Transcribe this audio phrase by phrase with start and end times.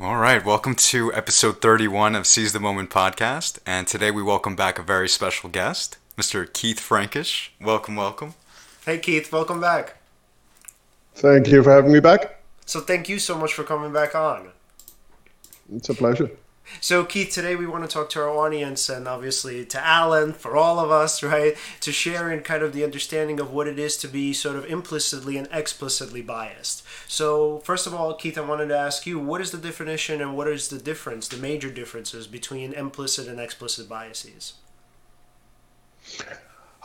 [0.00, 3.60] All right, welcome to episode 31 of Seize the Moment podcast.
[3.64, 6.52] And today we welcome back a very special guest, Mr.
[6.52, 7.52] Keith Frankish.
[7.60, 8.34] Welcome, welcome.
[8.84, 9.98] Hey Keith, welcome back.
[11.14, 12.40] Thank you for having me back.
[12.66, 14.48] So thank you so much for coming back on.
[15.72, 16.28] It's a pleasure.
[16.80, 20.56] So Keith, today we want to talk to our audience and obviously to Alan, for
[20.56, 23.96] all of us, right, to share in kind of the understanding of what it is
[23.98, 26.82] to be sort of implicitly and explicitly biased.
[27.06, 30.36] So first of all, Keith, I wanted to ask you, what is the definition and
[30.36, 34.54] what is the difference, the major differences between implicit and explicit biases?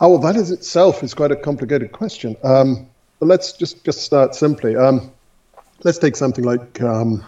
[0.02, 2.38] Oh, well, that is itself is quite a complicated question.
[2.44, 2.88] Um,
[3.20, 4.76] but let's just just start simply.
[4.76, 5.12] Um,
[5.84, 7.24] let's take something like um,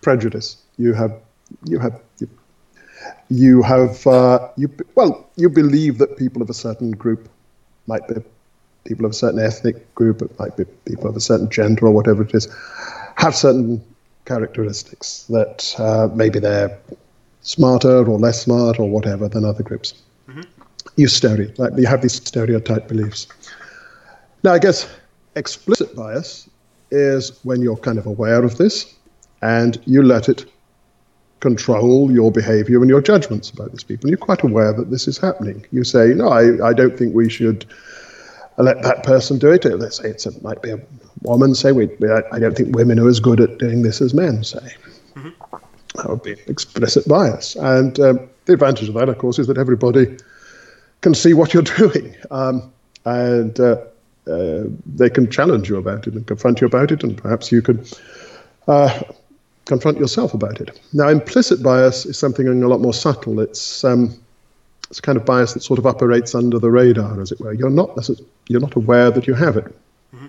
[0.00, 0.56] prejudice.
[0.80, 1.14] You have
[1.64, 2.28] you have you,
[3.28, 7.28] you have uh, you well you believe that people of a certain group
[7.86, 8.14] might be
[8.84, 11.92] people of a certain ethnic group, it might be people of a certain gender or
[11.92, 12.48] whatever it is,
[13.16, 13.84] have certain
[14.24, 16.78] characteristics that uh, maybe they're
[17.42, 19.94] smarter or less smart or whatever than other groups.
[20.28, 20.42] Mm-hmm.
[20.96, 21.72] You stereotype.
[21.76, 23.26] You have these stereotype beliefs.
[24.44, 24.88] Now, I guess
[25.36, 26.48] explicit bias
[26.90, 28.94] is when you're kind of aware of this
[29.42, 30.46] and you let it
[31.40, 34.06] control your behavior and your judgments about these people.
[34.06, 35.64] And you're quite aware that this is happening.
[35.72, 37.64] You say, no, I, I don't think we should
[38.58, 39.64] let that person do it.
[39.64, 40.80] Let's say it's a, might be a
[41.22, 41.88] woman, say, we,
[42.32, 44.74] I don't think women are as good at doing this as men, say.
[45.14, 45.30] Mm-hmm.
[45.96, 47.56] That would be explicit bias.
[47.56, 50.18] And um, the advantage of that, of course, is that everybody
[51.00, 52.14] can see what you're doing.
[52.30, 52.70] Um,
[53.06, 53.76] and uh,
[54.26, 57.62] uh, they can challenge you about it and confront you about it, and perhaps you
[57.62, 57.90] could
[58.68, 59.00] uh,
[59.70, 60.78] confront yourself about it.
[60.92, 63.38] Now, implicit bias is something a lot more subtle.
[63.38, 64.02] It's um,
[64.90, 67.52] it's a kind of bias that sort of operates under the radar, as it were.
[67.52, 67.88] You're not
[68.48, 69.68] you're not aware that you have it,
[70.12, 70.26] mm-hmm.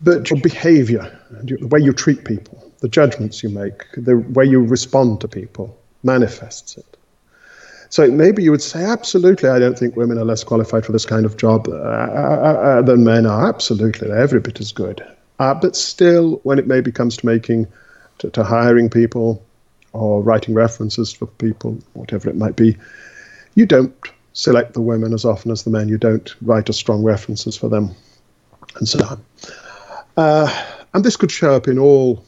[0.00, 1.04] but your behaviour,
[1.42, 5.76] the way you treat people, the judgments you make, the way you respond to people,
[6.04, 6.90] manifests it.
[7.90, 11.06] So maybe you would say, absolutely, I don't think women are less qualified for this
[11.06, 13.48] kind of job uh, uh, uh, than men are.
[13.48, 15.04] Absolutely, they're every bit as good.
[15.38, 17.66] Uh, but still, when it maybe comes to making
[18.24, 19.44] to, to hiring people
[19.92, 22.76] or writing references for people, whatever it might be,
[23.54, 23.94] you don't
[24.32, 25.88] select the women as often as the men.
[25.88, 27.94] You don't write as strong references for them,
[28.76, 29.24] and so on.
[30.16, 30.64] Uh,
[30.94, 32.24] and this could show up in all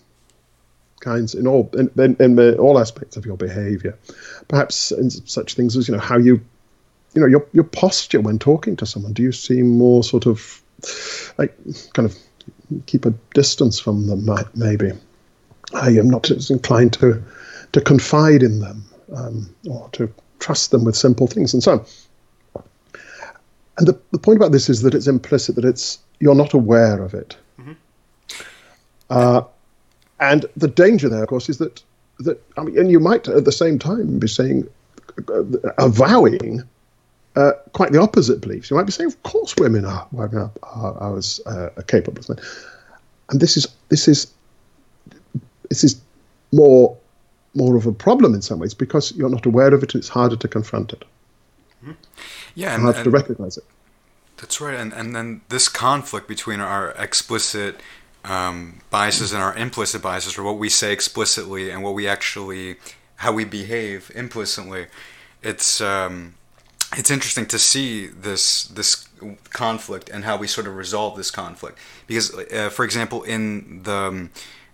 [1.00, 3.98] kinds, in all in, in, in all aspects of your behaviour.
[4.48, 6.40] Perhaps in such things as you know how you,
[7.14, 9.12] you know, your your posture when talking to someone.
[9.12, 10.62] Do you seem more sort of
[11.38, 11.56] like
[11.94, 12.16] kind of
[12.86, 14.28] keep a distance from them?
[14.54, 14.92] Maybe
[15.74, 17.22] I am not as inclined to
[17.72, 18.84] to confide in them
[19.14, 21.84] um, or to trust them with simple things and so on.
[23.78, 27.02] And the, the point about this is that it's implicit that it's you're not aware
[27.02, 27.36] of it.
[27.60, 27.72] Mm-hmm.
[29.10, 29.42] Uh,
[30.20, 31.82] and the danger there, of course, is that
[32.20, 34.66] that I mean, and you might at the same time be saying,
[35.28, 35.42] uh,
[35.76, 36.62] avowing
[37.34, 38.70] uh, quite the opposite beliefs.
[38.70, 42.30] You might be saying, of course, women are are, are, are as uh, capable as
[42.30, 42.38] men,
[43.28, 44.32] and this is this is
[45.68, 46.00] this is
[46.52, 46.96] more
[47.54, 50.10] more of a problem in some ways because you're not aware of it and it's
[50.10, 51.04] harder to confront it.
[51.82, 51.92] Mm-hmm.
[52.54, 53.64] Yeah, and, harder and, to recognize it.
[54.36, 57.80] That's right, and and then this conflict between our explicit
[58.24, 62.76] um, biases and our implicit biases, or what we say explicitly and what we actually
[63.16, 64.86] how we behave implicitly.
[65.42, 66.34] It's um,
[66.96, 69.08] it's interesting to see this this
[69.50, 74.28] conflict and how we sort of resolve this conflict because, uh, for example, in the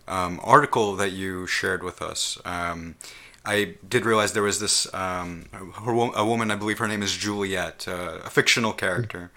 [0.08, 2.96] um, article that you shared with us, um,
[3.44, 7.16] I did realize there was this um, her, a woman, I believe her name is
[7.16, 9.30] Juliet, uh, a fictional character,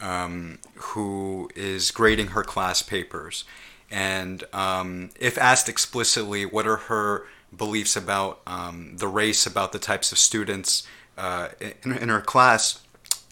[0.00, 3.44] um, who is grading her class papers.
[3.90, 9.78] And um, if asked explicitly, what are her beliefs about um, the race, about the
[9.78, 10.86] types of students
[11.18, 12.80] uh, in, in, her class,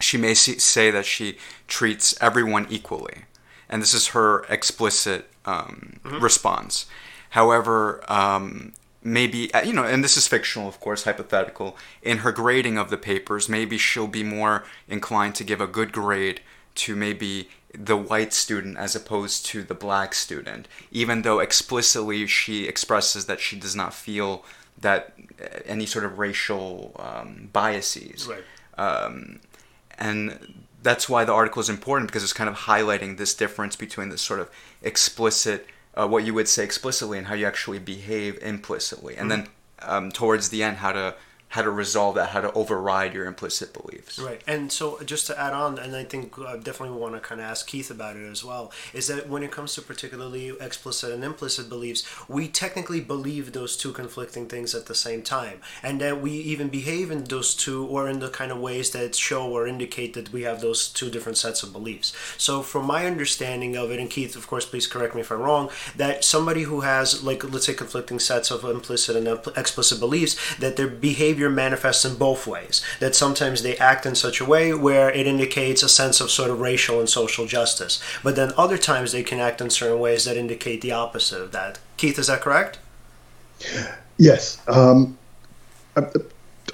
[0.01, 3.23] she may say that she treats everyone equally.
[3.71, 6.23] And this is her explicit um, mm-hmm.
[6.23, 6.87] response.
[7.31, 11.77] However, um, maybe uh, you know, and this is fictional, of course, hypothetical.
[12.03, 15.93] In her grading of the papers, maybe she'll be more inclined to give a good
[15.93, 16.41] grade
[16.77, 22.67] to maybe the white student as opposed to the black student, even though explicitly she
[22.67, 24.45] expresses that she does not feel
[24.81, 28.27] that uh, any sort of racial um, biases.
[28.27, 28.45] Right.
[28.79, 29.41] Um,
[29.99, 34.09] and that's why the article is important because it's kind of highlighting this difference between
[34.09, 34.51] this sort of
[34.83, 39.43] explicit, uh, what you would say explicitly, and how you actually behave implicitly, and mm-hmm.
[39.43, 39.51] then
[39.83, 41.15] um, towards the end, how to
[41.51, 44.19] how to resolve that, how to override your implicit beliefs.
[44.19, 44.41] Right.
[44.47, 47.41] And so uh, just to add on, and I think I definitely want to kind
[47.41, 51.13] of ask Keith about it as well, is that when it comes to particularly explicit
[51.13, 55.61] and implicit beliefs, we technically believe those two conflicting things at the same time.
[55.83, 59.17] And that we even behave in those two or in the kind of ways that
[59.17, 62.15] show or indicate that we have those two different sets of beliefs.
[62.39, 65.41] So from my understanding of it, and Keith, of course, please correct me if I'm
[65.41, 69.27] wrong, that somebody who has, like, let's say conflicting sets of implicit and
[69.57, 72.85] explicit beliefs, that their behavior behavior manifests in both ways.
[73.01, 76.51] That sometimes they act in such a way where it indicates a sense of sort
[76.51, 80.25] of racial and social justice, but then other times they can act in certain ways
[80.25, 81.79] that indicate the opposite of that.
[81.97, 82.79] Keith, is that correct?
[84.19, 84.59] Yes.
[84.69, 85.17] Um,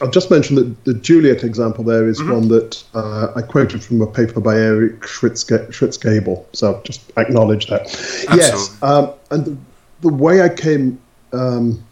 [0.00, 2.32] I'll just mentioned that the Juliet example there is mm-hmm.
[2.32, 6.44] one that uh, I quoted from a paper by Eric Schwitzgebel.
[6.52, 7.82] So just acknowledge that.
[7.82, 8.36] Absolutely.
[8.36, 8.82] Yes.
[8.82, 9.56] Um, and the,
[10.02, 10.98] the, way I came,
[11.32, 11.82] um,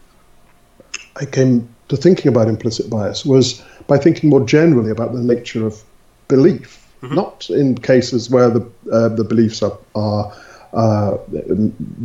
[1.17, 5.67] I came to thinking about implicit bias was by thinking more generally about the nature
[5.67, 5.83] of
[6.29, 7.15] belief, mm-hmm.
[7.15, 8.61] not in cases where the
[8.93, 10.33] uh, the beliefs are, are
[10.73, 11.17] uh,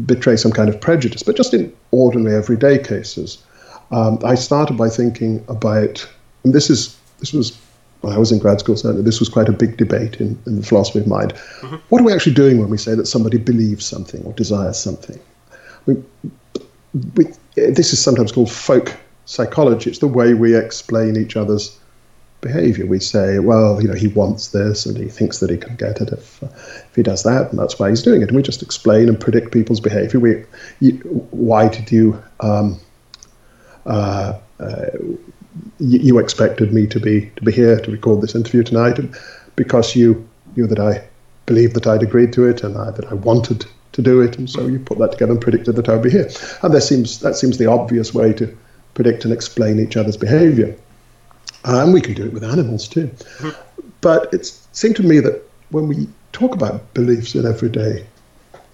[0.05, 3.43] betray some kind of prejudice, but just in ordinary everyday cases.
[3.91, 6.07] Um, I started by thinking about,
[6.43, 7.57] and this is this was
[8.01, 8.75] when I was in grad school.
[8.75, 11.33] Certainly, this was quite a big debate in, in the philosophy of mind.
[11.33, 11.77] Mm-hmm.
[11.89, 15.19] What are we actually doing when we say that somebody believes something or desires something?
[17.15, 17.25] we,
[17.55, 18.95] this is sometimes called folk
[19.29, 19.91] psychology.
[19.91, 21.77] It's the way we explain each other's
[22.41, 22.87] behavior.
[22.87, 26.01] We say, well, you know, he wants this and he thinks that he can get
[26.01, 28.29] it if, uh, if he does that, and that's why he's doing it.
[28.29, 30.19] And we just explain and predict people's behavior.
[30.19, 30.45] We,
[30.79, 30.93] you,
[31.29, 32.79] why did you, um,
[33.85, 34.85] uh, uh,
[35.79, 39.15] you, you, expected me to be to be here to record this interview tonight, and
[39.55, 41.07] because you knew that I
[41.45, 44.49] believed that I'd agreed to it and I, that I wanted to do it, and
[44.49, 46.29] so you put that together and predicted that I'd be here.
[46.63, 48.57] And that seems that seems the obvious way to
[48.99, 50.75] predict and explain each other's behavior.
[51.63, 53.07] And we can do it with animals too.
[53.07, 53.81] Mm-hmm.
[54.01, 58.05] But it seemed to me that when we talk about beliefs in everyday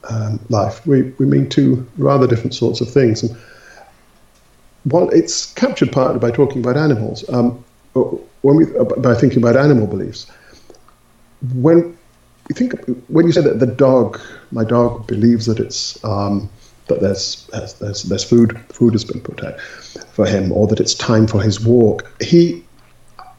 [0.10, 3.22] um, life, we, we mean two rather different sorts of things.
[3.22, 3.38] And
[4.86, 7.64] while it's captured partly by talking about animals, um,
[7.94, 8.66] when we
[8.98, 10.26] by thinking about animal beliefs,
[11.54, 11.96] when
[12.50, 12.74] you think
[13.10, 14.20] when you say that the dog,
[14.52, 16.50] my dog believes that it's um,
[16.88, 17.48] that there's,
[17.80, 21.42] there's there's food food has been put out for him, or that it's time for
[21.42, 22.10] his walk.
[22.22, 22.64] He,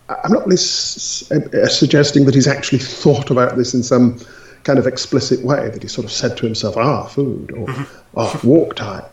[0.09, 4.21] I'm not really uh, suggesting that he's actually thought about this in some
[4.65, 5.69] kind of explicit way.
[5.69, 7.99] That he sort of said to himself, "Ah, food," or mm-hmm.
[8.17, 9.05] "Ah, walk time."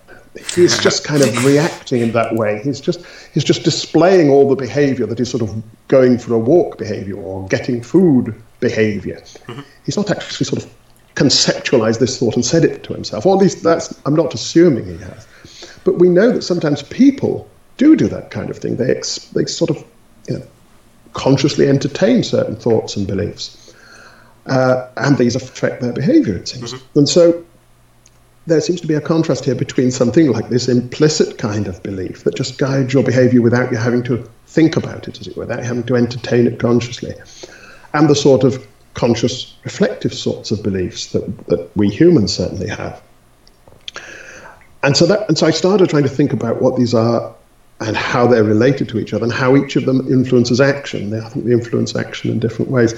[0.55, 2.59] He's just kind of reacting in that way.
[2.63, 6.39] He's just he's just displaying all the behaviour that is sort of going for a
[6.39, 9.17] walk behaviour or getting food behaviour.
[9.17, 9.61] Mm-hmm.
[9.85, 10.73] He's not actually sort of
[11.15, 13.25] conceptualized this thought and said it to himself.
[13.25, 15.27] Or at least that's, I'm not assuming he has.
[15.83, 18.77] But we know that sometimes people do do that kind of thing.
[18.77, 19.83] They, ex, they sort of
[20.27, 20.45] you know,
[21.13, 23.73] consciously entertain certain thoughts and beliefs.
[24.45, 26.73] Uh, and these affect their behavior, it seems.
[26.73, 26.99] Mm-hmm.
[26.99, 27.43] And so
[28.45, 32.23] there seems to be a contrast here between something like this implicit kind of belief
[32.25, 35.45] that just guides your behavior without you having to think about it, as it were,
[35.45, 37.13] without having to entertain it consciously,
[37.93, 43.01] and the sort of conscious, reflective sorts of beliefs that, that we humans certainly have.
[44.83, 47.33] And so that, and so I started trying to think about what these are
[47.79, 51.09] and how they're related to each other and how each of them influences action.
[51.09, 52.93] They, I think they influence action in different ways.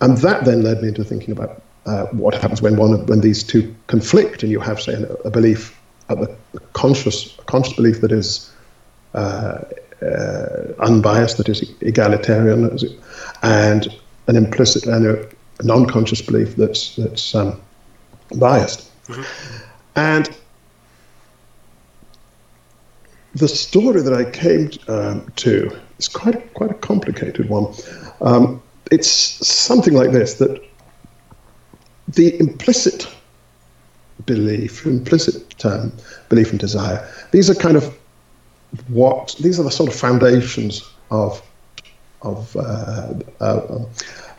[0.00, 3.42] And that then led me into thinking about uh, what happens when one when these
[3.42, 5.78] two conflict, and you have, say, a, belief,
[6.08, 8.50] a, a conscious, a conscious belief that is
[9.12, 9.60] uh,
[10.02, 12.78] uh, unbiased, that is egalitarian,
[13.42, 13.88] and
[14.26, 15.28] an implicit and a,
[15.62, 17.60] non-conscious belief that's that's um,
[18.36, 18.90] biased.
[19.06, 19.22] Mm-hmm.
[19.94, 20.36] And
[23.34, 27.72] the story that I came um, to is quite a, quite a complicated one.
[28.20, 30.60] Um, it's something like this: that
[32.08, 33.08] the implicit
[34.26, 35.92] belief, implicit um,
[36.28, 37.96] belief and desire, these are kind of
[38.88, 41.42] what these are the sort of foundations of
[42.24, 43.84] of uh, uh,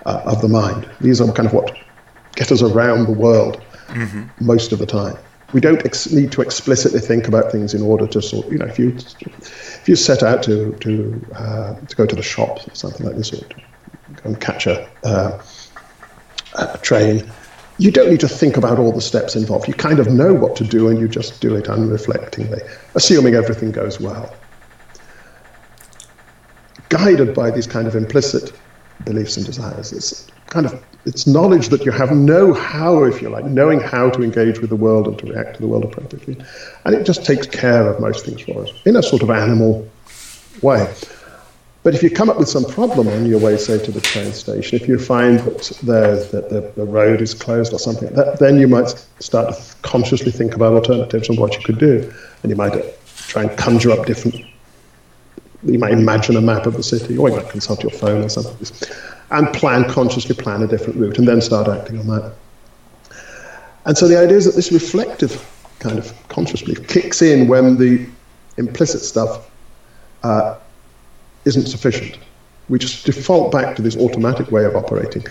[0.06, 0.90] uh, of the mind.
[1.02, 1.76] These are kind of what
[2.36, 4.24] get us around the world mm-hmm.
[4.46, 5.18] most of the time.
[5.54, 8.48] We don't ex- need to explicitly think about things in order to sort.
[8.52, 12.24] You know, if you if you set out to to uh, to go to the
[12.24, 15.42] shop or something like this, or to go and catch a, uh,
[16.56, 17.30] a train,
[17.78, 19.68] you don't need to think about all the steps involved.
[19.68, 22.62] You kind of know what to do, and you just do it unreflectingly,
[22.96, 24.34] assuming everything goes well
[26.90, 28.54] guided by these kind of implicit
[29.04, 29.92] beliefs and desires.
[29.92, 34.10] It's kind of it's knowledge that you have know how, if you like, knowing how
[34.10, 36.38] to engage with the world and to react to the world appropriately.
[36.84, 39.88] And it just takes care of most things for us in a sort of animal
[40.64, 40.92] way.
[41.84, 44.34] But if you come up with some problem on your way, say, to the train
[44.34, 48.40] station, if you find that, the, that the, the road is closed or something, that,
[48.40, 48.90] then you might
[49.20, 52.12] start to consciously think about alternatives and what you could do.
[52.42, 52.74] And you might
[53.06, 54.44] try and conjure up different,
[55.66, 58.30] you might imagine a map of the city, or you might consult your phone or
[58.30, 58.68] something,
[59.32, 62.34] and plan, consciously plan a different route, and then start acting on that.
[63.86, 65.44] And so the idea is that this reflective
[65.80, 68.06] kind of conscious belief kicks in when the
[68.58, 69.50] implicit stuff
[70.24, 70.58] uh,
[71.46, 72.18] isn't sufficient.
[72.70, 75.26] We just default back to this automatic way of operating,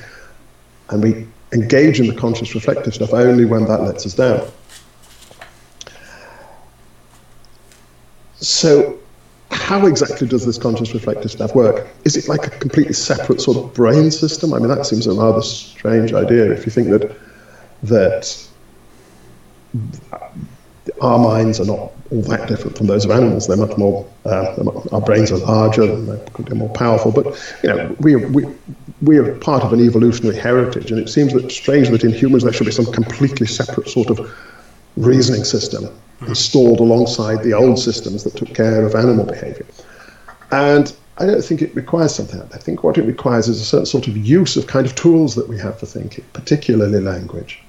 [0.90, 4.48] and we engage in the conscious reflective stuff only when that lets us down.
[8.40, 8.98] So,
[9.54, 11.86] how exactly does this conscious reflective stuff work?
[12.04, 14.52] Is it like a completely separate sort of brain system?
[14.52, 17.16] I mean, that seems a rather strange idea if you think that
[17.84, 18.48] that
[21.00, 23.46] our minds are not all that different from those of animals.
[23.46, 27.12] They're much more, uh, our brains are larger they're more powerful.
[27.12, 27.26] But,
[27.62, 28.46] you know, we we,
[29.02, 32.42] we are part of an evolutionary heritage, and it seems that strange that in humans
[32.42, 34.30] there should be some completely separate sort of
[34.96, 35.88] reasoning system
[36.22, 39.66] installed alongside the old systems that took care of animal behavior.
[40.50, 42.60] And I don't think it requires something like that.
[42.60, 45.34] I think what it requires is a certain sort of use of kind of tools
[45.36, 47.62] that we have for thinking, particularly language.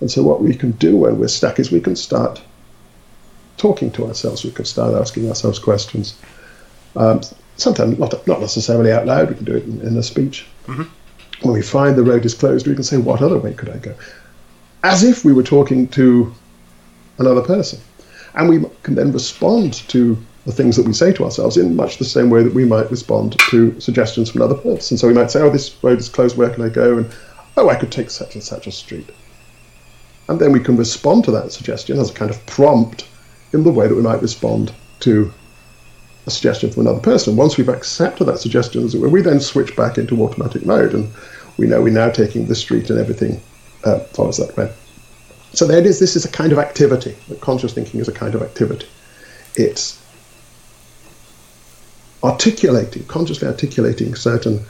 [0.00, 2.40] And so what we can do when we're stuck is we can start
[3.58, 4.44] talking to ourselves.
[4.44, 6.18] We can start asking ourselves questions.
[6.96, 7.20] Um,
[7.56, 9.28] sometimes not, not necessarily out loud.
[9.28, 10.46] We can do it in, in a speech.
[10.66, 10.84] Mm-hmm.
[11.42, 13.76] When we find the road is closed, we can say, "What other way could I
[13.76, 13.94] go?"
[14.82, 16.34] As if we were talking to
[17.20, 17.80] another person,
[18.34, 21.98] and we can then respond to the things that we say to ourselves in much
[21.98, 24.96] the same way that we might respond to suggestions from another person.
[24.96, 26.36] So we might say, "Oh, this road is closed.
[26.36, 27.10] Where can I go?" And
[27.56, 29.10] oh, I could take such and such a street.
[30.28, 33.06] And then we can respond to that suggestion as a kind of prompt
[33.52, 35.32] in the way that we might respond to
[36.26, 37.36] a suggestion from another person.
[37.36, 41.12] Once we've accepted that suggestion, we then switch back into automatic mode, and
[41.56, 43.40] we know we're now taking the street and everything
[43.84, 44.72] uh, follows that way.
[45.52, 45.98] So it is.
[45.98, 47.16] This is a kind of activity.
[47.40, 48.86] Conscious thinking is a kind of activity.
[49.56, 50.00] It's
[52.22, 54.64] articulating, consciously articulating certain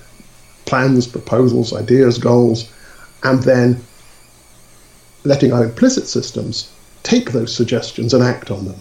[0.67, 2.73] plans, proposals, ideas, goals,
[3.25, 3.83] and then
[5.25, 6.73] letting our implicit systems
[7.03, 8.81] take those suggestions and act on them.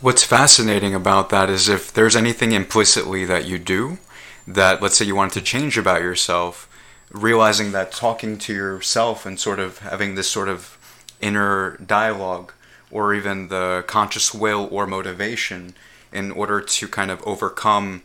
[0.00, 3.98] What's fascinating about that is if there's anything implicitly that you do
[4.46, 6.68] that, let's say, you wanted to change about yourself,
[7.10, 10.78] realizing that talking to yourself and sort of having this sort of
[11.20, 12.52] inner dialogue
[12.90, 15.74] or even the conscious will or motivation
[16.12, 18.02] in order to kind of overcome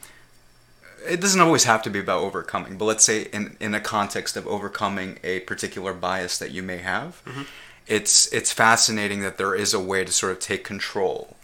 [1.07, 4.35] it doesn't always have to be about overcoming, but let's say in, in a context
[4.35, 7.43] of overcoming a particular bias that you may have, mm-hmm.
[7.88, 11.35] it's it's fascinating that there is a way to sort of take control.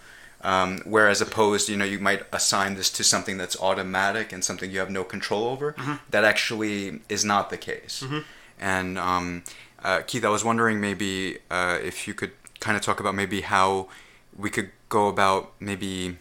[0.44, 4.72] Um, whereas opposed, you know, you might assign this to something that's automatic and something
[4.72, 5.74] you have no control over.
[5.74, 5.94] Mm-hmm.
[6.10, 8.04] That actually is not the case.
[8.04, 8.20] Mm-hmm.
[8.60, 9.44] And um,
[9.84, 13.42] uh, Keith, I was wondering maybe uh, if you could kind of talk about maybe
[13.42, 13.88] how
[14.36, 16.18] we could go about maybe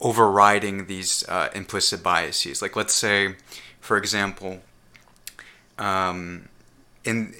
[0.00, 2.62] overriding these uh, implicit biases.
[2.62, 3.34] Like, let's say,
[3.80, 4.60] for example,
[5.78, 6.48] um,
[7.04, 7.34] in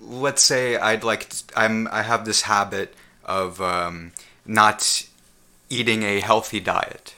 [0.00, 4.12] let's say I'd like to, I'm I have this habit of um,
[4.46, 5.06] not
[5.70, 7.14] eating a healthy diet,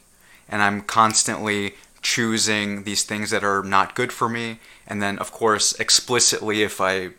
[0.49, 5.33] and I'm constantly choosing these things that are not good for me, and then of
[5.33, 7.11] course explicitly if I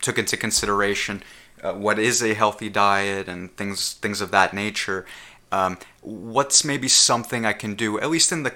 [0.00, 1.22] took into consideration
[1.62, 5.06] uh, what is a healthy diet and things things of that nature
[5.52, 8.54] um, what's maybe something I can do, at least in the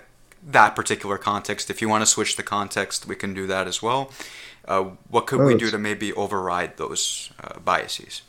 [0.48, 1.70] that particular context.
[1.70, 4.12] If you want to switch the context, we can do that as well.
[4.66, 8.22] Uh, what could we do to maybe override those uh, biases?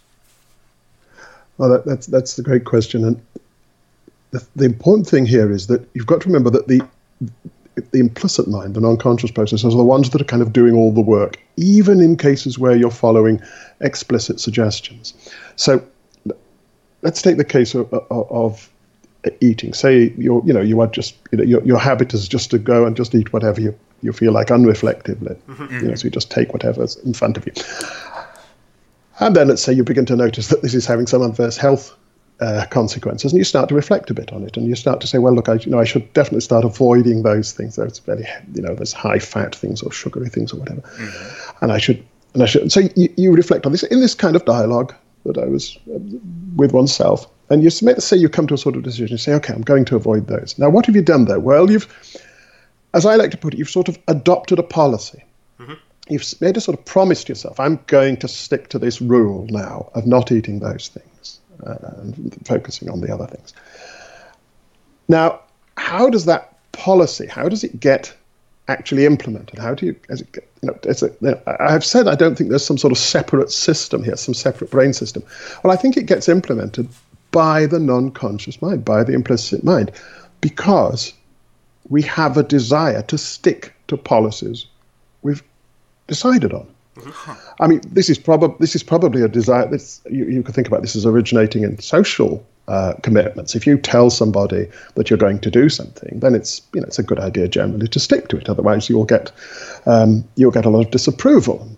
[1.57, 3.21] Well, that, that's that's the great question, and
[4.31, 6.81] the, the important thing here is that you've got to remember that the
[7.91, 10.91] the implicit mind, the non-conscious processes, are the ones that are kind of doing all
[10.91, 13.39] the work, even in cases where you're following
[13.81, 15.13] explicit suggestions.
[15.55, 15.83] So
[17.03, 18.69] let's take the case of, of, of
[19.41, 19.73] eating.
[19.73, 22.57] Say you you know you are just you know your, your habit is just to
[22.57, 25.35] go and just eat whatever you, you feel like unreflectively.
[25.47, 25.79] Mm-hmm.
[25.79, 27.53] You know, so you just take whatever's in front of you.
[29.19, 31.95] And then let's say you begin to notice that this is having some adverse health
[32.39, 35.07] uh, consequences, and you start to reflect a bit on it, and you start to
[35.07, 37.75] say, well, look, I you know I should definitely start avoiding those things.
[37.75, 41.63] Those very you know those high fat things or sugary things or whatever, mm-hmm.
[41.63, 42.71] and I should and I should.
[42.71, 44.93] So you, you reflect on this in this kind of dialogue
[45.25, 45.99] that I was uh,
[46.55, 47.27] with oneself.
[47.49, 49.85] And you say you come to a sort of decision, you say, okay, I'm going
[49.85, 50.57] to avoid those.
[50.57, 51.39] Now, what have you done there?
[51.39, 51.87] Well, you've,
[52.93, 55.23] as I like to put it, you've sort of adopted a policy.
[55.59, 55.73] Mm-hmm.
[56.09, 59.45] You've made a sort of promise to yourself, I'm going to stick to this rule
[59.49, 63.53] now of not eating those things uh, and focusing on the other things.
[65.07, 65.41] Now,
[65.77, 68.15] how does that policy, how does it get
[68.67, 69.59] actually implemented?
[69.59, 72.37] How do you, as it, you know, it's a, you know, I've said I don't
[72.37, 75.23] think there's some sort of separate system here, some separate brain system.
[75.63, 76.89] Well, I think it gets implemented
[77.31, 79.91] by the non-conscious mind, by the implicit mind,
[80.41, 81.13] because
[81.89, 84.67] we have a desire to stick to policies
[85.21, 85.43] we've
[86.07, 86.67] decided on.
[87.59, 89.67] I mean, this is probably this is probably a desire.
[89.67, 93.55] This you, you could think about this as originating in social uh, commitments.
[93.55, 96.99] If you tell somebody that you're going to do something, then it's you know it's
[96.99, 98.49] a good idea generally to stick to it.
[98.49, 99.31] Otherwise, you'll get
[99.85, 101.69] um, you'll get a lot of disapproval.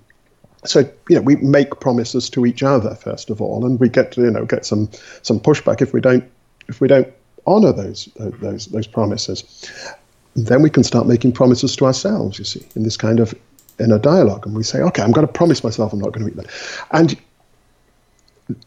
[0.66, 4.18] So you know we make promises to each other first of all, and we get
[4.18, 4.90] you know get some
[5.22, 6.24] some pushback if we don't
[6.68, 7.08] if we don't
[7.46, 9.44] honour those those those promises.
[10.36, 12.40] Then we can start making promises to ourselves.
[12.40, 13.34] You see, in this kind of
[13.80, 16.26] in a dialogue, and we say, okay, I'm going to promise myself I'm not going
[16.26, 16.52] to eat that,
[16.92, 17.18] and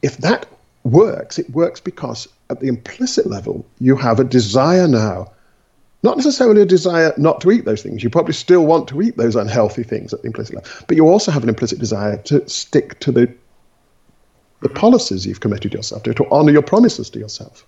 [0.03, 0.47] if that
[0.85, 5.31] works, it works because at the implicit level, you have a desire now,
[6.03, 8.03] not necessarily a desire not to eat those things.
[8.03, 11.09] You probably still want to eat those unhealthy things at the implicit level, but you
[11.09, 13.33] also have an implicit desire to stick to the
[14.61, 17.67] the policies you've committed yourself to, to honor your promises to yourself.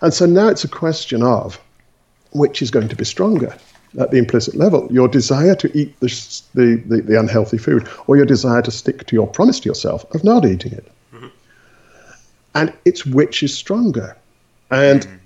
[0.00, 1.60] And so now it's a question of
[2.32, 3.54] which is going to be stronger
[3.98, 6.08] at the implicit level your desire to eat the,
[6.54, 10.04] the, the, the unhealthy food or your desire to stick to your promise to yourself
[10.14, 10.88] of not eating it
[12.54, 14.16] and it's which is stronger.
[14.70, 15.18] And mm.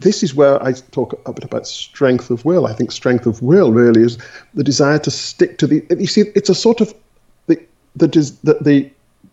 [0.00, 2.66] this is where I talk a bit about strength of will.
[2.66, 4.18] I think strength of will really is
[4.54, 5.84] the desire to stick to the.
[5.90, 6.94] You see, it's a sort of
[7.46, 7.60] the
[7.96, 8.06] the
[8.42, 8.90] the the,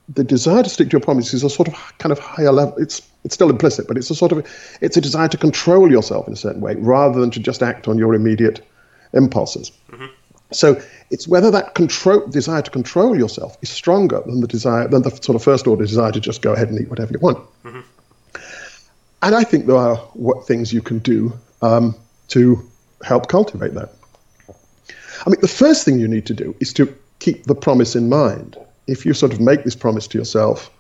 [0.10, 2.76] the desire to stick to your promise is a sort of kind of higher level.
[2.78, 4.48] It's it's still implicit, but it's a sort of
[4.82, 7.88] it's a desire to control yourself in a certain way rather than to just act
[7.88, 8.66] on your immediate
[9.14, 9.72] impulses.
[9.92, 10.06] Mm-hmm.
[10.52, 15.02] So it's whether that control, desire to control yourself is stronger than the desire, than
[15.02, 17.40] the sort of first order desire to just go ahead and eat whatever you want.
[17.64, 17.82] Mm-hmm.
[19.24, 21.96] And I think there are what things you can do um,
[22.30, 22.66] to
[23.04, 23.94] help cultivate that.
[25.26, 28.08] I mean, the first thing you need to do is to keep the promise in
[28.08, 28.56] mind.
[28.88, 30.72] If you sort of make this promise to yourself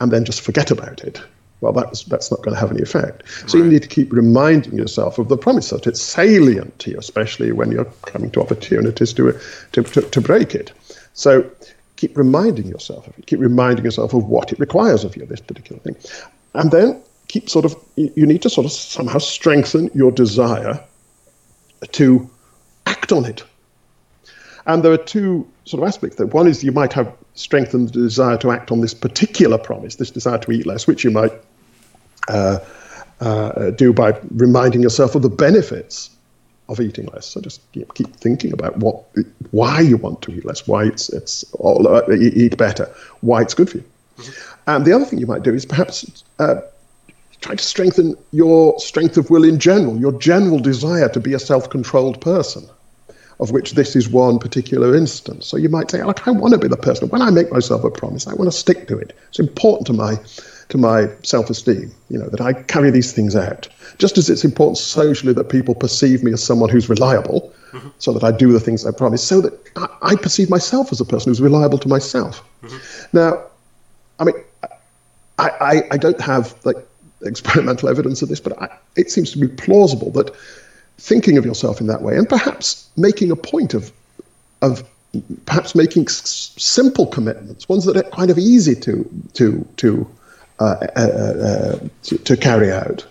[0.00, 1.22] and then just forget about it,
[1.60, 3.22] well, that's, that's not going to have any effect.
[3.46, 3.64] So right.
[3.64, 7.52] you need to keep reminding yourself of the promise that it's salient to you, especially
[7.52, 9.38] when you're coming to opportunities to,
[9.72, 10.72] to, to, to break it.
[11.12, 11.50] So
[11.96, 13.26] keep reminding yourself of it.
[13.26, 15.96] Keep reminding yourself of what it requires of you, this particular thing.
[16.54, 20.82] And then keep sort of, you need to sort of somehow strengthen your desire
[21.92, 22.28] to
[22.86, 23.44] act on it.
[24.66, 26.26] And there are two sort of aspects there.
[26.26, 30.10] One is you might have strengthened the desire to act on this particular promise, this
[30.10, 31.32] desire to eat less, which you might
[32.28, 32.58] uh,
[33.20, 36.10] uh, do by reminding yourself of the benefits
[36.68, 37.26] of eating less.
[37.26, 39.04] So just keep, keep thinking about what,
[39.50, 42.88] why you want to eat less, why it's it's all, uh, eat better,
[43.20, 43.84] why it's good for you.
[44.18, 44.70] Mm-hmm.
[44.70, 46.60] And the other thing you might do is perhaps uh,
[47.40, 51.38] try to strengthen your strength of will in general, your general desire to be a
[51.38, 52.68] self-controlled person
[53.40, 55.46] of which this is one particular instance.
[55.46, 57.08] So you might say, look, I want to be the person.
[57.08, 59.16] When I make myself a promise, I want to stick to it.
[59.28, 60.16] It's important to my
[60.68, 63.68] to my self-esteem, you know, that I carry these things out.
[63.98, 67.88] Just as it's important socially that people perceive me as someone who's reliable, mm-hmm.
[67.98, 71.00] so that I do the things I promise, so that I, I, perceive myself as
[71.00, 72.48] a person who's reliable to myself.
[72.62, 73.16] Mm-hmm.
[73.16, 73.42] Now,
[74.20, 74.36] I mean,
[75.40, 76.76] I, I, I, don't have like
[77.22, 80.32] experimental evidence of this, but I, it seems to be plausible that
[81.00, 83.92] thinking of yourself in that way, and perhaps making a point of
[84.62, 84.84] of
[85.46, 90.06] perhaps making s- simple commitments, ones that are kind of easy to to to
[90.60, 93.06] uh, uh, uh, to, to, carry out.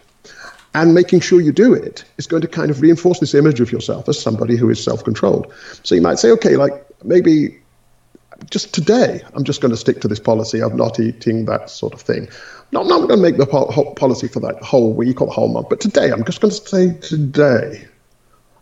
[0.76, 3.72] And making sure you do it is going to kind of reinforce this image of
[3.72, 5.52] yourself as somebody who is self controlled.
[5.82, 7.58] So you might say, okay, like maybe
[8.50, 11.94] just today, I'm just going to stick to this policy of not eating that sort
[11.94, 12.30] of thing.
[12.72, 15.48] Not, not going to make the po- policy for that whole week or the whole
[15.48, 17.88] month, but today, I'm just going to say today.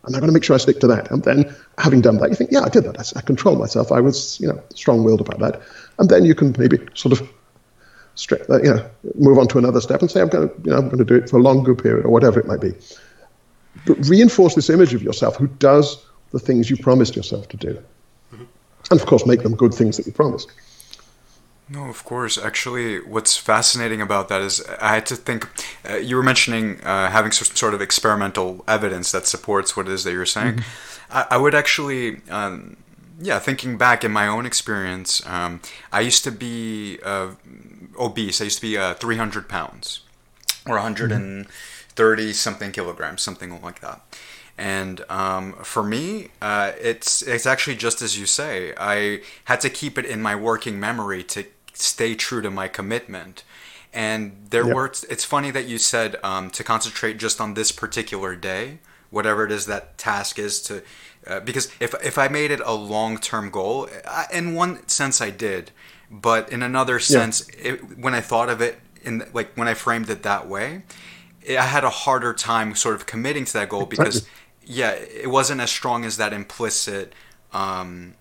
[0.03, 1.11] And I'm going to make sure I stick to that.
[1.11, 2.97] And then, having done that, you think, yeah, I did that.
[2.97, 3.91] I, I controlled myself.
[3.91, 5.61] I was, you know, strong-willed about that.
[5.99, 7.29] And then you can maybe sort of
[8.49, 10.77] uh, you know, move on to another step and say, I'm going to, you know,
[10.77, 12.73] I'm going to do it for a longer period or whatever it might be.
[13.85, 17.83] But reinforce this image of yourself who does the things you promised yourself to do.
[18.91, 20.49] And of course, make them good things that you promised.
[21.69, 22.37] No, of course.
[22.37, 25.47] Actually, what's fascinating about that is I had to think.
[25.89, 29.91] Uh, you were mentioning uh, having some sort of experimental evidence that supports what it
[29.91, 30.55] is that you're saying.
[30.55, 31.17] Mm-hmm.
[31.17, 32.77] I, I, would actually um,
[33.19, 37.31] yeah, thinking back in my own experience, um, I used to be uh,
[37.97, 38.41] obese.
[38.41, 40.01] I used to be uh, 300 pounds
[40.67, 41.47] or 130
[42.23, 42.31] mm-hmm.
[42.31, 44.01] something kilograms, something like that.
[44.57, 48.73] And um, for me, uh, it's it's actually just as you say.
[48.77, 53.43] I had to keep it in my working memory to stay true to my commitment.
[53.93, 54.75] And there Yep.
[54.75, 54.85] were.
[55.09, 58.79] It's funny that you said um, to concentrate just on this particular day,
[59.11, 60.81] whatever it is that task is to.
[61.25, 65.21] Uh, because if if I made it a long term goal, I, in one sense
[65.21, 65.71] I did,
[66.09, 70.09] but in another sense, it, when I thought of it in like when I framed
[70.09, 70.83] it that way,
[71.49, 74.25] I had a harder time sort of committing to that goal because
[74.67, 77.13] yeah, it wasn't as strong as that implicit
[77.53, 78.15] um,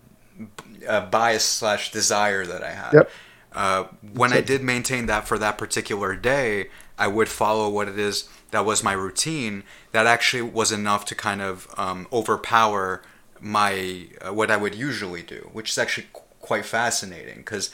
[0.88, 2.92] uh, bias slash desire that I had.
[2.92, 3.10] Yep.
[3.52, 7.98] Uh, when I did maintain that for that particular day, I would follow what it
[7.98, 9.64] is that was my routine.
[9.92, 13.02] That actually was enough to kind of um, overpower
[13.40, 17.70] my uh, what I would usually do, which is actually qu- quite fascinating because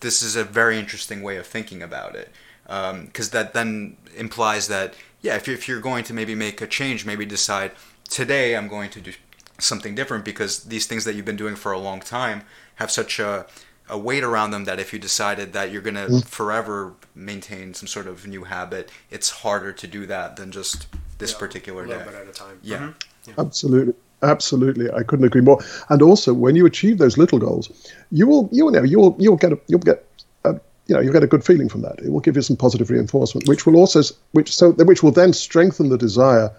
[0.00, 2.30] this is a very interesting way of thinking about it.
[2.64, 6.66] Because that then implies that yeah, if you're, if you're going to maybe make a
[6.66, 7.72] change, maybe decide
[8.08, 9.12] today I'm going to do
[9.58, 12.42] something different because these things that you've been doing for a long time
[12.76, 13.46] have such a
[13.88, 17.86] a weight around them that if you decided that you're going to forever maintain some
[17.86, 20.88] sort of new habit, it's harder to do that than just
[21.18, 21.96] this Yeah, particular a day.
[21.96, 22.58] little bit at a time.
[22.62, 22.90] Yeah.
[23.28, 23.38] Mhm.
[23.38, 24.90] Absolutely, absolutely.
[24.90, 25.60] I couldn't agree more.
[25.88, 27.70] And also, when you achieve those little goals,
[28.10, 30.04] you will, you will know, you'll, you'll get, a, you'll get,
[30.44, 30.54] a,
[30.88, 32.00] you know, you'll get a good feeling from that.
[32.00, 35.32] It will give you some positive reinforcement, which will also, which so, which will then
[35.32, 36.50] strengthen the desire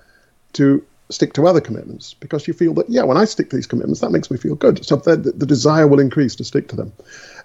[0.53, 3.67] to stick to other commitments because you feel that yeah, when I stick to these
[3.67, 4.85] commitments, that makes me feel good.
[4.85, 6.91] So the, the desire will increase to stick to them.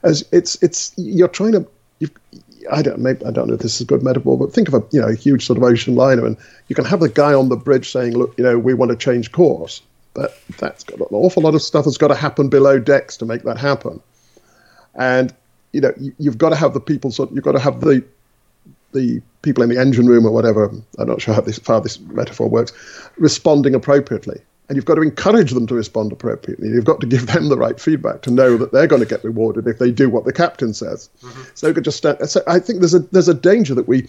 [0.02, 1.66] As it's, it's you're trying to.
[2.70, 4.74] I don't, maybe, I don't know if this is a good metaphor, but think of
[4.74, 6.36] a you know a huge sort of ocean liner, and
[6.68, 8.96] you can have the guy on the bridge saying, "Look, you know, we want to
[8.96, 9.82] change course,"
[10.14, 13.26] but that's got an awful lot of stuff that's got to happen below decks to
[13.26, 14.00] make that happen.
[14.94, 15.34] And
[15.72, 17.10] you know, you, you've got to have the people.
[17.10, 18.04] Sort, you've got to have the
[18.92, 20.72] the people in the engine room or whatever.
[20.98, 22.72] I'm not sure how this how this metaphor works,
[23.16, 24.40] responding appropriately.
[24.68, 26.68] And you've got to encourage them to respond appropriately.
[26.68, 29.22] You've got to give them the right feedback to know that they're going to get
[29.22, 31.10] rewarded if they do what the captain says.
[31.54, 34.08] So you could just stand, so I think there's a there's a danger that we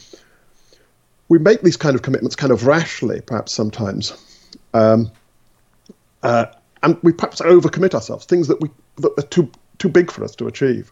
[1.29, 4.13] we make these kind of commitments kind of rashly, perhaps sometimes,
[4.73, 5.11] um,
[6.21, 6.45] uh,
[6.83, 8.25] and we perhaps overcommit ourselves.
[8.25, 10.91] Things that we that are too too big for us to achieve,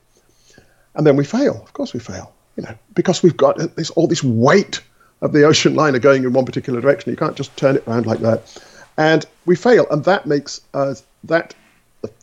[0.95, 1.61] and then we fail.
[1.63, 2.33] Of course, we fail.
[2.55, 4.81] You know, because we've got this all this weight
[5.21, 7.11] of the ocean liner going in one particular direction.
[7.11, 8.61] You can't just turn it around like that,
[8.97, 11.53] and we fail, and that makes us that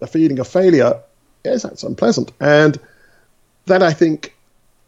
[0.00, 1.00] a feeling of failure.
[1.44, 2.78] Yes, that's unpleasant, and
[3.66, 4.34] that I think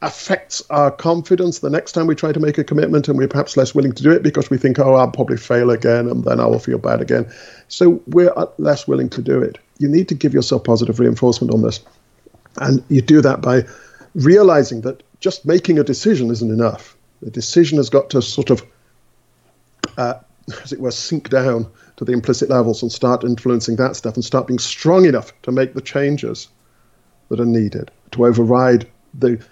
[0.03, 3.57] affects our confidence the next time we try to make a commitment and we're perhaps
[3.57, 6.41] less willing to do it because we think, oh, I'll probably fail again and then
[6.41, 7.31] I will feel bad again.
[7.69, 9.59] So we're uh, less willing to do it.
[9.79, 11.81] You need to give yourself positive reinforcement on this.
[12.57, 13.65] And you do that by
[14.15, 16.97] realizing that just making a decision isn't enough.
[17.23, 18.65] The decision has got to sort of,
[19.97, 20.15] uh,
[20.63, 24.25] as it were, sink down to the implicit levels and start influencing that stuff and
[24.25, 26.49] start being strong enough to make the changes
[27.29, 29.43] that are needed to override the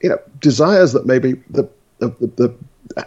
[0.00, 1.68] you know desires that maybe the
[1.98, 2.54] the, the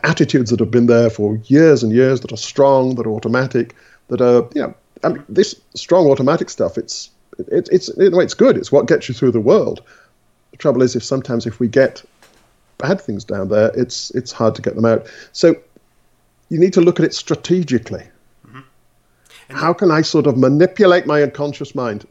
[0.04, 3.76] attitudes that have been there for years and years that are strong that are automatic
[4.10, 7.10] that are you know I mean, this strong automatic stuff it's
[7.52, 9.82] it, it's in a way it's good it's what gets you through the world
[10.54, 12.02] the trouble is if sometimes if we get
[12.78, 15.06] bad things down there it's it's hard to get them out.
[15.34, 15.56] So
[16.50, 18.06] you need to look at it strategically.
[18.48, 18.62] Mm-hmm.
[19.50, 22.08] How can i sort of manipulate my unconscious mind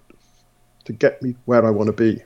[0.85, 2.21] to get me where i want to be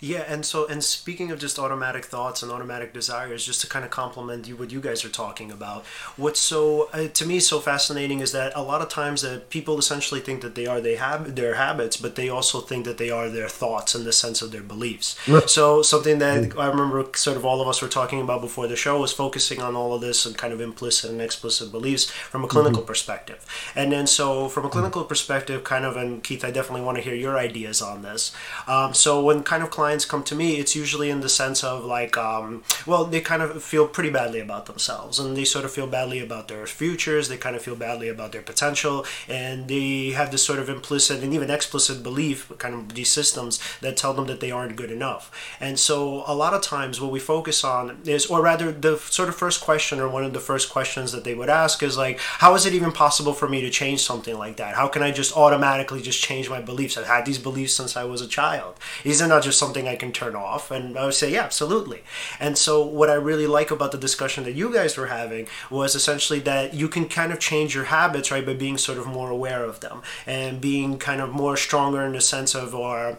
[0.00, 3.84] Yeah, and so and speaking of just automatic thoughts and automatic desires, just to kind
[3.84, 5.84] of complement you what you guys are talking about,
[6.16, 9.78] what's so uh, to me so fascinating is that a lot of times that people
[9.78, 13.10] essentially think that they are they have their habits, but they also think that they
[13.10, 15.18] are their thoughts in the sense of their beliefs.
[15.46, 18.76] so something that I remember sort of all of us were talking about before the
[18.76, 22.44] show was focusing on all of this and kind of implicit and explicit beliefs from
[22.44, 23.44] a clinical perspective,
[23.76, 27.02] and then so from a clinical perspective, kind of and Keith, I definitely want to
[27.02, 28.34] hear your ideas on this.
[28.66, 31.84] Um, so when kind of clients come to me, it's usually in the sense of
[31.84, 35.72] like, um, well, they kind of feel pretty badly about themselves, and they sort of
[35.72, 37.28] feel badly about their futures.
[37.28, 41.22] They kind of feel badly about their potential, and they have this sort of implicit
[41.22, 44.90] and even explicit belief, kind of these systems that tell them that they aren't good
[44.90, 45.30] enough.
[45.60, 49.28] And so a lot of times, what we focus on is, or rather, the sort
[49.28, 52.18] of first question or one of the first questions that they would ask is like,
[52.18, 54.74] how is it even possible for me to change something like that?
[54.74, 56.96] How can I just automatically just change my beliefs?
[56.96, 58.76] I've had these beliefs since I was a child.
[59.20, 60.70] Are not just something I can turn off.
[60.70, 62.02] And I would say, yeah, absolutely.
[62.38, 65.94] And so, what I really like about the discussion that you guys were having was
[65.94, 69.30] essentially that you can kind of change your habits, right, by being sort of more
[69.30, 73.18] aware of them and being kind of more stronger in the sense of, or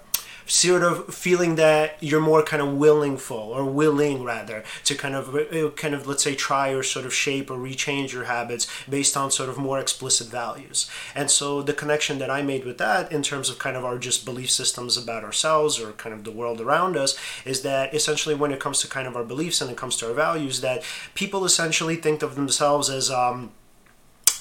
[0.52, 5.34] sort of feeling that you're more kind of willingful or willing rather to kind of
[5.34, 9.16] uh, kind of let's say try or sort of shape or rechange your habits based
[9.16, 10.92] on sort of more explicit values.
[11.16, 13.98] And so the connection that i made with that in terms of kind of our
[13.98, 18.36] just belief systems about ourselves or kind of the world around us is that essentially
[18.36, 20.84] when it comes to kind of our beliefs and it comes to our values that
[21.14, 23.52] people essentially think of themselves as um,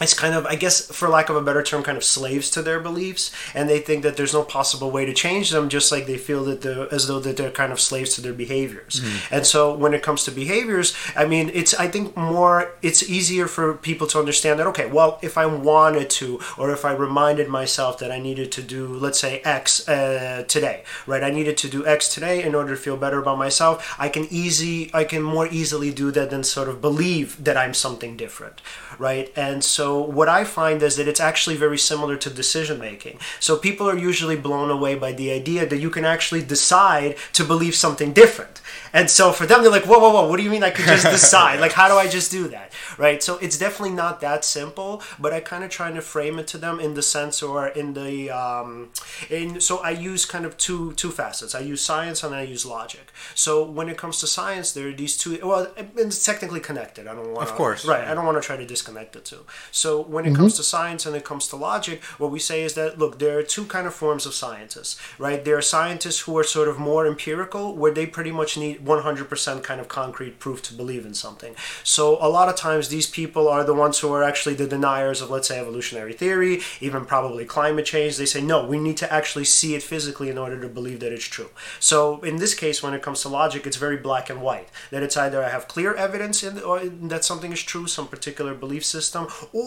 [0.00, 2.62] it's kind of, I guess, for lack of a better term, kind of slaves to
[2.62, 6.06] their beliefs, and they think that there's no possible way to change them, just like
[6.06, 9.00] they feel that they're as though that they're kind of slaves to their behaviors.
[9.00, 9.34] Mm-hmm.
[9.34, 13.46] And so, when it comes to behaviors, I mean, it's I think more it's easier
[13.46, 17.48] for people to understand that okay, well, if I wanted to, or if I reminded
[17.48, 21.22] myself that I needed to do, let's say X uh, today, right?
[21.22, 23.94] I needed to do X today in order to feel better about myself.
[23.98, 27.74] I can easy, I can more easily do that than sort of believe that I'm
[27.74, 28.62] something different,
[28.98, 29.32] right?
[29.36, 33.18] And so what I find is that it's actually very similar to decision making.
[33.38, 37.44] So people are usually blown away by the idea that you can actually decide to
[37.44, 38.60] believe something different.
[38.92, 40.86] And so for them, they're like, whoa, whoa, whoa, what do you mean I could
[40.86, 41.60] just decide?
[41.60, 42.72] like, how do I just do that?
[42.98, 43.22] Right?
[43.22, 46.58] So it's definitely not that simple, but I kind of try to frame it to
[46.58, 48.90] them in the sense or in the, um,
[49.28, 51.54] in, so I use kind of two, two facets.
[51.54, 53.12] I use science and I use logic.
[53.34, 57.06] So when it comes to science, there are these two, well, it's technically connected.
[57.06, 57.84] I don't want Of course.
[57.84, 58.06] Right.
[58.06, 59.44] I don't want to try to disconnect the two.
[59.70, 60.36] So when it mm-hmm.
[60.36, 63.38] comes to science and it comes to logic, what we say is that, look, there
[63.38, 65.44] are two kind of forms of scientists, right?
[65.44, 69.62] There are scientists who are sort of more empirical, where they pretty much need 100%
[69.62, 71.54] kind of concrete proof to believe in something.
[71.84, 75.20] So a lot of times these people are the ones who are actually the deniers
[75.20, 78.16] of, let's say, evolutionary theory, even probably climate change.
[78.16, 81.12] They say, no, we need to actually see it physically in order to believe that
[81.12, 81.50] it's true.
[81.78, 84.68] So in this case, when it comes to logic, it's very black and white.
[84.90, 88.54] That it's either I have clear evidence in, or that something is true, some particular
[88.54, 89.59] belief system, or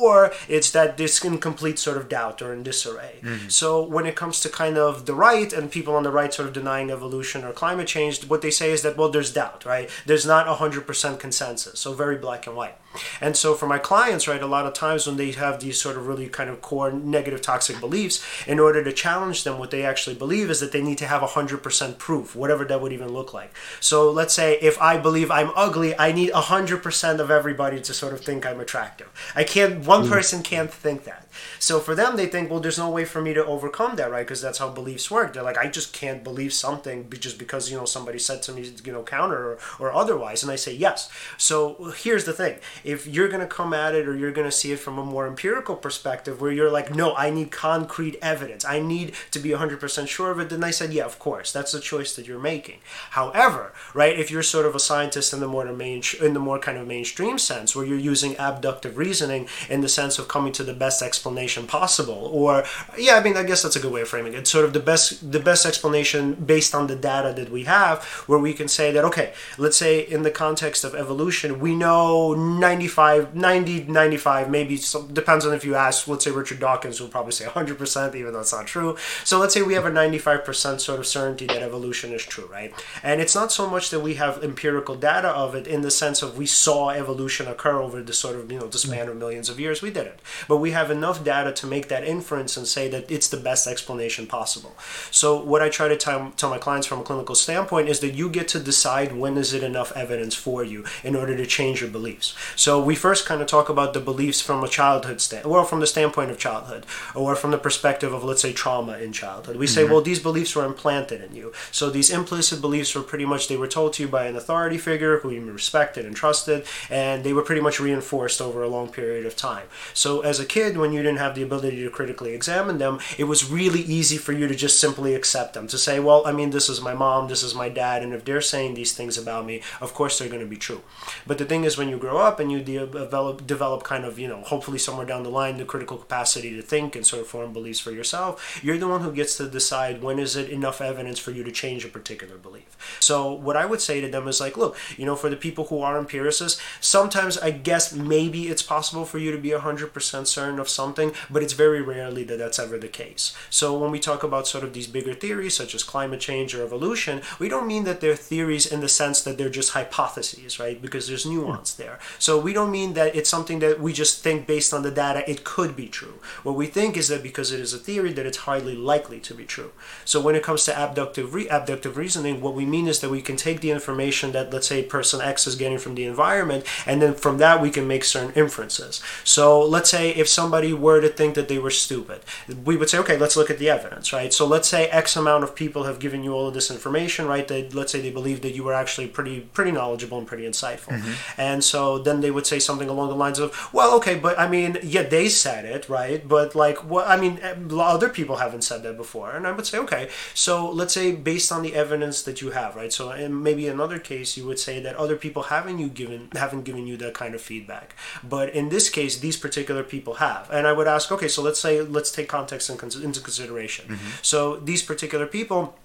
[0.47, 3.19] it's that this incomplete sort of doubt or in disarray.
[3.21, 3.49] Mm-hmm.
[3.49, 6.47] So when it comes to kind of the right and people on the right sort
[6.47, 9.89] of denying evolution or climate change, what they say is that well, there's doubt, right?
[10.05, 11.79] There's not a hundred percent consensus.
[11.79, 12.75] So very black and white.
[13.21, 15.97] And so for my clients, right, a lot of times when they have these sort
[15.97, 19.83] of really kind of core negative toxic beliefs, in order to challenge them, what they
[19.83, 23.11] actually believe is that they need to have a 100% proof, whatever that would even
[23.11, 23.53] look like.
[23.79, 27.93] So let's say if I believe I'm ugly, I need a 100% of everybody to
[27.93, 29.09] sort of think I'm attractive.
[29.35, 30.09] I can't, one mm.
[30.09, 31.27] person can't think that.
[31.59, 34.25] So for them, they think, well, there's no way for me to overcome that, right?
[34.25, 35.33] Because that's how beliefs work.
[35.33, 38.71] They're like, I just can't believe something just because, you know, somebody said to me,
[38.83, 40.43] you know, counter or, or otherwise.
[40.43, 41.09] And I say, yes.
[41.37, 42.59] So here's the thing.
[42.83, 45.05] If you're going to come at it or you're going to see it from a
[45.05, 48.65] more empirical perspective where you're like, no, I need concrete evidence.
[48.65, 50.49] I need to be 100% sure of it.
[50.49, 51.51] Then I said, yeah, of course.
[51.51, 52.79] That's the choice that you're making.
[53.11, 56.59] However, right, if you're sort of a scientist in the more main, in the more
[56.59, 60.63] kind of mainstream sense where you're using abductive reasoning in the sense of coming to
[60.63, 62.65] the best explanation explanation possible or
[62.97, 64.45] yeah i mean i guess that's a good way of framing it.
[64.45, 68.39] Sort of the best the best explanation based on the data that we have where
[68.39, 73.35] we can say that okay let's say in the context of evolution we know 95
[73.35, 77.31] 90 95 maybe some, depends on if you ask let's say richard dawkins will probably
[77.31, 78.97] say 100% even though it's not true.
[79.23, 82.73] So let's say we have a 95% sort of certainty that evolution is true right?
[83.01, 86.21] And it's not so much that we have empirical data of it in the sense
[86.21, 89.47] of we saw evolution occur over the sort of you know the span of millions
[89.49, 89.81] of years.
[89.81, 90.19] We didn't.
[90.49, 93.37] But we have enough enough data to make that inference and say that it's the
[93.37, 94.75] best explanation possible.
[95.11, 98.13] So what I try to tell, tell my clients from a clinical standpoint is that
[98.13, 101.81] you get to decide when is it enough evidence for you in order to change
[101.81, 102.35] your beliefs.
[102.55, 105.79] So we first kind of talk about the beliefs from a childhood stand, well, from
[105.79, 109.57] the standpoint of childhood, or from the perspective of let's say trauma in childhood.
[109.57, 109.93] We say, mm-hmm.
[109.93, 111.53] well, these beliefs were implanted in you.
[111.71, 114.77] So these implicit beliefs were pretty much they were told to you by an authority
[114.77, 118.89] figure who you respected and trusted, and they were pretty much reinforced over a long
[118.89, 119.67] period of time.
[119.93, 123.25] So as a kid, when you didn't have the ability to critically examine them, it
[123.25, 125.67] was really easy for you to just simply accept them.
[125.67, 128.25] To say, well, I mean, this is my mom, this is my dad, and if
[128.25, 130.81] they're saying these things about me, of course they're going to be true.
[131.27, 134.27] But the thing is, when you grow up and you develop, develop kind of, you
[134.27, 137.53] know, hopefully somewhere down the line, the critical capacity to think and sort of form
[137.53, 141.19] beliefs for yourself, you're the one who gets to decide when is it enough evidence
[141.19, 142.97] for you to change a particular belief.
[142.99, 145.65] So what I would say to them is like, look, you know, for the people
[145.65, 150.59] who are empiricists, sometimes I guess maybe it's possible for you to be 100% certain
[150.59, 153.35] of something something, but it's very rarely that that's ever the case.
[153.49, 156.63] So when we talk about sort of these bigger theories, such as climate change or
[156.63, 160.79] evolution, we don't mean that they're theories in the sense that they're just hypotheses, right?
[160.81, 161.81] Because there's nuance hmm.
[161.81, 161.99] there.
[162.19, 165.29] So we don't mean that it's something that we just think based on the data
[165.29, 166.19] it could be true.
[166.43, 169.33] What we think is that because it is a theory, that it's highly likely to
[169.33, 169.71] be true.
[170.05, 173.21] So when it comes to abductive re- abductive reasoning, what we mean is that we
[173.21, 177.01] can take the information that let's say person X is getting from the environment, and
[177.01, 179.01] then from that we can make certain inferences.
[179.23, 182.19] So let's say if somebody were to think that they were stupid,
[182.63, 184.31] we would say, okay, let's look at the evidence, right?
[184.33, 187.47] So let's say X amount of people have given you all of this information, right?
[187.47, 190.93] That let's say they believe that you were actually pretty pretty knowledgeable and pretty insightful,
[190.97, 191.41] mm-hmm.
[191.41, 194.47] and so then they would say something along the lines of, well, okay, but I
[194.47, 196.27] mean, yeah, they said it, right?
[196.27, 197.39] But like, what I mean,
[197.71, 201.51] other people haven't said that before, and I would say, okay, so let's say based
[201.51, 202.91] on the evidence that you have, right?
[202.91, 206.63] So in maybe another case, you would say that other people haven't you given haven't
[206.63, 210.67] given you that kind of feedback, but in this case, these particular people have, and
[210.67, 213.85] I would ask, okay, so let's say let's take context in, into consideration.
[213.85, 214.09] Mm-hmm.
[214.21, 215.75] So these particular people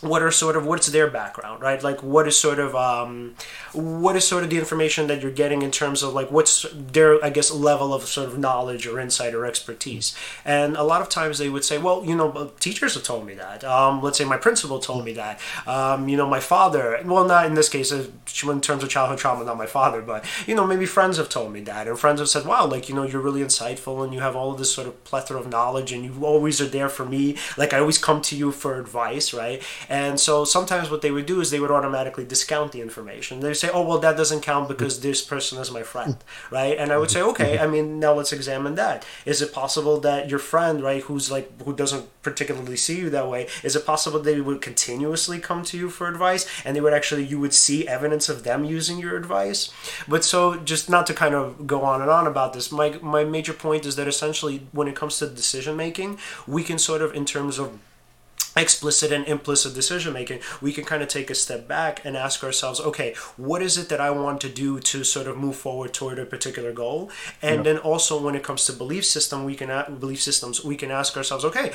[0.00, 1.82] what are sort of what's their background right?
[1.82, 3.34] Like what is sort of um,
[3.72, 7.22] what is sort of the information that you're getting in terms of like what's their
[7.24, 10.14] i guess level of sort of knowledge or insight or expertise?
[10.44, 13.34] And a lot of times they would say well you know teachers have told me
[13.34, 13.64] that.
[13.64, 15.40] Um, let's say my principal told me that.
[15.66, 18.06] Um, you know my father well not in this case uh,
[18.44, 21.52] in terms of childhood trauma not my father but you know maybe friends have told
[21.52, 24.20] me that and friends have said wow like you know you're really insightful and you
[24.20, 27.04] have all of this sort of plethora of knowledge and you always are there for
[27.04, 27.36] me.
[27.56, 31.26] Like i always come to you for advice right and so sometimes what they would
[31.26, 33.40] do is they would automatically discount the information.
[33.40, 36.16] They say, "Oh, well, that doesn't count because this person is my friend,"
[36.50, 36.76] right?
[36.78, 39.04] And I would say, "Okay, I mean, now let's examine that.
[39.24, 43.28] Is it possible that your friend, right, who's like who doesn't particularly see you that
[43.28, 46.92] way, is it possible they would continuously come to you for advice and they would
[46.92, 49.70] actually you would see evidence of them using your advice?"
[50.06, 53.24] But so just not to kind of go on and on about this, my my
[53.24, 57.14] major point is that essentially when it comes to decision making, we can sort of
[57.14, 57.78] in terms of
[58.58, 62.42] explicit and implicit decision making, we can kind of take a step back and ask
[62.44, 65.94] ourselves, okay, what is it that I want to do to sort of move forward
[65.94, 67.10] toward a particular goal?
[67.42, 67.62] And yeah.
[67.62, 69.68] then also when it comes to belief system, we can
[69.98, 71.72] belief systems, we can ask ourselves, okay,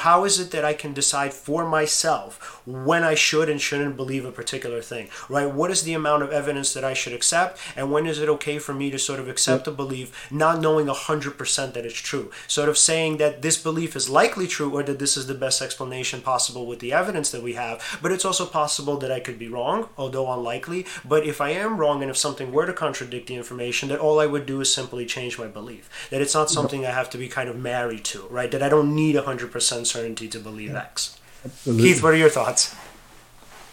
[0.00, 4.24] how is it that I can decide for myself when I should and shouldn't believe
[4.24, 5.52] a particular thing, right?
[5.52, 8.58] What is the amount of evidence that I should accept, and when is it okay
[8.58, 9.72] for me to sort of accept yeah.
[9.72, 13.94] a belief, not knowing hundred percent that it's true, sort of saying that this belief
[13.96, 17.42] is likely true or that this is the best explanation possible with the evidence that
[17.42, 20.86] we have, but it's also possible that I could be wrong, although unlikely.
[21.04, 24.20] But if I am wrong and if something were to contradict the information, that all
[24.20, 26.08] I would do is simply change my belief.
[26.10, 28.50] That it's not something I have to be kind of married to, right?
[28.50, 31.18] That I don't need 100% certainty to believe X.
[31.44, 31.84] Absolutely.
[31.84, 32.74] Keith, what are your thoughts?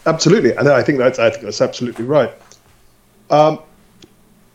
[0.06, 2.32] Absolutely, and I think that's I think that's absolutely right.
[3.32, 3.60] Um,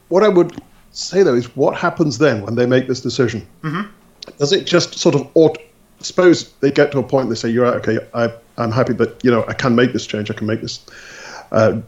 [0.09, 0.61] what I would
[0.92, 3.46] say though is, what happens then when they make this decision?
[3.62, 3.90] Mm-hmm.
[4.38, 5.61] Does it just sort of auto,
[6.02, 8.92] suppose they get to a point and they say, "You're right, okay, I, I'm happy,
[8.92, 10.30] but you know, I can make this change.
[10.30, 10.84] I can make this."
[11.52, 11.80] Uh,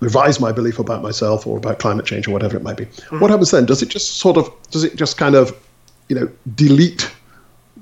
[0.00, 2.86] revise my belief about myself or about climate change or whatever it might be.
[2.86, 3.20] Mm-hmm.
[3.20, 3.66] What happens then?
[3.66, 5.56] Does it just sort of does it just kind of
[6.08, 7.10] you know delete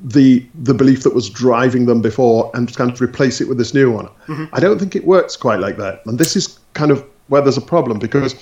[0.04, 3.59] the the belief that was driving them before and just kind of replace it with
[3.59, 4.07] this new one?
[4.26, 4.44] Mm-hmm.
[4.52, 6.02] I don't think it works quite like that.
[6.07, 8.35] And this is kind of where there's a problem because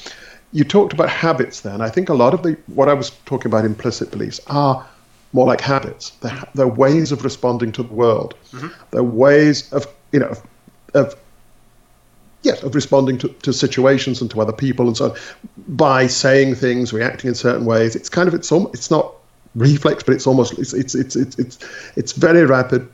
[0.52, 1.80] you talked about habits then.
[1.80, 4.86] I think a lot of the what I was talking about implicit beliefs are
[5.37, 6.11] more like habits.
[6.22, 8.35] They're, they're ways of responding to the world.
[8.53, 8.68] Mm-hmm.
[8.90, 10.42] They're ways of, you know, of,
[10.94, 11.14] of
[12.42, 15.16] yes, of responding to, to situations and to other people and so on
[15.68, 17.94] by saying things, reacting in certain ways.
[17.94, 19.12] It's kind of it's almost, it's not
[19.55, 21.59] reflex, but it's almost it's it's it's it's it's,
[21.96, 22.88] it's very rapid.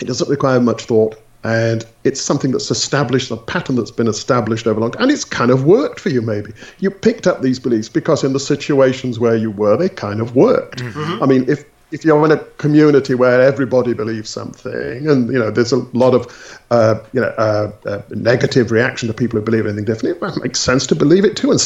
[0.00, 4.66] It doesn't require much thought, and it's something that's established, a pattern that's been established
[4.66, 6.20] over long, and it's kind of worked for you.
[6.20, 10.20] Maybe you picked up these beliefs because in the situations where you were, they kind
[10.20, 10.80] of worked.
[10.80, 11.22] Mm-hmm.
[11.22, 15.52] I mean, if if you're in a community where everybody believes something, and you know
[15.52, 19.66] there's a lot of uh, you know uh, uh, negative reaction to people who believe
[19.66, 21.60] anything differently, it makes sense to believe it too, and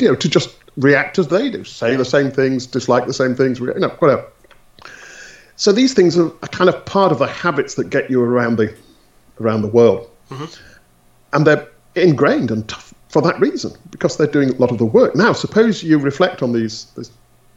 [0.00, 3.34] you know to just react as they do, say the same things, dislike the same
[3.34, 4.24] things, you know, whatever.
[5.56, 8.76] So these things are kind of part of the habits that get you around the
[9.40, 10.08] around the world.
[10.30, 10.44] Mm-hmm.
[11.32, 14.84] And they're ingrained and tough for that reason, because they're doing a lot of the
[14.84, 15.14] work.
[15.14, 17.10] Now, suppose you reflect on these, this,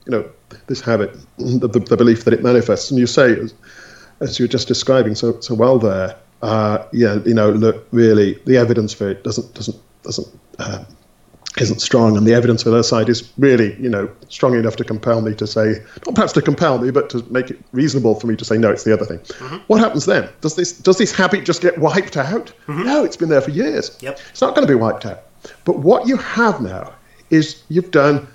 [0.06, 0.30] you know,
[0.68, 3.54] this habit, the, the, the, belief that it manifests, and you say, as,
[4.20, 8.58] as you're just describing so, so well there, uh, yeah, you know, look, really, the
[8.58, 10.28] evidence for it doesn't doesn't doesn't
[10.60, 10.84] uh,
[11.62, 14.84] isn't strong, and the evidence for their side is really, you know, strong enough to
[14.84, 18.28] compel me to say, not perhaps to compel me, but to make it reasonable for
[18.28, 19.20] me to say, no, it's the other thing.
[19.20, 19.58] Mm-hmm.
[19.68, 20.30] What happens then?
[20.42, 22.54] Does this does this habit just get wiped out?
[22.68, 22.84] Mm-hmm.
[22.84, 23.98] No, it's been there for years.
[24.02, 24.20] Yep.
[24.32, 25.24] It's not going to be wiped out.
[25.66, 26.94] But what you have now
[27.30, 28.28] is you've done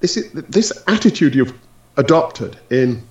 [0.00, 0.18] this.
[0.32, 1.54] This attitude you've
[1.96, 3.02] adopted in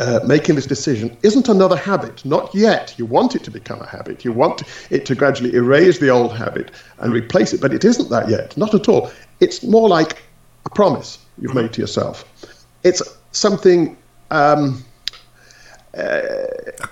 [0.00, 2.24] uh, making this decision isn't another habit.
[2.24, 2.94] Not yet.
[2.98, 4.24] You want it to become a habit.
[4.24, 8.10] You want it to gradually erase the old habit and replace it, but it isn't
[8.10, 8.56] that yet.
[8.56, 9.10] Not at all.
[9.40, 10.22] It's more like
[10.66, 12.24] a promise you've made to yourself.
[12.82, 13.02] It's
[13.32, 13.96] something.
[14.30, 14.84] Um,
[15.96, 16.32] uh,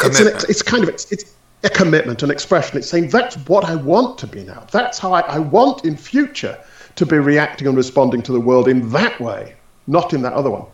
[0.04, 2.78] it's, an, it's, kind of it's, it's, a commitment, an expression.
[2.78, 4.64] It's saying that's what I want to be now.
[4.70, 6.58] That's how I, I want in future
[6.94, 9.54] to be reacting and responding to the world in that way
[9.86, 10.66] not in that other one.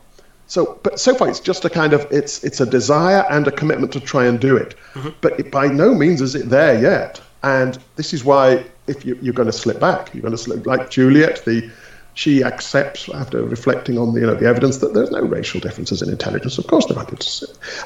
[0.48, 3.52] So, but so far it's just a kind of it's it's a desire and a
[3.52, 5.10] commitment to try and do it, mm-hmm.
[5.20, 7.20] but it, by no means is it there yet.
[7.42, 10.66] And this is why if you, you're going to slip back, you're going to slip
[10.66, 11.44] like Juliet.
[11.44, 11.70] The
[12.14, 16.00] she accepts after reflecting on the you know the evidence that there's no racial differences
[16.00, 16.56] in intelligence.
[16.56, 17.06] Of course there are.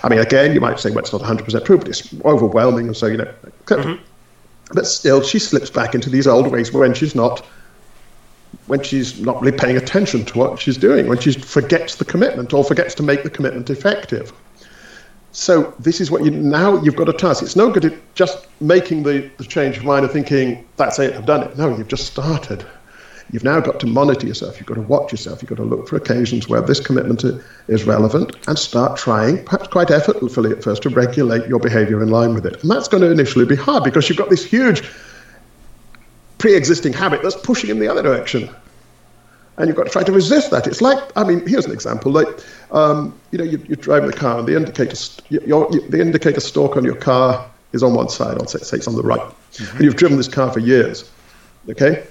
[0.04, 2.96] I mean, again, you might say, well, it's not 100% true, but it's overwhelming, and
[2.96, 3.34] so you know.
[3.66, 4.02] Mm-hmm.
[4.72, 7.44] But still, she slips back into these old ways when she's not
[8.66, 12.52] when she's not really paying attention to what she's doing, when she forgets the commitment
[12.52, 14.32] or forgets to make the commitment effective.
[15.32, 17.42] So this is what you now you've got a task.
[17.42, 21.14] It's no good at just making the, the change of mind and thinking, that's it,
[21.14, 21.56] I've done it.
[21.56, 22.64] No, you've just started.
[23.30, 24.58] You've now got to monitor yourself.
[24.58, 25.40] You've got to watch yourself.
[25.40, 27.24] You've got to look for occasions where this commitment
[27.68, 32.10] is relevant and start trying, perhaps quite effortlessly at first, to regulate your behavior in
[32.10, 32.60] line with it.
[32.60, 34.82] And that's going to initially be hard because you've got this huge
[36.42, 38.50] pre-existing habit that's pushing in the other direction
[39.58, 40.66] and you've got to try to resist that.
[40.66, 42.10] It's like, I mean, here's an example.
[42.10, 42.26] Like,
[42.72, 44.96] um, you know, you, you're driving the car, and the indicator,
[45.28, 48.88] your, the indicator stalk on your car is on one side, on say, say it's
[48.88, 49.76] on the right, mm-hmm.
[49.76, 51.08] and you've driven this car for years,
[51.68, 52.04] okay?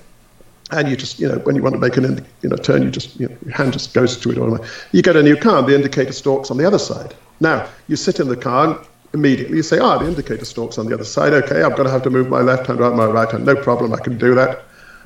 [0.71, 2.89] And you just, you know, when you want to make an, you know, turn, you
[2.89, 4.69] just, you know, your hand just goes to it.
[4.93, 7.13] You get a new car, and the indicator stalk's on the other side.
[7.41, 10.77] Now, you sit in the car, and immediately you say, ah, oh, the indicator stalk's
[10.77, 11.33] on the other side.
[11.33, 13.45] Okay, I'm going to have to move my left hand right, my right hand.
[13.45, 14.63] No problem, I can do that.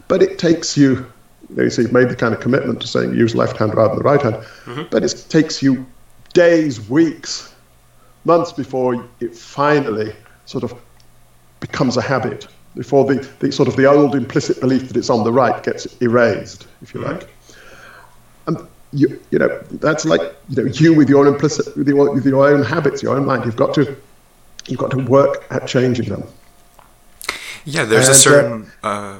[0.07, 1.05] But it takes you,
[1.55, 3.99] you, see, you've made the kind of commitment to saying use left hand rather than
[3.99, 4.35] the right hand.
[4.35, 4.83] Mm-hmm.
[4.91, 5.85] But it takes you
[6.33, 7.53] days, weeks,
[8.25, 10.13] months before it finally
[10.45, 10.73] sort of
[11.59, 15.23] becomes a habit, before the, the sort of the old implicit belief that it's on
[15.23, 17.13] the right gets erased, if you mm-hmm.
[17.13, 17.29] like.
[18.95, 22.47] You, you know, that's like you know, you with your implicit, with your, with your
[22.47, 23.45] own habits, your own mind.
[23.45, 23.95] You've got to,
[24.67, 26.23] you've got to work at changing them.
[27.65, 28.71] Yeah, there's and, a uh, certain.
[28.83, 29.17] Uh, uh,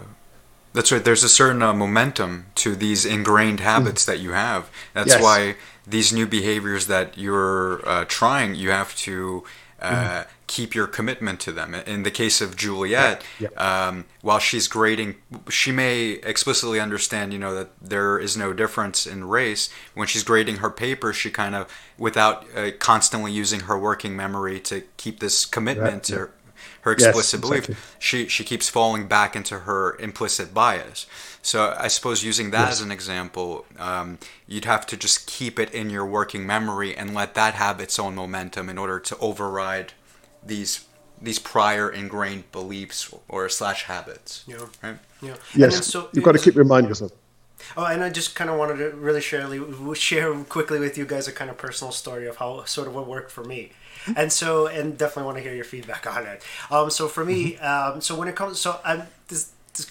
[0.73, 1.03] that's right.
[1.03, 4.07] There's a certain uh, momentum to these ingrained habits mm.
[4.07, 4.69] that you have.
[4.93, 5.23] That's yes.
[5.23, 5.55] why
[5.87, 9.43] these new behaviors that you're uh, trying, you have to
[9.81, 11.73] mm keep your commitment to them.
[11.73, 13.49] In the case of Juliet, yeah.
[13.51, 13.87] Yeah.
[13.87, 15.15] Um, while she's grading,
[15.49, 19.69] she may explicitly understand, you know, that there is no difference in race.
[19.93, 24.59] When she's grading her paper, she kind of, without uh, constantly using her working memory
[24.61, 26.03] to keep this commitment right.
[26.03, 26.31] to her,
[26.81, 27.85] her explicit yes, belief, exactly.
[27.99, 31.07] she she keeps falling back into her implicit bias.
[31.41, 32.73] So I suppose using that yes.
[32.73, 34.17] as an example, um,
[34.47, 37.99] you'd have to just keep it in your working memory and let that have its
[37.99, 39.93] own momentum in order to override
[40.45, 40.85] these
[41.21, 44.43] these prior ingrained beliefs or slash habits.
[44.47, 44.57] Yeah.
[44.83, 44.97] Right.
[45.21, 45.35] Yeah.
[45.55, 45.87] Yes.
[45.87, 47.11] So you've got to keep reminding yourself.
[47.77, 49.47] Oh, and I just kind of wanted to really share
[49.95, 53.07] share quickly with you guys a kind of personal story of how sort of what
[53.07, 53.71] worked for me,
[54.15, 56.43] and so and definitely want to hear your feedback on it.
[56.69, 57.95] Um, so for me, mm-hmm.
[57.95, 59.07] um, so when it comes, so I'm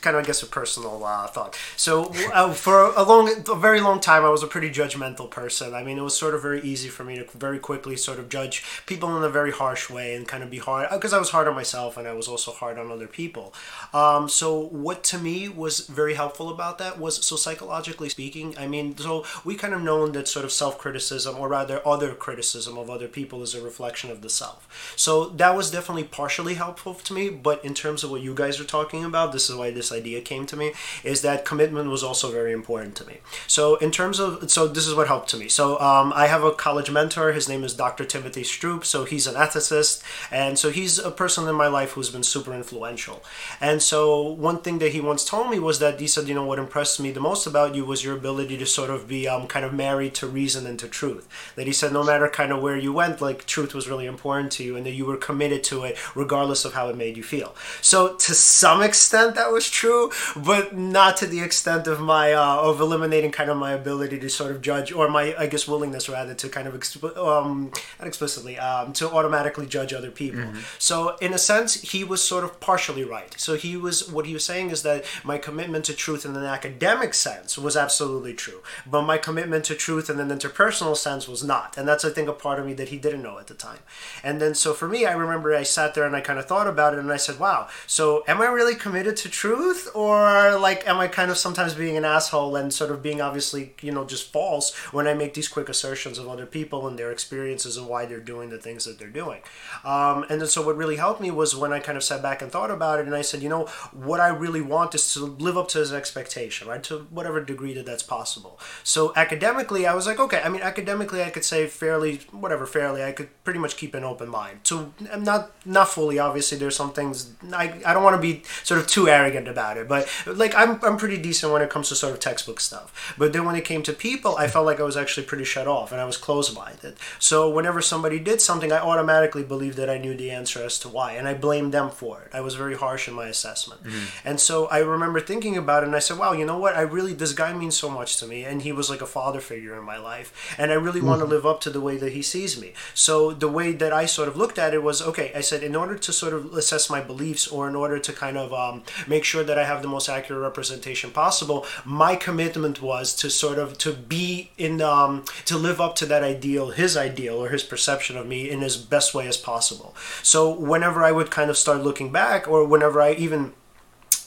[0.01, 1.59] kind of, I guess, a personal uh, thought.
[1.77, 5.75] So, uh, for a long, a very long time, I was a pretty judgmental person.
[5.75, 8.29] I mean, it was sort of very easy for me to very quickly sort of
[8.29, 11.31] judge people in a very harsh way and kind of be hard because I was
[11.31, 13.55] hard on myself and I was also hard on other people.
[13.93, 18.57] Um, so, what to me was very helpful about that was so psychologically speaking.
[18.59, 22.15] I mean, so we kind of known that sort of self criticism, or rather, other
[22.15, 24.95] criticism of other people, is a reflection of the self.
[24.97, 27.31] So that was definitely partially helpful to me.
[27.31, 30.21] But in terms of what you guys are talking about, this is why this idea
[30.21, 30.73] came to me
[31.03, 33.19] is that commitment was also very important to me.
[33.47, 35.49] So in terms of so this is what helped to me.
[35.49, 37.33] So um, I have a college mentor.
[37.33, 38.05] His name is Dr.
[38.05, 38.85] Timothy Stroop.
[38.85, 42.55] So he's an ethicist, and so he's a person in my life who's been super
[42.55, 43.23] influential.
[43.61, 46.47] And so one thing that he once told me was that he said, you know,
[46.47, 49.47] what impressed me the most about you was your ability to sort of be um,
[49.47, 51.29] kind of married to reason and to truth.
[51.57, 54.53] That he said, no matter kind of where you went, like truth was really important
[54.53, 57.23] to you, and that you were committed to it regardless of how it made you
[57.23, 57.55] feel.
[57.81, 62.57] So to some extent, that was true, but not to the extent of my uh,
[62.57, 66.09] of eliminating kind of my ability to sort of judge or my I guess willingness
[66.09, 70.41] rather to kind of exp- um, not explicitly um, to automatically judge other people.
[70.41, 70.61] Mm-hmm.
[70.79, 73.35] So in a sense, he was sort of partially right.
[73.39, 76.45] So he was what he was saying is that my commitment to truth in an
[76.45, 81.43] academic sense was absolutely true, but my commitment to truth in an interpersonal sense was
[81.43, 83.55] not, and that's I think a part of me that he didn't know at the
[83.55, 83.81] time.
[84.23, 86.67] And then so for me, I remember I sat there and I kind of thought
[86.67, 89.54] about it, and I said, "Wow, so am I really committed to truth?"
[89.95, 93.75] Or like am I kind of sometimes being an asshole and sort of being obviously
[93.81, 97.13] you know just false when I make these quick assertions of other people and their
[97.13, 99.41] experiences and why they're doing the things that they're doing.
[99.85, 102.43] Um, and then so what really helped me was when I kind of sat back
[102.43, 105.21] and thought about it and I said, you know, what I really want is to
[105.21, 108.59] live up to his expectation, right, to whatever degree that that's possible.
[108.83, 113.03] So academically, I was like, okay, I mean academically, I could say fairly, whatever, fairly,
[113.03, 114.61] I could pretty much keep an open mind.
[114.65, 118.81] So not not fully, obviously, there's some things I I don't want to be sort
[118.81, 119.89] of too arrogant arrogant about it.
[119.89, 123.15] But like I'm I'm pretty decent when it comes to sort of textbook stuff.
[123.19, 125.67] But then when it came to people, I felt like I was actually pretty shut
[125.67, 126.97] off and I was closed minded.
[127.19, 130.89] So whenever somebody did something, I automatically believed that I knew the answer as to
[130.89, 132.31] why, and I blamed them for it.
[132.33, 133.81] I was very harsh in my assessment.
[134.25, 136.77] And so I remember thinking about it, and I said, "Wow, you know what?
[136.77, 139.41] I really this guy means so much to me, and he was like a father
[139.41, 142.13] figure in my life, and I really want to live up to the way that
[142.13, 145.33] he sees me." So the way that I sort of looked at it was, okay,
[145.35, 148.37] I said, in order to sort of assess my beliefs, or in order to kind
[148.37, 153.15] of um, make sure that I have the most accurate representation possible, my commitment was
[153.17, 157.37] to sort of to be in um, to live up to that ideal, his ideal
[157.43, 159.97] or his perception of me in as best way as possible.
[160.23, 163.55] So whenever I would kind of start looking back, or whenever I even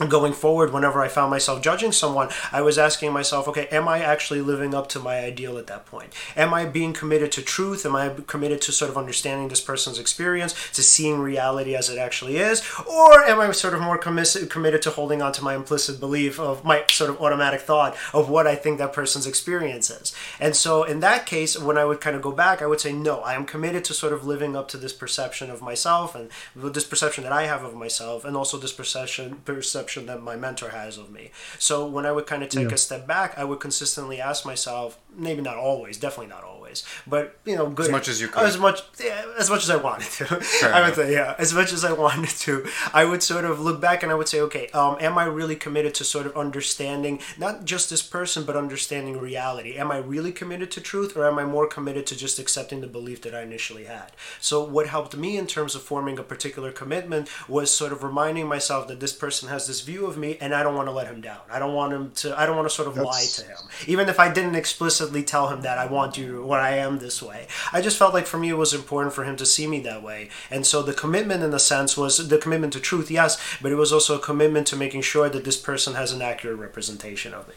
[0.10, 4.00] going forward whenever i found myself judging someone i was asking myself okay am i
[4.00, 6.14] actually living up to my ideal at that point?
[6.36, 7.86] Am i being committed to truth?
[7.86, 11.98] Am i committed to sort of understanding this person's experience to seeing reality as it
[11.98, 12.64] actually is?
[12.88, 16.40] Or am i sort of more commis- committed to holding on to my implicit belief
[16.40, 20.14] of my sort of automatic thought of what i think that person's experience is?
[20.40, 22.94] And so in that case when i would kind of go back i would say
[22.94, 26.30] no i am committed to sort of living up to this perception of myself and
[26.56, 30.70] this perception that i have of myself and also this perception perception that my mentor
[30.70, 31.32] has of me.
[31.60, 32.76] So when I would kind of take Yeah.
[32.76, 37.38] a step back, I would consistently ask myself, maybe not always, definitely not always, but
[37.46, 38.44] you know, good As much as you could.
[38.44, 40.26] as much, yeah, as much as I wanted to.
[40.64, 40.96] I would enough.
[40.96, 42.66] say, yeah, as much as I wanted to.
[42.94, 45.56] I would sort of look back and I would say, okay, um, am I really
[45.56, 49.78] committed to sort of understanding not just this person, but understanding reality?
[49.78, 52.88] Am I really committed to truth, or am I more committed to just accepting the
[52.88, 54.12] belief that I initially had?
[54.40, 58.48] So what helped me in terms of forming a particular commitment was sort of reminding
[58.48, 61.08] myself that this person has this view of me, and I don't want to let
[61.08, 61.40] him down.
[61.50, 62.40] I don't want him to.
[62.40, 63.58] I don't want to sort of lie to him,
[63.88, 67.22] even if I didn't explicitly tell him that I want you what I am this
[67.22, 67.48] way.
[67.72, 70.04] I just felt like for me it was important for him to see me that
[70.04, 73.72] way, and so the commitment in a sense was the commitment to truth, yes, but
[73.72, 77.34] it was also a commitment to making sure that this person has an accurate representation
[77.34, 77.56] of me.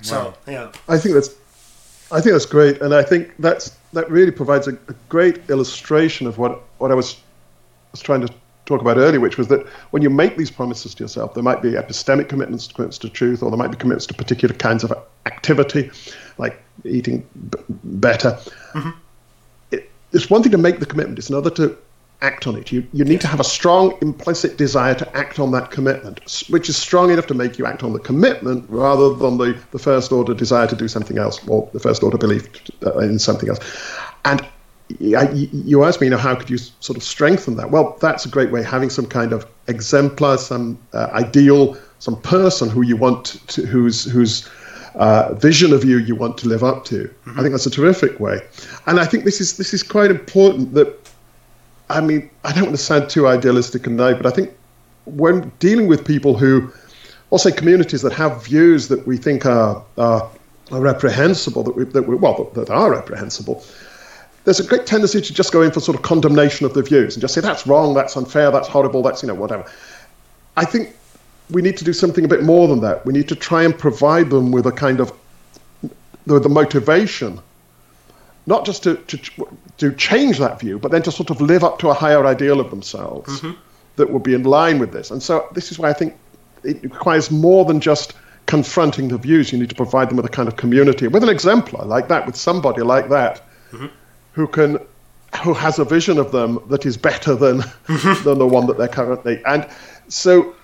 [0.00, 1.34] So yeah, I think that's
[2.10, 6.26] I think that's great, and I think that's that really provides a, a great illustration
[6.26, 7.16] of what what I was
[7.92, 8.32] was trying to
[8.68, 11.62] talk about earlier, which was that when you make these promises to yourself, there might
[11.62, 14.92] be epistemic commitments, commitments to truth, or there might be commitments to particular kinds of
[15.26, 15.90] activity,
[16.36, 18.38] like eating b- better.
[19.70, 21.76] It, it's one thing to make the commitment; it's another to
[22.20, 22.70] act on it.
[22.70, 26.68] You you need to have a strong implicit desire to act on that commitment, which
[26.68, 30.12] is strong enough to make you act on the commitment rather than the, the first
[30.12, 32.48] order desire to do something else or the first order belief
[32.84, 33.60] uh, in something else.
[34.24, 34.46] And
[35.16, 37.70] I, you asked me, you know, how could you sort of strengthen that?
[37.70, 42.70] Well, that's a great way, having some kind of exemplar, some uh, ideal, some person
[42.70, 44.48] who you want to, whose whose
[44.94, 47.12] uh, vision of you you want to live up to.
[47.26, 48.40] I think that's a terrific way,
[48.86, 50.72] and I think this is this is quite important.
[50.74, 50.98] That
[51.90, 54.54] I mean, I don't want to sound too idealistic and naive, but I think
[55.04, 56.70] when dealing with people who,
[57.30, 60.30] or say communities that have views that we think are are,
[60.72, 63.62] are reprehensible, that we, that we well that are reprehensible,
[64.48, 67.14] there's a great tendency to just go in for sort of condemnation of the views
[67.14, 69.70] and just say that's wrong, that's unfair, that's horrible, that's you know whatever.
[70.56, 70.96] I think
[71.50, 73.04] we need to do something a bit more than that.
[73.04, 75.12] We need to try and provide them with a kind of
[76.24, 77.38] the, the motivation,
[78.46, 79.18] not just to, to
[79.76, 82.58] to change that view, but then to sort of live up to a higher ideal
[82.58, 83.52] of themselves mm-hmm.
[83.96, 85.10] that would be in line with this.
[85.10, 86.16] And so this is why I think
[86.64, 88.14] it requires more than just
[88.46, 89.52] confronting the views.
[89.52, 92.24] You need to provide them with a kind of community, with an exemplar like that,
[92.24, 93.42] with somebody like that,
[93.72, 93.88] mm-hmm.
[94.38, 94.78] Who can
[95.42, 97.58] who has a vision of them that is better than
[98.22, 99.42] than the one that they're currently.
[99.44, 99.68] And
[100.06, 100.54] so,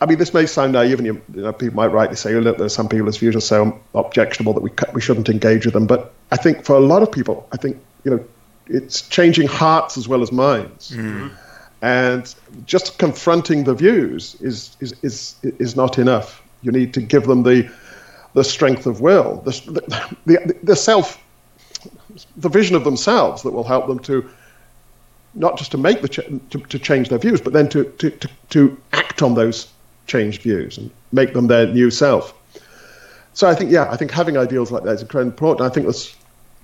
[0.00, 2.40] I mean, this may sound naive, and you, you know, people might rightly say, oh,
[2.40, 5.86] look, there's some people's views are so objectionable that we we shouldn't engage with them.
[5.86, 8.24] But I think for a lot of people, I think you know,
[8.66, 10.92] it's changing hearts as well as minds.
[10.92, 11.28] Mm-hmm.
[11.82, 16.42] And just confronting the views is, is, is, is not enough.
[16.62, 17.70] You need to give them the,
[18.34, 21.22] the strength of will, the, the, the, the self,
[22.36, 24.28] the vision of themselves that will help them to
[25.34, 28.10] not just to make the ch- to, to change their views, but then to, to,
[28.10, 29.68] to, to act on those
[30.06, 32.34] changed views and make them their new self.
[33.34, 35.70] So I think, yeah, I think having ideals like that is incredibly important.
[35.70, 36.16] I think that's,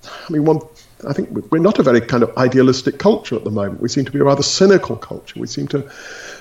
[0.06, 0.60] I mean, one,
[1.06, 3.80] I think we're not a very kind of idealistic culture at the moment.
[3.80, 5.38] We seem to be a rather cynical culture.
[5.38, 5.88] We seem to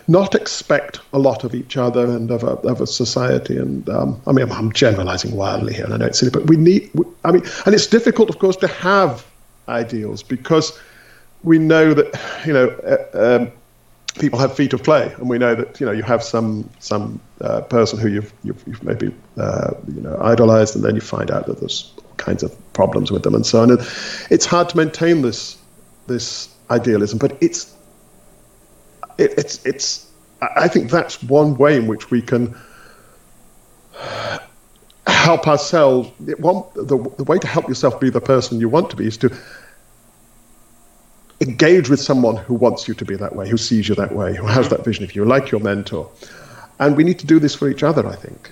[0.07, 3.57] not expect a lot of each other and of a, of a society.
[3.57, 6.57] And um, I mean, I'm, generalizing wildly here, and I know it's silly, but we
[6.57, 6.89] need,
[7.23, 9.25] I mean, and it's difficult, of course, to have
[9.67, 10.77] ideals because
[11.43, 13.51] we know that, you know, uh, um,
[14.19, 17.19] people have feet of clay, and we know that you know you have some some
[17.41, 21.31] uh, person who you've you've, you've maybe uh, you know idolized, and then you find
[21.31, 23.71] out that there's kinds of problems with them and so on.
[23.71, 23.79] And
[24.29, 25.57] it's hard to maintain this
[26.07, 27.73] this idealism, but it's
[29.17, 30.09] it, it's it's
[30.41, 32.55] I think that's one way in which we can
[35.07, 36.09] help ourselves.
[36.37, 39.17] One, the, the way to help yourself be the person you want to be is
[39.17, 39.31] to
[41.41, 44.35] engage with someone who wants you to be that way, who sees you that way,
[44.35, 44.75] who has mm-hmm.
[44.75, 46.09] that vision of you, like your mentor.
[46.79, 48.51] And we need to do this for each other, I think.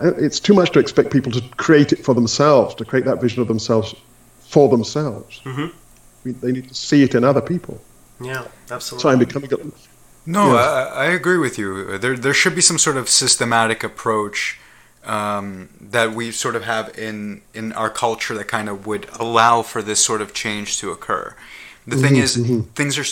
[0.00, 3.42] It's too much to expect people to create it for themselves, to create that vision
[3.42, 3.94] of themselves
[4.40, 5.40] for themselves.
[5.44, 5.76] Mm-hmm.
[6.24, 7.80] We, they need to see it in other people.
[8.20, 9.02] Yeah, absolutely.
[9.02, 9.56] So I'm becoming a,
[10.26, 10.60] No, Yeah.
[10.60, 11.98] I, I agree with you.
[11.98, 14.58] There, there should be some sort of systematic approach
[15.04, 19.62] um, that we sort of have in in our culture that kind of would allow
[19.62, 21.34] for this sort of change to occur.
[21.86, 22.36] The thing is,
[22.74, 23.04] things are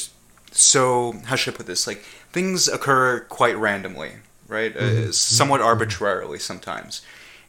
[0.53, 1.87] so how should I put this?
[1.87, 1.99] Like
[2.32, 4.12] things occur quite randomly,
[4.49, 4.77] right?
[4.77, 7.03] Uh, somewhat arbitrarily sometimes,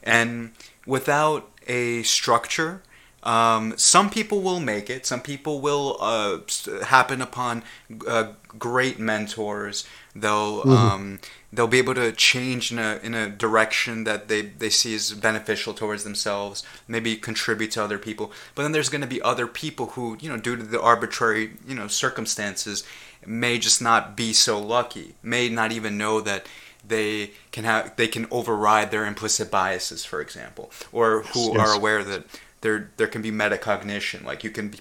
[0.04, 0.52] and
[0.86, 2.82] without a structure.
[3.24, 5.06] Um, some people will make it.
[5.06, 6.38] Some people will uh,
[6.86, 7.64] happen upon
[8.08, 9.86] uh, great mentors.
[10.16, 11.20] They'll um,
[11.52, 15.12] they'll be able to change in a in a direction that they, they see as
[15.14, 16.64] beneficial towards themselves.
[16.88, 18.32] Maybe contribute to other people.
[18.56, 21.52] But then there's going to be other people who you know due to the arbitrary
[21.68, 22.84] you know circumstances
[23.26, 25.16] may just not be so lucky.
[25.22, 26.48] May not even know that
[26.88, 31.60] they can have they can override their implicit biases, for example, or who Yes.
[31.60, 32.24] are aware that
[32.62, 34.80] there there can be metacognition, like you can be,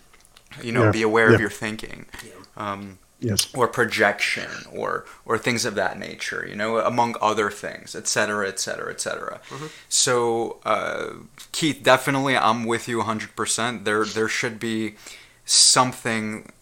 [0.63, 1.35] you know, Yeah, be aware yeah.
[1.35, 2.07] of your thinking,
[2.57, 3.49] um, yes.
[3.55, 8.49] or projection, or or things of that nature, you know, among other things, et cetera,
[8.49, 9.41] et cetera, et cetera.
[9.89, 11.09] So, uh,
[11.53, 13.37] Keith, definitely, I'm with you 100.
[13.37, 14.95] percent There there should be
[15.45, 16.53] something.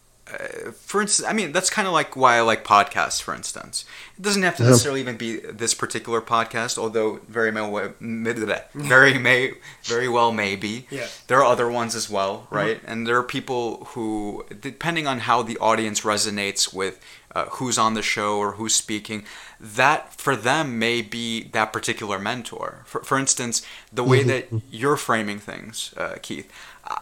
[0.40, 3.20] Uh, for instance, I mean that's kind of like why I like podcasts.
[3.22, 3.84] For instance,
[4.18, 4.70] it doesn't have to Yeah.
[4.70, 7.60] necessarily even be this particular podcast, although very may
[8.74, 9.52] very may
[9.84, 10.86] very well may be.
[10.90, 11.06] Yeah.
[11.28, 12.80] There are other ones as well, right?
[12.86, 16.98] And there are people who, depending on how the audience resonates with
[17.34, 19.24] uh, who's on the show or who's speaking,
[19.60, 22.82] that for them may be that particular mentor.
[22.86, 23.62] For, for instance,
[23.92, 26.48] the way that you're framing things, uh, Keith,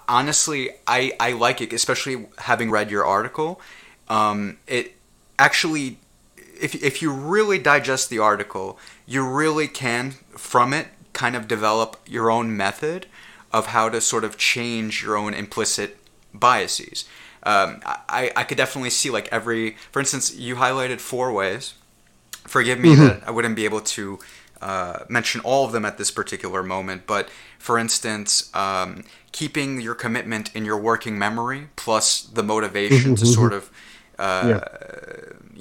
[0.08, 3.60] honestly, I, I like it, especially having read your article.
[4.08, 4.94] Um, it
[5.38, 5.98] actually
[6.62, 12.00] if, if you really digest the article, you really can, from it, kind of develop
[12.06, 13.06] your own method
[13.52, 15.98] of how to sort of change your own implicit
[16.32, 17.04] biases.
[17.42, 21.74] Um, I, I could definitely see, like, every, for instance, you highlighted four ways.
[22.44, 24.20] Forgive me that I wouldn't be able to
[24.62, 29.94] uh, mention all of them at this particular moment, but for instance, um, keeping your
[29.94, 33.70] commitment in your working memory plus the motivation to sort of
[34.18, 34.64] uh, Yeah.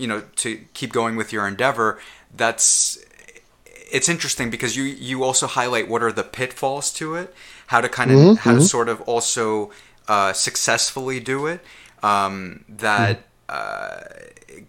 [0.02, 2.00] you know to keep going with your endeavor
[2.38, 2.98] that's
[3.92, 7.34] it's interesting because you you also highlight what are the pitfalls to it
[7.68, 9.72] how to kind of how to sort of also
[10.08, 11.60] uh, successfully do it
[12.04, 14.02] um, that uh,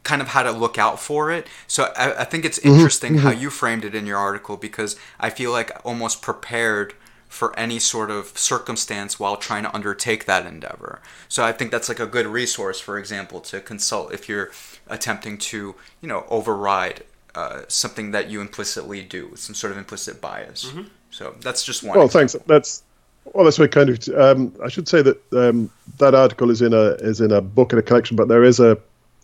[0.02, 3.30] kind of how to look out for it so I, I think it's interesting how
[3.30, 6.94] you framed it in your article because I feel like almost prepared
[7.32, 11.00] for any sort of circumstance while trying to undertake that endeavor.
[11.30, 14.50] So I think that's like a good resource, for example, to consult if you're
[14.86, 17.04] attempting to, you know, override
[17.34, 20.70] uh, something that you implicitly do with some sort of implicit bias.
[21.10, 21.96] So that's just one.
[21.96, 22.36] Well, thanks.
[22.46, 22.82] That's
[23.24, 24.08] well, that's very kind of.
[24.08, 27.72] Um, I should say that um, that article is in a is in a book
[27.72, 28.76] in a collection, but there is a,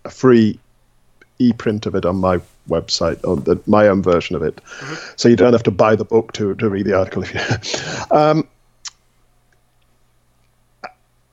[0.04, 0.58] a free
[1.38, 4.60] e-print of it on my website, on the, my own version of it.
[5.16, 7.22] So you don't have to buy the book to, to read the article.
[7.22, 7.40] If you,
[8.16, 8.48] um,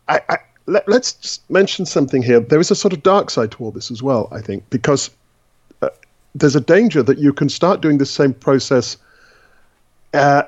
[0.08, 0.38] I, I,
[0.68, 2.40] let, let's just mention something here.
[2.40, 5.10] There is a sort of dark side to all this as well, I think, because
[5.82, 5.90] uh,
[6.34, 8.98] there's a danger that you can start doing the same process
[10.14, 10.44] uh,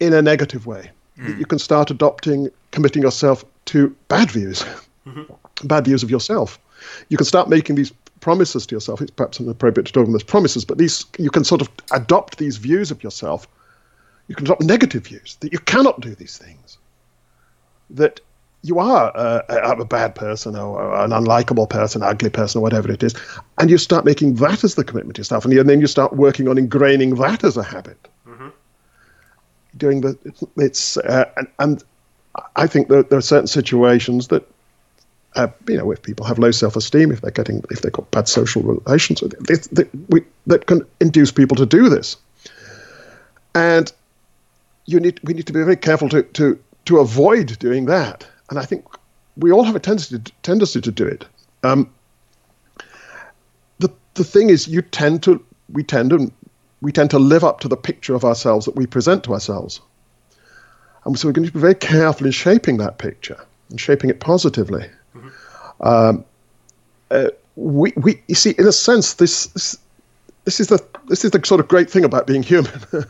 [0.00, 0.90] in a negative way.
[1.28, 4.64] You can start adopting, committing yourself to bad views,
[5.64, 6.58] bad views of yourself.
[7.08, 9.00] You can start making these promises to yourself.
[9.00, 12.38] It's perhaps inappropriate to talk about as promises, but these you can sort of adopt
[12.38, 13.46] these views of yourself.
[14.28, 16.78] You can adopt negative views that you cannot do these things.
[17.90, 18.20] That
[18.62, 22.90] you are uh, a, a bad person or an unlikable person, ugly person, or whatever
[22.90, 23.14] it is,
[23.58, 25.88] and you start making that as the commitment to yourself, and, you, and then you
[25.88, 28.08] start working on ingraining that as a habit
[29.76, 30.16] doing the
[30.56, 31.84] it's, uh, and, and
[32.56, 34.48] I think that there are certain situations that
[35.34, 38.28] uh, you know if people have low self-esteem if they're getting if they've got bad
[38.28, 42.16] social relations that, that, we, that can induce people to do this.
[43.54, 43.92] And
[44.86, 48.26] you need we need to be very careful to to to avoid doing that.
[48.50, 48.84] And I think
[49.36, 51.26] we all have a tendency to, tendency to do it.
[51.62, 51.90] Um,
[53.78, 56.30] the the thing is you tend to we tend to
[56.82, 59.80] we tend to live up to the picture of ourselves that we present to ourselves.
[61.04, 64.20] And so we're going to be very careful in shaping that picture and shaping it
[64.20, 64.90] positively.
[65.80, 66.24] Um,
[67.10, 69.78] uh, we, we, you see, in a sense, this, this
[70.44, 72.72] this is the this is the sort of great thing about being human,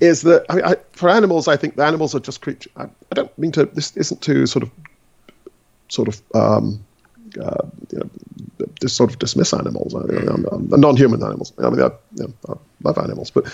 [0.00, 2.70] is that I, I, for animals, I think the animals are just creatures.
[2.76, 3.64] I, I, don't mean to.
[3.64, 4.70] This isn't to sort of
[5.88, 6.84] sort of um,
[7.40, 8.10] uh, you know,
[8.80, 11.52] just sort of dismiss animals, non-human animals.
[11.58, 13.46] I mean, you know, I love animals, but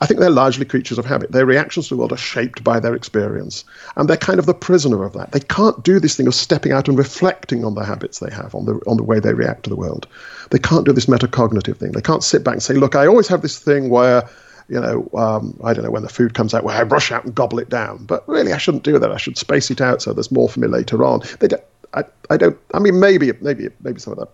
[0.00, 1.32] I think they're largely creatures of habit.
[1.32, 3.64] Their reactions to the world are shaped by their experience,
[3.96, 5.32] and they're kind of the prisoner of that.
[5.32, 8.54] They can't do this thing of stepping out and reflecting on the habits they have,
[8.54, 10.06] on the on the way they react to the world.
[10.50, 11.92] They can't do this metacognitive thing.
[11.92, 14.28] They can't sit back and say, "Look, I always have this thing where."
[14.70, 17.24] you know, um, I don't know when the food comes out, where I rush out
[17.24, 18.04] and gobble it down.
[18.04, 19.10] But really, I shouldn't do that.
[19.10, 21.22] I should space it out so there's more for me later on.
[21.40, 21.62] They don't,
[21.98, 22.56] I, I don't.
[22.74, 24.28] I mean, maybe maybe maybe some of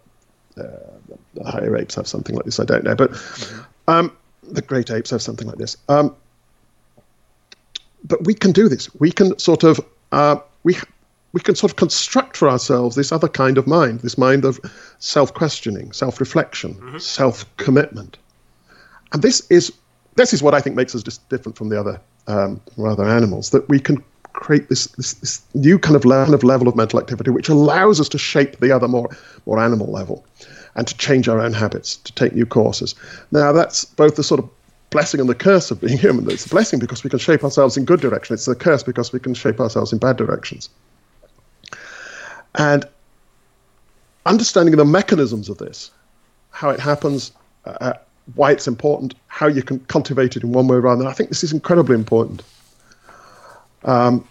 [0.57, 2.61] the, uh, the higher apes have something like this.
[2.61, 3.11] I don't know, but
[3.89, 5.77] um, the great apes have something like this.
[5.89, 6.15] Um,
[8.05, 8.95] but we can do this.
[9.01, 9.81] We can sort of
[10.13, 10.77] uh, we
[11.33, 14.61] we can sort of construct for ourselves this other kind of mind, this mind of
[14.99, 16.99] self-questioning, self-reflection, mm-hmm.
[16.99, 18.19] self-commitment,
[19.13, 19.73] and this is
[20.17, 23.05] this is what I think makes us just different from the other um, from other
[23.09, 23.51] animals.
[23.51, 24.05] That we can
[24.35, 28.01] create this, this, this new kind of level, of level of mental activity which allows
[28.01, 29.09] us to shape the other more,
[29.47, 30.25] more animal level
[30.75, 32.95] and to change our own habits, to take new courses.
[33.31, 34.51] Now, that's both the sort of
[34.91, 36.29] blessing and the curse of being human.
[36.31, 38.35] It's a blessing because we can shape ourselves in good direction.
[38.35, 40.69] It's a curse because we can shape ourselves in bad directions.
[42.57, 42.87] And
[44.27, 45.91] understanding the mechanisms of this,
[46.51, 47.33] how it happens,
[47.65, 47.95] uh,
[48.35, 51.29] why it's important, how you can cultivate it in one way or another, I think
[51.29, 52.43] this is incredibly important.
[53.85, 54.27] Um,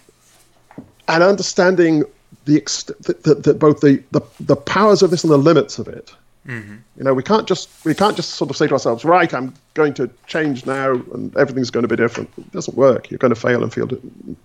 [1.08, 2.04] and understanding
[2.46, 2.62] the,
[3.24, 6.14] the, the, both the, the, the powers of this and the limits of it.
[6.48, 6.76] Mm-hmm.
[6.98, 9.54] You know, we can't just we can't just sort of say to ourselves, right, I'm
[9.76, 12.30] going to change now and everything's going to be different.
[12.38, 13.10] It doesn't work.
[13.10, 13.88] You're going to fail and feel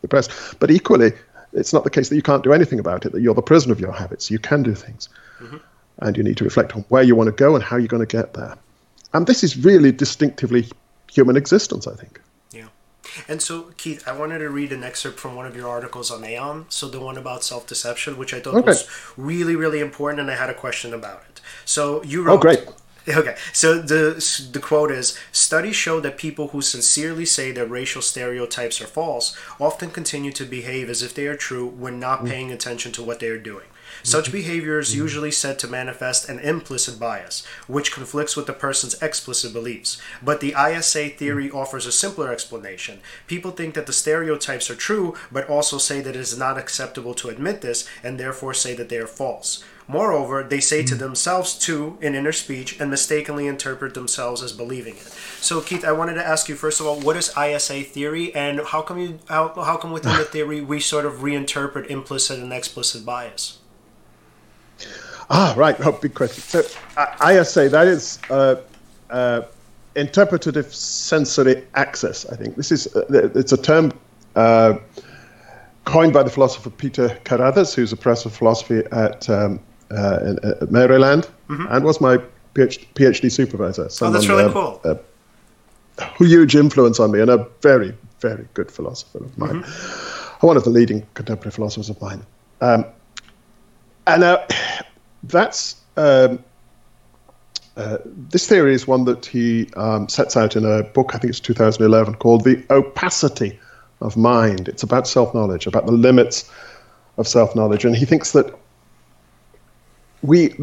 [0.01, 0.31] depressed.
[0.61, 1.13] But equally,
[1.53, 3.13] it's not the case that you can't do anything about it.
[3.13, 4.31] That you're the prisoner of your habits.
[4.31, 5.09] You can do things,
[5.41, 5.57] mm-hmm.
[5.99, 8.07] and you need to reflect on where you want to go and how you're going
[8.07, 8.57] to get there.
[9.13, 10.69] And this is really distinctively
[11.11, 12.21] human existence, I think.
[13.27, 16.25] And so, Keith, I wanted to read an excerpt from one of your articles on
[16.25, 18.67] Aeon, so the one about self deception, which I thought okay.
[18.67, 21.41] was really, really important, and I had a question about it.
[21.65, 22.35] So you wrote.
[22.35, 22.67] Oh, great.
[23.09, 28.03] Okay, so the the quote is: Studies show that people who sincerely say that racial
[28.03, 32.29] stereotypes are false often continue to behave as if they are true when not mm.
[32.29, 33.67] paying attention to what they are doing.
[34.03, 39.01] Such behavior is usually said to manifest an implicit bias, which conflicts with the person's
[39.03, 40.01] explicit beliefs.
[40.22, 41.57] But the ISA theory hmm.
[41.57, 43.01] offers a simpler explanation.
[43.26, 47.14] People think that the stereotypes are true, but also say that it is not acceptable
[47.14, 49.64] to admit this, and therefore say that they are false.
[49.90, 51.01] Moreover, they say to hmm.
[51.01, 55.09] themselves too in inner speech and mistakenly interpret themselves as believing it.
[55.40, 58.61] So, Keith, I wanted to ask you first of all, what is ISA theory, and
[58.61, 62.53] how come you how, how come within the theory we sort of reinterpret implicit and
[62.53, 63.58] explicit bias?
[65.31, 65.76] Ah, right.
[65.85, 66.43] Oh, big question.
[66.43, 66.62] So,
[66.97, 68.57] I say that is uh,
[69.11, 69.43] uh,
[69.95, 72.57] interpretative sensory access, I think.
[72.57, 73.93] This is, uh, it's a term
[74.37, 74.79] uh,
[75.85, 79.61] coined by the philosopher Peter Carruthers, who's a professor of philosophy at, um,
[79.91, 81.66] uh, in, at Maryland mm-hmm.
[81.70, 82.18] and was my
[82.55, 83.89] PhD, PhD supervisor.
[83.89, 84.81] Someone, oh, that's really cool.
[84.85, 89.64] A huge influence on me and a very, very good philosopher of mind.
[89.64, 90.47] Mm-hmm.
[90.47, 92.24] One of the leading contemporary philosophers of mind.
[92.61, 92.85] Um,
[94.09, 94.47] and uh,
[95.25, 96.43] that's um,
[97.79, 101.31] uh, this theory is one that he um, sets out in a book, I think
[101.31, 103.59] it's 2011, called The Opacity
[104.01, 104.69] of Mind.
[104.69, 106.51] It's about self knowledge, about the limits
[107.19, 107.85] of self knowledge.
[107.85, 108.53] And he thinks that
[110.23, 110.57] we,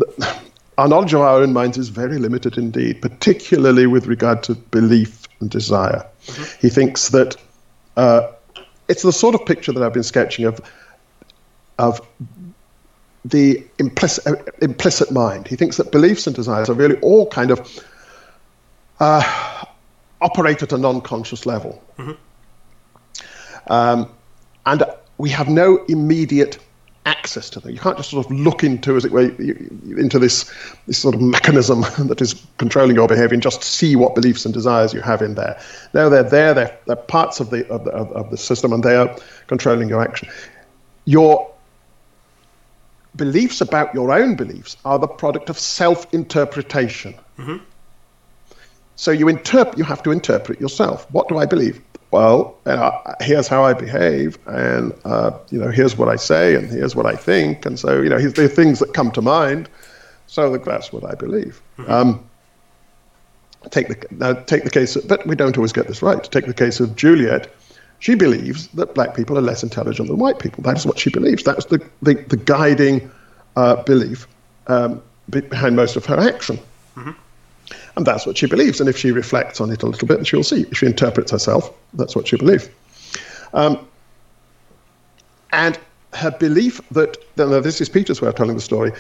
[0.78, 5.26] our knowledge of our own minds is very limited indeed, particularly with regard to belief
[5.40, 6.06] and desire.
[6.26, 6.68] Mm-hmm.
[6.68, 7.38] He thinks that
[7.96, 8.30] uh,
[8.90, 10.60] it's the sort of picture that I've been sketching of,
[11.80, 12.06] of
[13.26, 15.48] the implicit, uh, implicit mind.
[15.48, 17.84] He thinks that beliefs and desires are really all kind of
[19.00, 19.66] uh,
[20.22, 22.14] operate at a non-conscious level, mm-hmm.
[23.72, 24.10] um,
[24.66, 24.84] and
[25.18, 26.60] we have no immediate
[27.08, 27.72] access to them.
[27.72, 30.52] You can't just sort of look into, as it were, into this
[30.86, 34.54] this sort of mechanism that is controlling your behavior and just see what beliefs and
[34.54, 35.60] desires you have in there.
[35.96, 36.54] No, they're there.
[36.54, 39.16] They're, they're parts of the of the, of the system, and they are
[39.48, 40.30] controlling your action.
[41.06, 41.55] Your
[43.16, 47.16] beliefs about your own beliefs are the product of self-interpretation.
[47.38, 47.58] Mm-hmm.
[48.96, 49.78] So you interpret.
[49.78, 51.10] You have to interpret yourself.
[51.12, 51.82] What do I believe?
[52.12, 56.70] Well, uh, here's how I behave, and uh, you know, here's what I say, and
[56.70, 59.68] here's what I think, and so you know, here's the things that come to mind.
[60.28, 61.62] So that's what I believe.
[61.78, 61.92] Mm-hmm.
[61.92, 62.30] Um,
[63.70, 66.24] take the now take the case, of, but we don't always get this right.
[66.24, 67.54] Take the case of Juliet
[68.00, 70.64] she believes that black people are less intelligent than white people.
[70.64, 71.44] That is what she believes.
[71.44, 73.10] That's the, the, the guiding
[73.56, 74.28] uh, belief
[74.68, 76.60] um, behind most of her action.
[76.96, 77.12] Mm-hmm.
[77.96, 78.80] And that's what she believes.
[78.80, 80.64] And if she reflects on it a little bit, she'll see.
[80.64, 82.70] If she interprets herself, that's what she believes.
[83.54, 83.88] Um,
[85.52, 85.80] and
[86.14, 88.92] her belief that, now this is Peter's way of telling the story,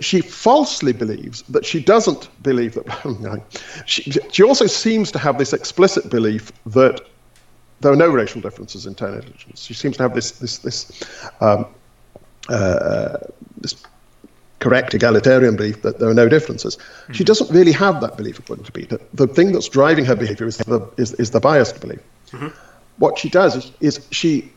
[0.00, 3.42] she falsely believes that she doesn't believe that.
[3.86, 7.00] she, she also seems to have this explicit belief that
[7.80, 9.62] there are no racial differences in turn intelligence.
[9.62, 11.66] She seems to have this this this um,
[12.48, 13.18] uh,
[13.60, 13.82] this
[14.60, 16.76] correct egalitarian belief that there are no differences.
[16.76, 17.12] Mm-hmm.
[17.12, 18.98] She doesn't really have that belief, according to Peter.
[19.14, 22.00] The thing that's driving her behavior is the is, is the biased belief.
[22.30, 22.48] Mm-hmm.
[22.98, 24.52] What she does is, is she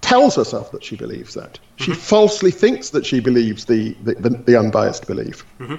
[0.00, 1.58] tells herself that she believes that.
[1.76, 2.00] She mm-hmm.
[2.00, 5.44] falsely thinks that she believes the, the, the, the unbiased belief.
[5.58, 5.76] Mm-hmm.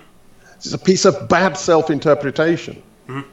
[0.56, 2.82] It's a piece of bad self interpretation.
[3.08, 3.30] Mm-hmm.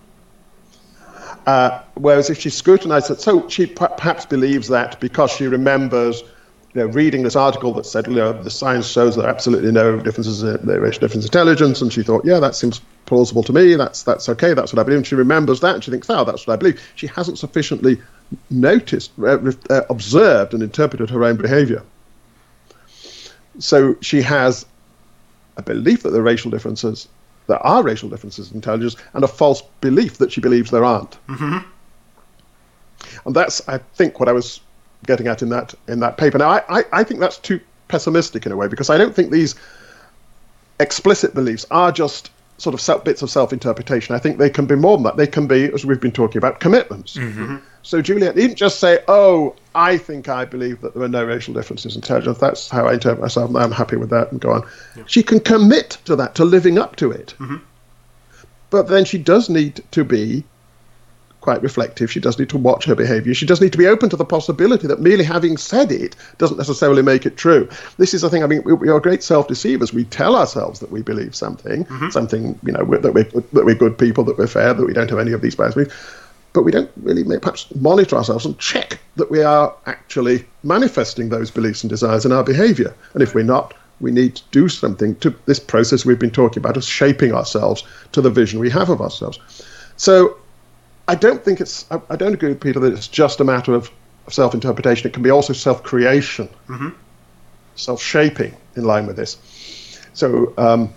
[1.47, 6.22] Uh, whereas if she scrutinizes it, so she p- perhaps believes that because she remembers
[6.76, 9.72] you know, reading this article that said, you know, the science shows there are absolutely
[9.72, 13.43] no differences, in, no racial difference in intelligence, and she thought, yeah, that seems plausible
[13.45, 13.76] to me.
[13.76, 14.53] That's that's okay.
[14.53, 14.99] That's what I believe.
[14.99, 16.80] And she remembers that, and she thinks, oh, that's what I believe.
[16.95, 18.01] She hasn't sufficiently
[18.51, 19.39] noticed, uh,
[19.70, 21.83] uh, observed, and interpreted her own behavior.
[23.59, 24.66] So she has
[25.57, 27.09] a belief that there are racial differences,
[27.47, 31.12] there are racial differences in intelligence, and a false belief that she believes there aren't.
[31.29, 31.59] Mm-hmm.
[33.24, 34.61] And that's, I think, what I was
[35.07, 36.39] getting at in that in that paper.
[36.39, 39.31] Now, I, I, I think that's too pessimistic in a way because I don't think
[39.31, 39.55] these
[40.81, 44.14] explicit beliefs are just sort of self, bits of self-interpretation.
[44.14, 45.16] I think they can be more than that.
[45.16, 47.16] They can be, as we've been talking about, commitments.
[47.16, 47.57] Mm-hmm.
[47.82, 51.54] So Juliet didn't just say, "Oh, I think I believe that there are no racial
[51.54, 52.38] differences in intelligence.
[52.38, 53.54] That's how I interpret myself.
[53.54, 54.62] I'm happy with that," and go on.
[54.96, 55.04] Yeah.
[55.07, 57.34] She can commit to that, to living up to it.
[57.38, 57.57] Mm-hmm.
[58.70, 60.44] But then she does need to be
[61.47, 62.11] quite reflective.
[62.11, 63.32] She does need to watch her behavior.
[63.32, 66.57] She does need to be open to the possibility that merely having said it doesn't
[66.57, 67.68] necessarily make it true.
[67.99, 68.42] This is the thing.
[68.42, 69.92] I mean, we, we are great self-deceivers.
[69.92, 72.09] We tell ourselves that we believe something, mm-hmm.
[72.11, 75.09] something you know that we're that we're good people, that we're fair, that we don't
[75.09, 75.92] have any of these biases.
[76.53, 81.53] But we don't really perhaps monitor ourselves and check that we are actually manifesting those
[81.53, 82.92] beliefs and desires in our behavior.
[83.14, 86.61] And if we're not, we need to do something to this process we've been talking
[86.61, 89.38] about of shaping ourselves to the vision we have of ourselves.
[89.97, 90.36] So
[91.09, 91.86] I don't think it's.
[91.90, 93.90] I, I, don't agree with Peter that it's just a matter of,
[94.28, 95.09] self-interpretation.
[95.09, 96.88] It can be also self-creation, mm-hmm.
[97.76, 99.38] self-shaping in line with this.
[100.14, 100.92] So, um,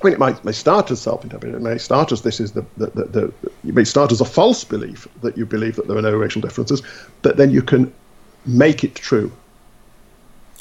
[0.00, 1.60] I mean, it might may start as self-interpretation.
[1.60, 3.32] It may start as this is the, the, the, the
[3.64, 6.40] you may start as a false belief that you believe that there are no racial
[6.40, 6.82] differences,
[7.22, 7.92] but then you can
[8.46, 9.32] make it true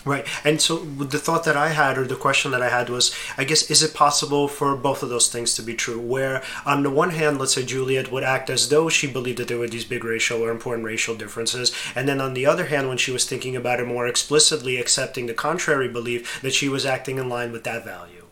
[0.08, 0.26] Right.
[0.44, 3.44] And so the thought that I had, or the question that I had was, I
[3.44, 6.00] guess, is it possible for both of those things to be true?
[6.00, 9.48] Where, on the one hand, let's say Juliet would act as though she believed that
[9.48, 11.74] there were these big racial or important racial differences.
[11.96, 15.26] And then on the other hand, when she was thinking about it more explicitly, accepting
[15.26, 18.26] the contrary belief, that she was acting in line with that value.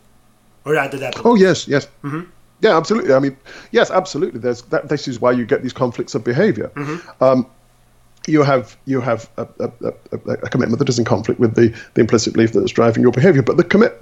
[0.63, 1.26] Or rather, that belief.
[1.26, 1.88] Oh, yes, yes.
[2.03, 2.30] Mm-hmm.
[2.61, 3.13] Yeah, absolutely.
[3.13, 3.38] I mean,
[3.71, 4.39] yes, absolutely.
[4.39, 4.88] There's that.
[4.88, 6.71] This is why you get these conflicts of behavior.
[6.76, 7.23] Mm-hmm.
[7.23, 7.47] Um,
[8.28, 11.73] you have you have a, a, a, a, commitment that is in conflict with the,
[11.93, 13.41] the implicit belief that is driving your behavior.
[13.41, 13.99] But the commit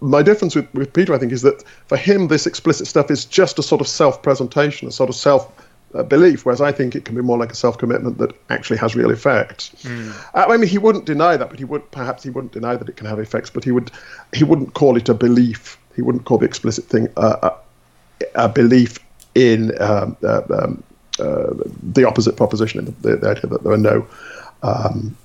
[0.00, 3.24] my difference with, with Peter, I think, is that for him this explicit stuff is
[3.24, 5.50] just a sort of self presentation, a sort of self
[5.94, 8.78] uh, belief, whereas I think it can be more like a self commitment that actually
[8.78, 9.70] has real effects.
[9.82, 10.14] Mm.
[10.34, 12.88] Uh, I mean, he wouldn't deny that, but he would perhaps he wouldn't deny that
[12.88, 13.90] it can have effects, but he would
[14.34, 15.78] he wouldn't call it a belief.
[15.96, 17.52] He wouldn't call the explicit thing a,
[18.34, 18.98] a belief
[19.34, 20.82] in um, uh, um,
[21.20, 24.06] uh, the opposite proposition, the, the, idea that there are no
[24.62, 25.16] um,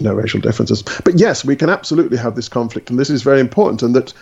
[0.00, 0.82] no racial differences.
[1.04, 4.12] But yes, we can absolutely have this conflict, and this is very important, and that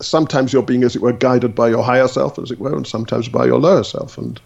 [0.00, 2.86] sometimes you're being, as it were, guided by your higher self, as it were, and
[2.86, 4.40] sometimes by your lower self, and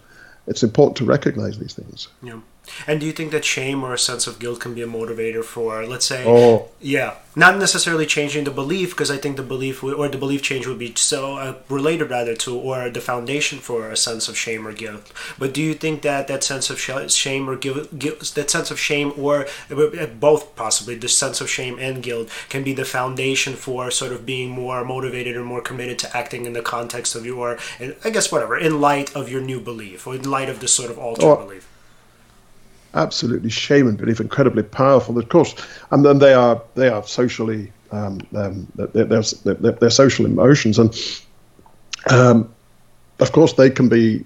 [0.47, 2.07] it's important to recognize these things.
[2.23, 2.39] Yeah.
[2.85, 5.43] And do you think that shame or a sense of guilt can be a motivator
[5.43, 6.69] for, let's say, oh.
[6.81, 10.65] yeah, not necessarily changing the belief, because I think the belief or the belief change
[10.65, 14.67] would be so uh, related rather to or the foundation for a sense of shame
[14.67, 15.11] or guilt.
[15.37, 18.71] But do you think that that sense of sh- shame or guilt, guilt, that sense
[18.71, 22.85] of shame or uh, both possibly the sense of shame and guilt can be the
[22.85, 27.15] foundation for sort of being more motivated or more committed to acting in the context
[27.15, 30.49] of your, and I guess whatever, in light of your new belief or in light
[30.49, 31.35] of this sort of altered oh.
[31.35, 31.67] belief?
[32.97, 35.17] Absolutely shame and belief incredibly powerful.
[35.17, 35.55] Of course,
[35.91, 40.77] and then they are they are socially um, um, they're, they're, they're, they're, social emotions,
[40.77, 40.93] and
[42.09, 42.53] um,
[43.19, 44.25] of course they can be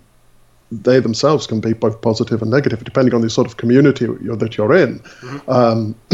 [0.72, 4.38] they themselves can be both positive and negative depending on the sort of community you're,
[4.38, 5.00] that you're in.
[5.00, 5.50] Mm-hmm.
[5.50, 5.96] Um,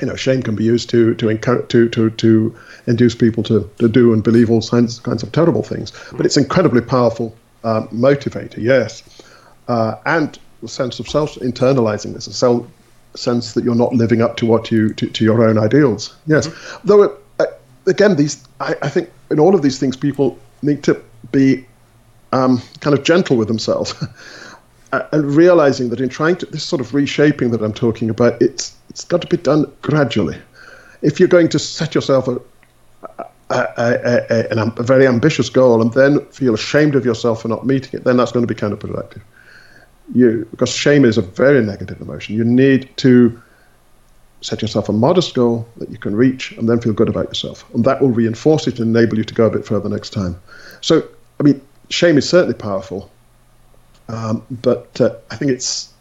[0.00, 2.56] you know, shame can be used to to encourage, to, to to
[2.86, 5.92] induce people to, to do and believe all kinds kinds of terrible things.
[6.12, 9.02] But it's incredibly powerful uh, motivator, yes.
[9.66, 12.66] Uh, and the sense of self internalizing this, a self
[13.14, 16.16] sense that you're not living up to what you to, to your own ideals.
[16.26, 16.88] Yes, mm-hmm.
[16.88, 17.46] though it, uh,
[17.86, 21.00] again, these I, I think in all of these things, people need to
[21.30, 21.66] be
[22.32, 23.94] um, kind of gentle with themselves.
[25.12, 28.74] and realizing that in trying to this sort of reshaping that I'm talking about, it's
[28.88, 30.38] it's got to be done gradually.
[31.02, 32.40] If you're going to set yourself a,
[33.50, 37.66] a, a, a, a, very ambitious goal and then feel ashamed of yourself for not
[37.66, 39.20] meeting it, then that's going to be counterproductive.
[40.12, 42.36] You because shame is a very negative emotion.
[42.36, 43.40] You need to
[44.42, 47.64] set yourself a modest goal that you can reach and then feel good about yourself,
[47.74, 50.38] and that will reinforce it and enable you to go a bit further next time.
[50.82, 51.02] So,
[51.40, 53.10] I mean, shame is certainly powerful,
[54.08, 55.92] um, but uh, I think it's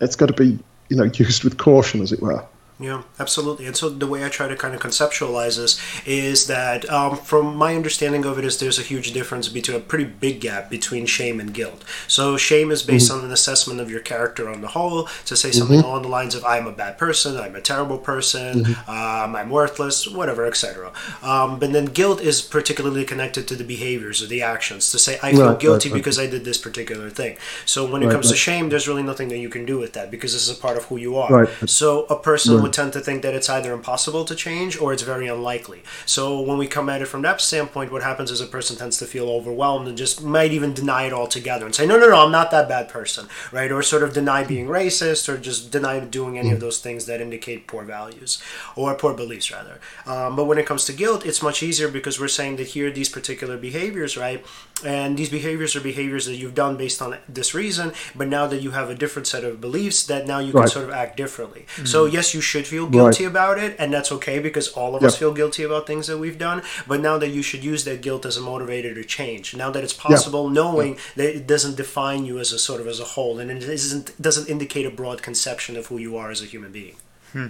[0.00, 0.58] it's got to be
[0.90, 2.44] you know used with caution, as it were.
[2.80, 3.66] Yeah, absolutely.
[3.66, 7.54] And so the way I try to kind of conceptualize this is that, um, from
[7.54, 11.06] my understanding of it, is there's a huge difference between a pretty big gap between
[11.06, 11.84] shame and guilt.
[12.08, 13.20] So shame is based mm-hmm.
[13.20, 15.08] on an assessment of your character on the whole.
[15.26, 15.86] To say something mm-hmm.
[15.86, 18.90] along the lines of "I'm a bad person," "I'm a terrible person," mm-hmm.
[18.90, 20.92] um, "I'm worthless," whatever, etc.
[21.22, 24.90] Um, but then guilt is particularly connected to the behaviors or the actions.
[24.90, 25.98] To say I feel right, guilty right, right.
[26.00, 27.36] because I did this particular thing.
[27.66, 30.10] So when it comes to shame, there's really nothing that you can do with that
[30.10, 31.46] because this is a part of who you are.
[31.66, 35.02] So a person would tend to think that it's either impossible to change or it's
[35.02, 35.82] very unlikely.
[36.06, 38.98] So when we come at it from that standpoint, what happens is a person tends
[38.98, 42.24] to feel overwhelmed and just might even deny it altogether and say, no, no, no,
[42.24, 43.70] I'm not that bad person, right?
[43.70, 47.20] Or sort of deny being racist or just deny doing any of those things that
[47.20, 48.42] indicate poor values
[48.76, 49.78] or poor beliefs, rather.
[50.06, 52.90] Um, but when it comes to guilt, it's much easier because we're saying that here
[52.90, 54.44] these particular behaviors, right?
[54.84, 58.62] And these behaviors are behaviors that you've done based on this reason, but now that
[58.62, 60.68] you have a different set of beliefs, that now you can right.
[60.68, 61.62] sort of act differently.
[61.62, 61.86] Mm-hmm.
[61.86, 63.30] So, yes, you should feel guilty right.
[63.30, 65.08] about it, and that's okay because all of yep.
[65.08, 66.62] us feel guilty about things that we've done.
[66.86, 69.56] But now that you should use that guilt as a motivator to change.
[69.56, 70.54] Now that it's possible, yep.
[70.54, 71.00] knowing yep.
[71.16, 74.20] that it doesn't define you as a sort of as a whole, and it isn't
[74.20, 76.96] doesn't indicate a broad conception of who you are as a human being.
[77.32, 77.48] Hmm.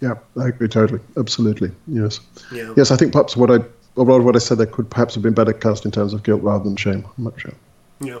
[0.00, 1.00] Yeah, I agree totally.
[1.16, 1.70] Absolutely.
[1.86, 2.20] Yes.
[2.52, 2.74] Yeah.
[2.76, 3.64] Yes, I think perhaps what I
[3.96, 6.22] or rather what I said that could perhaps have been better cast in terms of
[6.22, 7.04] guilt rather than shame.
[7.16, 7.54] I'm not sure.
[8.00, 8.18] Yeah.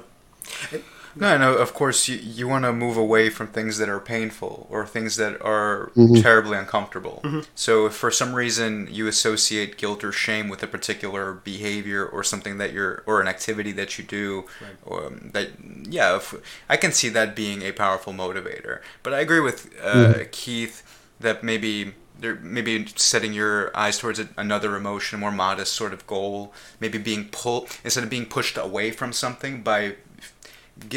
[1.16, 1.54] No, no.
[1.54, 5.16] Of course, you you want to move away from things that are painful or things
[5.16, 6.20] that are mm-hmm.
[6.20, 7.20] terribly uncomfortable.
[7.24, 7.40] Mm-hmm.
[7.54, 12.24] So, if for some reason you associate guilt or shame with a particular behavior or
[12.24, 14.76] something that you're or an activity that you do, right.
[14.84, 15.50] or, um, that
[15.88, 16.34] yeah, if,
[16.68, 18.80] I can see that being a powerful motivator.
[19.02, 20.22] But I agree with uh, mm-hmm.
[20.32, 20.82] Keith
[21.20, 26.06] that maybe there maybe setting your eyes towards another emotion, a more modest sort of
[26.06, 29.96] goal, maybe being pulled instead of being pushed away from something by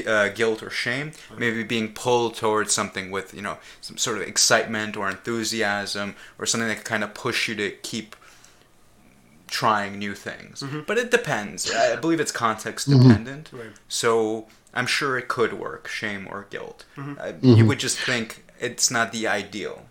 [0.08, 4.28] uh, guilt or shame, maybe being pulled towards something with you know some sort of
[4.28, 8.16] excitement or enthusiasm or something that can kind of push you to keep
[9.48, 10.62] trying new things.
[10.62, 10.82] Mm-hmm.
[10.86, 11.72] But it depends.
[11.72, 13.08] I believe it's context mm-hmm.
[13.08, 13.48] dependent.
[13.48, 13.58] Mm-hmm.
[13.58, 13.76] Right.
[13.88, 16.86] So I'm sure it could work, shame or guilt.
[16.96, 17.20] Mm-hmm.
[17.20, 19.86] Uh, you would just think it's not the ideal.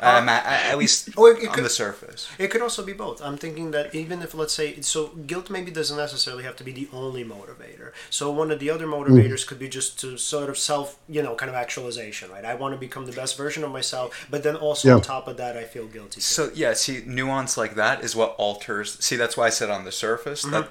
[0.00, 2.28] Um, at, at, least or it on could, the surface.
[2.38, 3.22] It could also be both.
[3.22, 6.72] I'm thinking that even if, let's say, so guilt maybe doesn't necessarily have to be
[6.72, 7.92] the only motivator.
[8.10, 9.46] So one of the other motivators mm.
[9.46, 12.44] could be just to sort of self, you know, kind of actualization, right?
[12.44, 14.94] I want to become the best version of myself, but then also yeah.
[14.94, 16.16] on top of that, I feel guilty.
[16.16, 16.20] Too.
[16.20, 18.98] So yeah, see, nuance like that is what alters.
[19.04, 20.42] See, that's why I said on the surface.
[20.42, 20.52] Mm-hmm.
[20.52, 20.68] That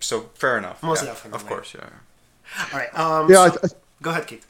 [0.00, 0.82] so fair enough.
[0.82, 1.40] Most yeah, definitely.
[1.40, 1.88] Of course, yeah.
[2.72, 2.98] All right.
[2.98, 3.50] Um, yeah.
[3.50, 3.68] So, I, I,
[4.02, 4.46] go ahead, Keith.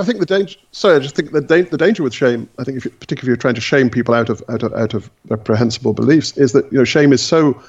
[0.00, 0.58] I think the danger.
[0.72, 2.48] Sorry, I just think the, da- the danger with shame.
[2.58, 4.72] I think, if you, particularly if you're trying to shame people out of out of
[4.74, 7.62] out of reprehensible beliefs, is that you know shame is so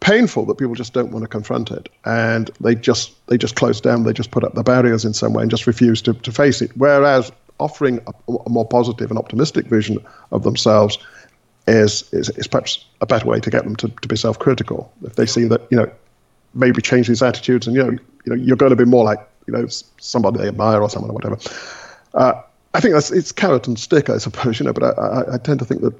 [0.00, 3.80] painful that people just don't want to confront it, and they just they just close
[3.80, 4.04] down.
[4.04, 6.62] They just put up the barriers in some way and just refuse to, to face
[6.62, 6.70] it.
[6.76, 9.98] Whereas offering a, a more positive and optimistic vision
[10.32, 10.98] of themselves
[11.66, 14.92] is, is is perhaps a better way to get them to, to be self-critical.
[15.02, 15.90] If they see that you know
[16.54, 19.18] maybe change these attitudes, and you know you know you're going to be more like
[19.46, 19.66] you know
[19.98, 21.38] somebody they admire or someone or whatever.
[22.14, 22.40] Uh,
[22.74, 24.72] I think that's it's carrot and stick, I suppose, you know.
[24.72, 25.94] But I, I, I tend to think that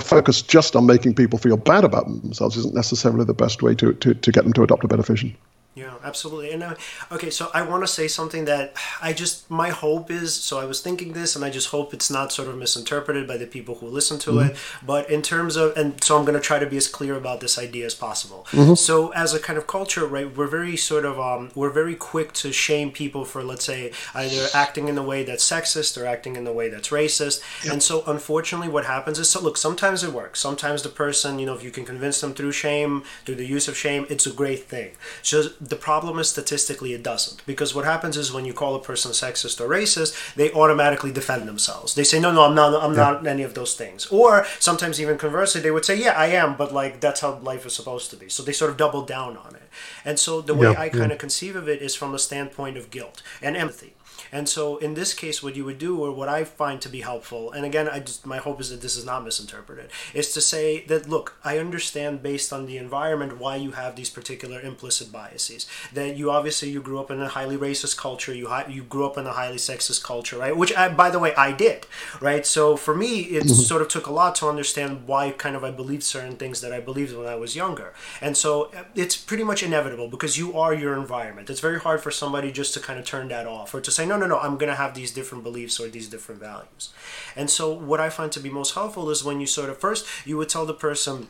[0.00, 3.92] focus just on making people feel bad about themselves isn't necessarily the best way to,
[3.94, 5.36] to, to get them to adopt a better vision.
[5.74, 6.52] Yeah, absolutely.
[6.52, 6.74] And uh,
[7.10, 10.34] okay, so I want to say something that I just my hope is.
[10.34, 13.38] So I was thinking this, and I just hope it's not sort of misinterpreted by
[13.38, 14.50] the people who listen to mm-hmm.
[14.50, 14.56] it.
[14.84, 17.40] But in terms of, and so I'm going to try to be as clear about
[17.40, 18.46] this idea as possible.
[18.50, 18.74] Mm-hmm.
[18.74, 22.34] So as a kind of culture, right, we're very sort of um, we're very quick
[22.34, 26.36] to shame people for let's say either acting in a way that's sexist or acting
[26.36, 27.42] in a way that's racist.
[27.64, 27.72] Yep.
[27.72, 30.38] And so unfortunately, what happens is, so look, sometimes it works.
[30.38, 33.68] Sometimes the person, you know, if you can convince them through shame, through the use
[33.68, 34.92] of shame, it's a great thing.
[35.22, 37.44] So the problem is statistically it doesn't.
[37.46, 41.46] Because what happens is when you call a person sexist or racist they automatically defend
[41.46, 41.94] themselves.
[41.94, 42.96] They say no no i'm not i'm yeah.
[42.96, 44.06] not any of those things.
[44.06, 47.64] Or sometimes even conversely they would say yeah i am but like that's how life
[47.64, 48.28] is supposed to be.
[48.28, 49.62] So they sort of double down on it.
[50.04, 52.76] And so the way yeah, i kind of conceive of it is from a standpoint
[52.76, 53.94] of guilt and empathy
[54.32, 57.02] And so in this case, what you would do, or what I find to be
[57.02, 60.40] helpful, and again, I just my hope is that this is not misinterpreted, is to
[60.40, 65.12] say that look, I understand based on the environment why you have these particular implicit
[65.12, 65.66] biases.
[65.92, 69.04] That you obviously you grew up in a highly racist culture, you hi- you grew
[69.04, 70.56] up in a highly sexist culture, right?
[70.56, 71.86] Which, I, by the way, I did,
[72.20, 72.46] right?
[72.46, 73.52] So for me, it mm-hmm.
[73.52, 76.72] sort of took a lot to understand why kind of I believed certain things that
[76.72, 80.72] I believed when I was younger, and so it's pretty much inevitable because you are
[80.72, 81.50] your environment.
[81.50, 84.06] It's very hard for somebody just to kind of turn that off or to say,
[84.06, 86.90] no, no, no, I'm going to have these different beliefs or these different values.
[87.36, 90.06] And so, what I find to be most helpful is when you sort of first
[90.24, 91.28] you would tell the person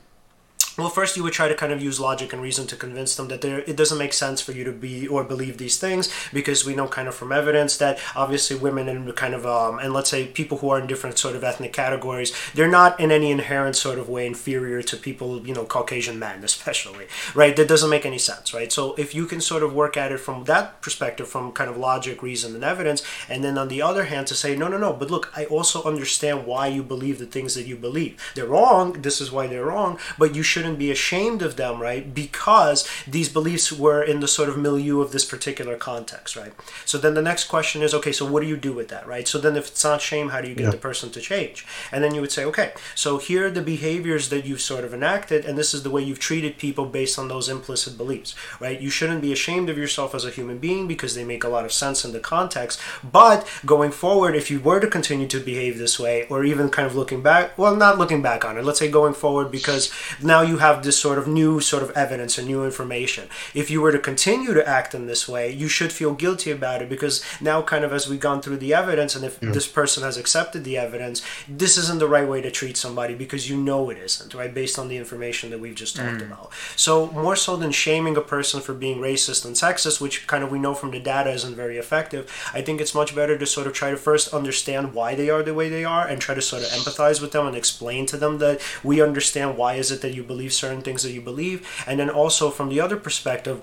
[0.78, 3.28] well first you would try to kind of use logic and reason to convince them
[3.28, 6.64] that there it doesn't make sense for you to be or believe these things because
[6.64, 10.10] we know kind of from evidence that obviously women and kind of um, and let's
[10.10, 13.76] say people who are in different sort of ethnic categories they're not in any inherent
[13.76, 17.56] sort of way inferior to people you know caucasian men especially right?
[17.56, 18.72] That doesn't make any sense right?
[18.72, 21.76] So if you can sort of work at it from that perspective from kind of
[21.76, 24.92] logic reason and evidence and then on the other hand to say no no no
[24.92, 28.16] but look i also understand why you believe the things that you believe.
[28.34, 28.92] They're wrong.
[29.02, 32.14] This is why they're wrong but you shouldn't be ashamed of them, right?
[32.14, 36.52] Because these beliefs were in the sort of milieu of this particular context, right?
[36.84, 39.26] So then the next question is, okay, so what do you do with that, right?
[39.26, 40.70] So then if it's not shame, how do you get Yeah.
[40.70, 41.66] the person to change?
[41.90, 44.94] And then you would say, okay, so here are the behaviors that you've sort of
[44.94, 48.80] enacted, and this is the way you've treated people based on those implicit beliefs, right?
[48.80, 51.64] You shouldn't be ashamed of yourself as a human being because they make a lot
[51.64, 52.78] of sense in the context.
[53.02, 56.86] But going forward, if you were to continue to behave this way, or even kind
[56.86, 59.90] of looking back, well, not looking back on it, let's say going forward because
[60.22, 63.28] now you have this sort of new sort of evidence and new information.
[63.54, 66.82] If you were to continue to act in this way, you should feel guilty about
[66.82, 70.02] it because now, kind of as we've gone through the evidence, and if this person
[70.02, 73.90] has accepted the evidence, this isn't the right way to treat somebody because you know
[73.90, 74.52] it isn't, right?
[74.52, 76.26] Based on the information that we've just talked mm.
[76.26, 76.50] about.
[76.76, 80.50] So, more so than shaming a person for being racist and sexist, which kind of
[80.50, 83.66] we know from the data isn't very effective, I think it's much better to sort
[83.66, 86.42] of try to first understand why they are the way they are and try to
[86.42, 90.00] sort of empathize with them and explain to them that we understand why is it
[90.02, 91.68] that you believe certain things that you believe.
[91.86, 93.60] And then also from the other perspective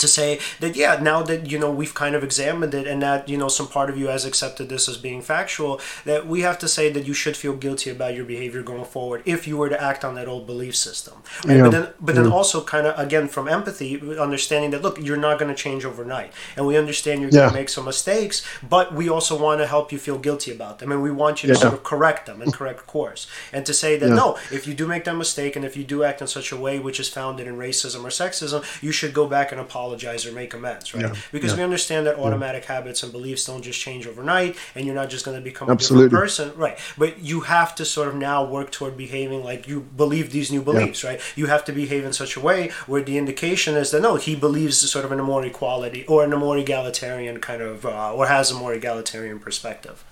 [0.00, 3.28] to say that yeah now that you know we've kind of examined it and that
[3.28, 6.58] you know some part of you has accepted this as being factual that we have
[6.58, 9.68] to say that you should feel guilty about your behavior going forward if you were
[9.68, 11.56] to act on that old belief system right?
[11.56, 11.62] Yeah.
[11.62, 12.32] but then but then Yeah.
[12.32, 16.32] also kind of again from empathy understanding that look you're not going to change overnight
[16.56, 19.92] and we understand you're going to make some mistakes but we also want to help
[19.92, 21.60] you feel guilty about them and we want you to Yeah.
[21.60, 24.14] sort of correct them and correct course and to say that Yeah.
[24.22, 26.56] no if you do make that mistake and if you do act in such a
[26.56, 30.32] way which is founded in racism or sexism you should go back and apologize or
[30.32, 31.14] make amends right Yeah.
[31.32, 31.58] because Yeah.
[31.58, 35.24] we understand that automatic habits and beliefs don't just change overnight and you're not just
[35.24, 36.08] going to become a Absolutely.
[36.08, 39.80] different person right but you have to sort of now work toward behaving like you
[39.96, 43.16] believe these new beliefs right you have to behave in such a way where the
[43.18, 46.36] indication is that no he believes sort of in a more equality or in a
[46.36, 50.02] more egalitarian kind of uh, or has a more egalitarian perspective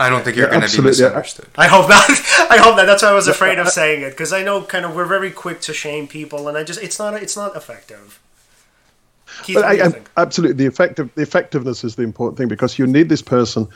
[0.00, 0.90] I don't think you're Yeah, going to be absolutely.
[1.04, 1.48] misunderstood.
[1.56, 2.04] I hope not.
[2.54, 2.86] I hope that.
[2.86, 5.32] That's why I was afraid of saying it because I know kind of we're very
[5.32, 8.20] quick to shame people, and I just it's not it's not effective.
[9.42, 12.38] Keith, But what do you I, I, absolutely, the effective the effectiveness is the important
[12.38, 13.68] thing because you need this person.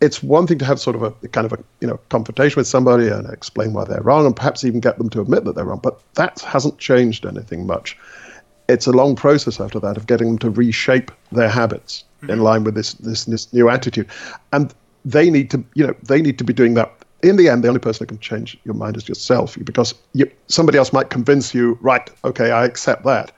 [0.00, 2.66] It's one thing to have sort of a kind of a you know confrontation with
[2.66, 5.64] somebody and explain why they're wrong, and perhaps even get them to admit that they're
[5.64, 5.80] wrong.
[5.82, 7.96] But that hasn't changed anything much.
[8.68, 12.64] It's a long process after that of getting them to reshape their habits in line
[12.64, 14.08] with this, this this new attitude,
[14.52, 14.74] and
[15.04, 16.92] they need to you know they need to be doing that.
[17.22, 20.30] In the end, the only person that can change your mind is yourself, because you,
[20.48, 22.10] somebody else might convince you, right?
[22.22, 23.32] Okay, I accept that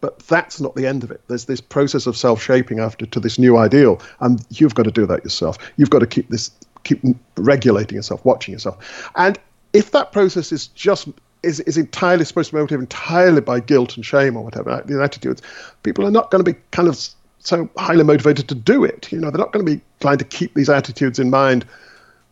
[0.00, 1.20] but that's not the end of it.
[1.28, 5.06] There's this process of self-shaping after to this new ideal, and you've got to do
[5.06, 5.58] that yourself.
[5.76, 6.50] You've got to keep this,
[6.84, 7.00] keep
[7.36, 9.38] regulating yourself, watching yourself, and
[9.72, 11.08] if that process is just
[11.42, 15.02] is, is entirely supposed to be motivated entirely by guilt and shame or whatever the
[15.02, 15.42] attitudes,
[15.82, 16.98] people are not going to be kind of
[17.38, 19.10] so highly motivated to do it.
[19.10, 21.64] You know, they're not going to be trying to keep these attitudes in mind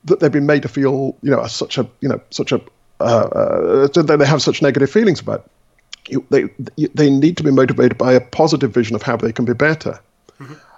[0.04, 2.60] that they've been made to feel, you know, such a, you know, such a,
[3.00, 5.48] uh, uh, they have such negative feelings about
[6.10, 6.44] you, they
[6.94, 10.00] they need to be motivated by a positive vision of how they can be better,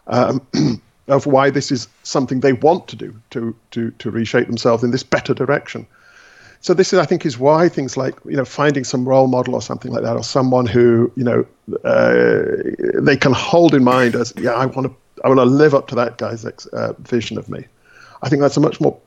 [0.07, 0.41] um,
[1.09, 4.91] of why this is something they want to do to to to reshape themselves in
[4.91, 5.87] this better direction.
[6.63, 9.55] So this is, I think, is why things like you know finding some role model
[9.55, 11.47] or something like that, or someone who you know
[11.85, 14.95] uh, they can hold in mind as yeah, I want to
[15.25, 17.65] I want to live up to that guy's ex, uh, vision of me.
[18.23, 18.99] I think that's a much more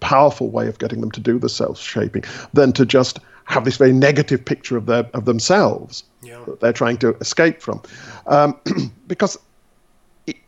[0.00, 3.76] powerful way of getting them to do the self shaping than to just have this
[3.76, 6.42] very negative picture of their of themselves Yeah.
[6.46, 7.80] that they're trying to escape from,
[8.26, 8.58] um,
[9.06, 9.38] because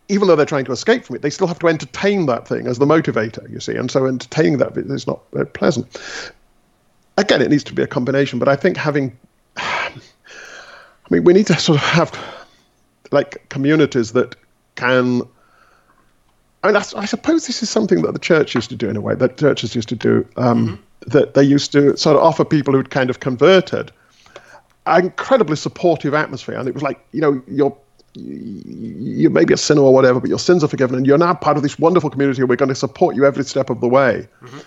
[0.08, 2.66] even though they're trying to escape from it, they still have to entertain that thing
[2.66, 3.48] as the motivator.
[3.50, 5.86] You see, and so entertaining that is not very pleasant.
[7.16, 9.16] Again, it needs to be a combination, but I think having,
[9.56, 9.90] I
[11.10, 12.12] mean, we need to sort of have
[13.10, 14.36] like communities that
[14.74, 15.22] can
[16.62, 18.96] I mean, I, I, suppose this is something that the church used to do in
[18.96, 20.26] a way that churches used to do.
[20.36, 20.82] Um, mm-hmm.
[21.06, 23.92] That they used to sort of offer people who'd kind of converted
[24.86, 27.76] an incredibly supportive atmosphere, and it was like you know you're
[28.14, 31.34] you may be a sinner or whatever, but your sins are forgiven, and you're now
[31.34, 32.40] part of this wonderful community.
[32.40, 34.28] And we're going to support you every step of the way.
[34.42, 34.58] Mm-hmm.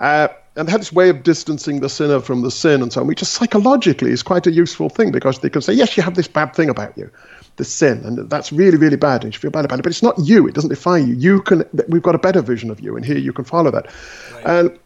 [0.00, 3.00] Uh, and they had this way of distancing the sinner from the sin and so
[3.00, 6.02] on, which just psychologically is quite a useful thing because they can say, yes, you
[6.02, 7.10] have this bad thing about you,
[7.56, 10.02] the sin, and that's really, really bad, and you feel bad about it, but it's
[10.02, 10.46] not you.
[10.48, 11.14] It doesn't define you.
[11.14, 11.64] You can.
[11.88, 13.86] We've got a better vision of you, and here you can follow that.
[14.34, 14.46] Right.
[14.46, 14.78] And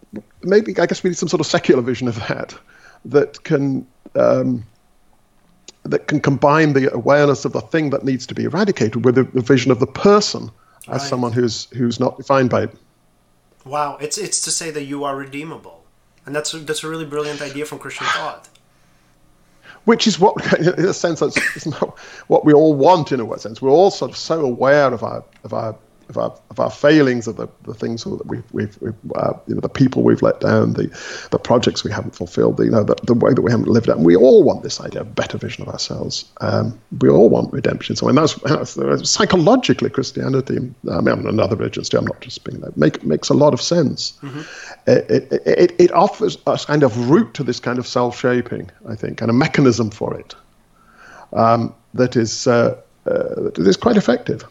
[0.42, 2.54] maybe I guess we need some sort of secular vision of that
[3.06, 3.86] that can.
[4.14, 4.64] Um,
[5.84, 9.24] that can combine the awareness of the thing that needs to be eradicated with the,
[9.24, 10.48] the vision of the person
[10.88, 11.00] as right.
[11.00, 12.74] someone who's who's not defined by it.
[13.64, 15.84] Wow, it's it's to say that you are redeemable,
[16.26, 18.48] and that's that's a really brilliant idea from Christian thought.
[19.84, 21.64] Which is what, in a sense, that's
[22.28, 23.10] what we all want.
[23.10, 25.76] In a sense, we're all sort of so aware of our of our
[26.16, 29.54] of our, of our failings, of the, the things that we've, we've, we've uh, you
[29.54, 30.88] know, the people we've let down, the,
[31.30, 33.88] the projects we haven't fulfilled, the, you know, the, the way that we haven't lived
[33.88, 33.96] out.
[33.96, 36.24] And we all want this idea of better vision of ourselves.
[36.40, 37.96] Um, we all want redemption.
[37.96, 40.56] So, and that's, that's psychologically Christianity.
[40.56, 41.98] I mean, I'm another religion too.
[41.98, 42.76] I'm not just being that.
[42.76, 44.18] Make, makes a lot of sense.
[44.22, 44.40] Mm-hmm.
[44.86, 48.94] It, it, it, it offers a kind of route to this kind of self-shaping, I
[48.94, 50.34] think, and a mechanism for it
[51.32, 54.44] um, that is uh, uh, that is quite effective.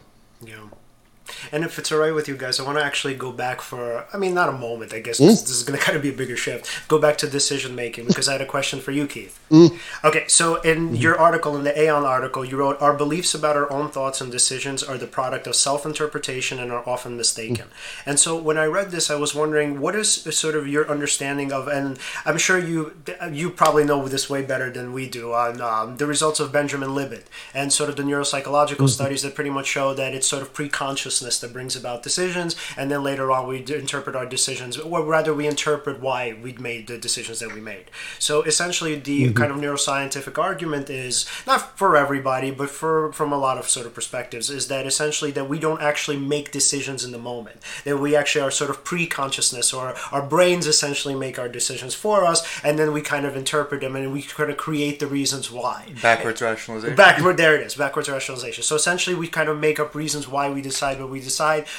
[1.52, 4.06] And if it's all right with you guys, I want to actually go back for,
[4.12, 5.26] I mean, not a moment, I guess mm.
[5.26, 6.88] this, is going to kind of be a bigger shift.
[6.88, 9.38] Go back to decision making because I had a question for you, Keith.
[9.50, 9.78] Mm.
[10.02, 10.94] Okay, so in mm-hmm.
[10.96, 14.32] your article, in the Aeon article, you wrote, Our beliefs about our own thoughts and
[14.32, 17.66] decisions are the product of self interpretation and are often mistaken.
[17.66, 18.06] Mm.
[18.06, 21.52] And so when I read this, I was wondering, what is sort of your understanding
[21.52, 22.96] of, and I'm sure you
[23.30, 26.90] you probably know this way better than we do, on um, the results of Benjamin
[26.90, 27.24] Libet
[27.54, 28.86] and sort of the neuropsychological mm-hmm.
[28.86, 32.56] studies that pretty much show that it's sort of pre consciousness that brings about decisions,
[32.76, 36.86] and then later on we interpret our decisions, or rather we interpret why we made
[36.86, 37.84] the decisions that we made.
[38.18, 39.34] So essentially, the mm-hmm.
[39.34, 43.86] kind of neuroscientific argument is not for everybody, but for from a lot of sort
[43.86, 47.98] of perspectives, is that essentially that we don't actually make decisions in the moment, that
[47.98, 52.40] we actually are sort of pre-consciousness, or our brains essentially make our decisions for us,
[52.64, 55.92] and then we kind of interpret them, and we kind of create the reasons why.
[56.00, 56.96] Backwards rationalization.
[56.96, 57.74] Backward, there it is.
[57.74, 58.62] Backwards rationalization.
[58.62, 61.31] So essentially, we kind of make up reasons why we decide what we decide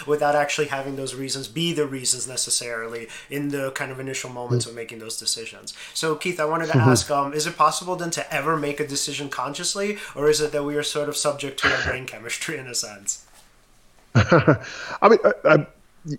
[0.07, 4.65] without actually having those reasons be the reasons necessarily in the kind of initial moments
[4.65, 5.73] of making those decisions.
[5.93, 6.89] So, Keith, I wanted to mm-hmm.
[6.89, 10.51] ask um, is it possible then to ever make a decision consciously, or is it
[10.51, 13.25] that we are sort of subject to our brain chemistry in a sense?
[14.15, 15.65] I mean, uh, uh,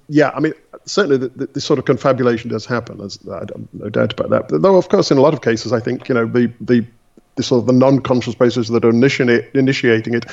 [0.08, 0.54] yeah, I mean,
[0.86, 2.98] certainly the, the, the, sort of confabulation does happen.
[2.98, 4.48] There's no doubt about that.
[4.48, 6.84] But Though, of course, in a lot of cases, I think you know the the,
[7.36, 10.26] the sort of the non-conscious bases that are initiate, initiating it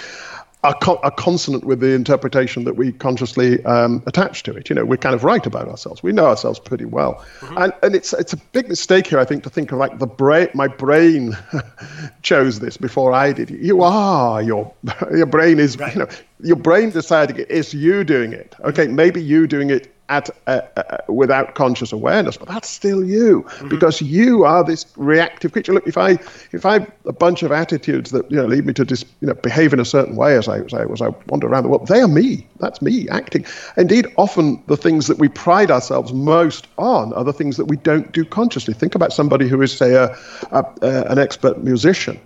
[0.64, 4.70] are, co- are consonant with the interpretation that we consciously um, attach to it.
[4.70, 6.04] You know, we're kind of right about ourselves.
[6.04, 7.58] We know ourselves pretty well, mm-hmm.
[7.58, 10.08] and and it's it's a big mistake here, I think, to think of like the
[10.08, 10.50] brain.
[10.54, 11.38] My brain
[12.22, 13.50] chose this before I did.
[13.50, 14.72] You are your
[15.12, 15.94] your brain is right.
[15.94, 16.08] you know
[16.44, 17.48] your brain deciding it.
[17.50, 18.56] It's you doing it.
[18.62, 23.44] Okay, maybe you doing it at uh, uh, without conscious awareness, but that's still you
[23.44, 23.70] mm-hmm.
[23.70, 25.74] because you are this reactive creature.
[25.74, 26.12] Look, if I
[26.52, 29.28] if I have a bunch of attitudes that you know lead me to just you
[29.28, 31.70] know behave in a certain way as I as I, as I wander around the
[31.70, 32.46] world, they are me.
[32.60, 33.46] That's me acting.
[33.78, 37.78] Indeed, often the things that we pride ourselves most on are the things that we
[37.78, 38.74] don't do consciously.
[38.74, 40.16] Think about somebody who is, say, a,
[40.52, 42.20] a, a an expert musician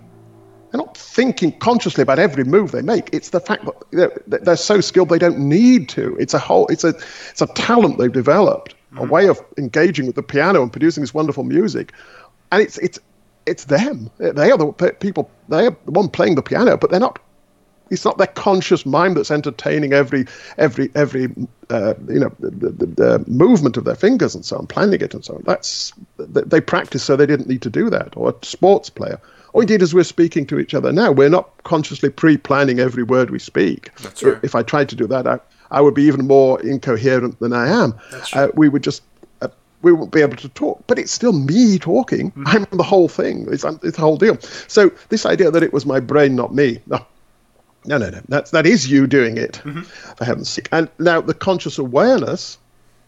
[0.96, 3.08] thinking consciously about every move they make.
[3.12, 6.16] It's the fact that they're, so skilled they don't need to.
[6.18, 6.66] It's a whole.
[6.68, 6.94] It's a.
[7.30, 8.98] It's a talent they've developed, mm-hmm.
[8.98, 11.92] a way of engaging with the piano and producing this wonderful music,
[12.50, 12.98] and it's it's
[13.44, 14.10] it's them.
[14.18, 15.30] They are the people.
[15.48, 17.18] They are the one playing the piano, but they're not.
[17.88, 20.26] It's not their conscious mind that's entertaining every
[20.58, 21.26] every every
[21.70, 25.14] uh, you know the, the, the, movement of their fingers and so on, planning it
[25.14, 25.42] and so on.
[25.46, 28.16] That's they practice so they didn't need to do that.
[28.16, 29.20] Or a sports player
[29.56, 33.30] or indeed as we're speaking to each other now, we're not consciously pre-planning every word
[33.30, 33.90] we speak.
[34.00, 34.38] That's right.
[34.42, 37.68] If I tried to do that, I, I would be even more incoherent than I
[37.68, 37.98] am.
[38.12, 39.02] That's uh, we would just
[39.40, 39.48] uh,
[39.80, 42.32] we won't be able to talk, but it's still me talking.
[42.32, 42.44] Mm-hmm.
[42.48, 43.46] I'm the whole thing.
[43.50, 44.38] It's, it's the whole deal.
[44.68, 46.98] So this idea that it was my brain, not me, no,
[47.86, 48.20] no, no, no.
[48.28, 49.80] That's that is you doing it, mm-hmm.
[49.80, 50.68] for heaven's sake.
[50.70, 52.58] And now the conscious awareness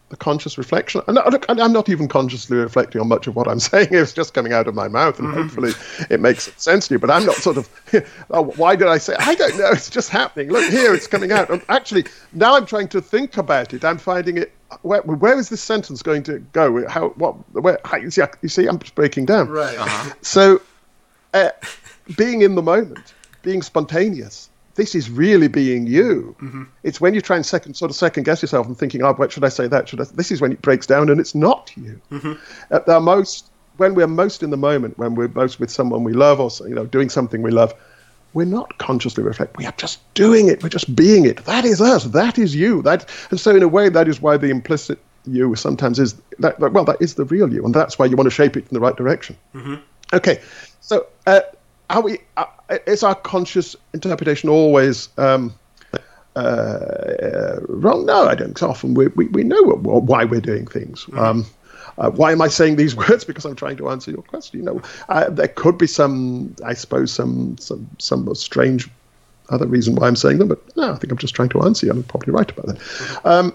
[0.09, 1.01] the conscious reflection.
[1.07, 3.89] And I'm not even consciously reflecting on much of what I'm saying.
[3.91, 5.41] It's just coming out of my mouth, and mm-hmm.
[5.41, 5.71] hopefully
[6.09, 6.99] it makes sense to you.
[6.99, 7.69] But I'm not sort of,
[8.31, 9.15] oh, why did I say?
[9.19, 9.69] I don't know.
[9.71, 10.49] It's just happening.
[10.49, 11.49] Look here, it's coming out.
[11.49, 13.85] And actually, now I'm trying to think about it.
[13.85, 14.51] I'm finding it.
[14.81, 16.87] Where, where is this sentence going to go?
[16.87, 17.09] How?
[17.09, 17.33] What?
[17.53, 17.79] Where?
[17.85, 19.49] How, you, see, you see, I'm just breaking down.
[19.49, 19.77] Right.
[19.77, 20.13] Uh-huh.
[20.21, 20.61] So,
[21.33, 21.49] uh,
[22.17, 24.48] being in the moment, being spontaneous
[24.79, 26.35] this is really being you.
[26.83, 29.29] It's when you try and second sort of second guess yourself and thinking, oh, what
[29.31, 29.89] should I say that?
[29.89, 30.05] Should I?
[30.05, 32.01] This is when it breaks down and it's not you.
[32.71, 36.13] At the most, when we're most in the moment, when we're most with someone we
[36.13, 37.73] love or you know doing something we love,
[38.33, 39.57] we're not consciously reflect.
[39.57, 40.63] We are just doing it.
[40.63, 41.43] We're just being it.
[41.45, 42.05] That is us.
[42.05, 42.81] That is you.
[42.83, 46.57] That and so in a way, that is why the implicit you sometimes is that.
[46.59, 48.73] Well, that is the real you, and that's why you want to shape it in
[48.73, 49.35] the right direction.
[50.13, 50.39] Okay,
[50.79, 51.41] so uh,
[51.89, 52.19] are we?
[52.37, 52.45] Uh,
[52.85, 55.09] is our conscious interpretation always?
[55.17, 55.53] Um,
[56.35, 58.05] uh, wrong?
[58.05, 58.61] No, I don't.
[58.61, 61.05] Often we, we, we know what, why we're doing things.
[61.13, 61.45] Um,
[61.97, 63.23] uh, why am I saying these words?
[63.25, 64.59] Because I'm trying to answer your question.
[64.59, 68.89] You know, uh, there could be some, I suppose, some some some strange
[69.49, 71.87] other reason why I'm saying them, but no, I think I'm just trying to answer
[71.87, 71.91] you.
[71.91, 73.25] I'm probably right about that.
[73.25, 73.53] Um,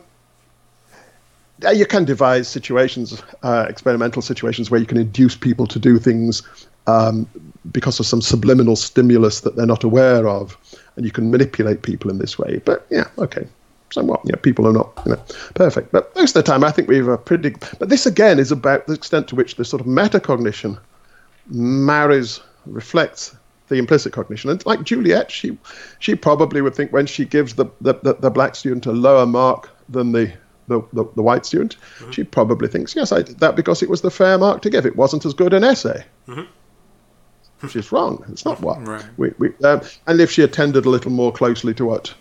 [1.64, 5.98] uh, you can devise situations, uh, experimental situations, where you can induce people to do
[5.98, 6.42] things
[6.86, 7.28] um,
[7.72, 10.56] because of some subliminal stimulus that they're not aware of,
[10.96, 12.60] and you can manipulate people in this way.
[12.64, 13.46] But yeah, okay,
[13.90, 14.20] somewhat.
[14.24, 15.22] You know, people are not you know,
[15.54, 17.54] perfect, but most of the time, I think we've a pretty.
[17.78, 20.78] But this again is about the extent to which the sort of metacognition
[21.48, 23.36] marries, reflects
[23.68, 24.50] the implicit cognition.
[24.50, 25.56] And like Juliet, she
[25.98, 29.26] she probably would think when she gives the the, the, the black student a lower
[29.26, 30.32] mark than the
[30.66, 32.10] the, the, the white student, mm-hmm.
[32.10, 34.86] she probably thinks, yes, I did that because it was the fair mark to give.
[34.86, 36.04] It wasn't as good an essay.
[36.26, 36.50] Mm-hmm.
[37.68, 38.24] She's wrong.
[38.28, 38.86] It's not what.
[38.86, 39.04] Right.
[39.16, 42.14] We, we, um, and if she attended a little more closely to what,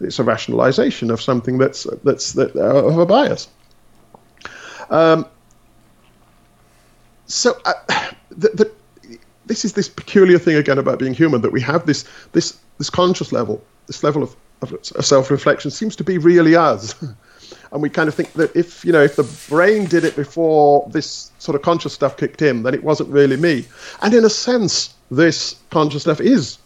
[0.00, 3.48] it's a rationalization of something that's that's that, uh, of a bias.
[4.90, 5.26] Um,
[7.26, 7.74] so uh,
[8.30, 8.70] the, the,
[9.46, 12.90] this is this peculiar thing again about being human that we have this this this
[12.90, 16.94] conscious level, this level of, of self-reflection seems to be really us.
[17.72, 20.88] And we kind of think that if you know if the brain did it before
[20.90, 23.66] this sort of conscious stuff kicked in, then it wasn't really me.
[24.02, 26.58] And in a sense, this conscious stuff is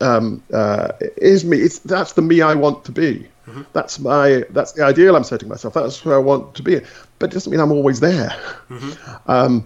[0.00, 1.58] um, uh, is me.
[1.58, 3.26] It's that's the me I want to be.
[3.72, 5.74] That's my that's the ideal I'm setting myself.
[5.74, 6.80] That's where I want to be.
[7.18, 8.34] But it doesn't mean I'm always there.
[9.28, 9.64] Um,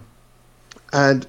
[0.93, 1.27] and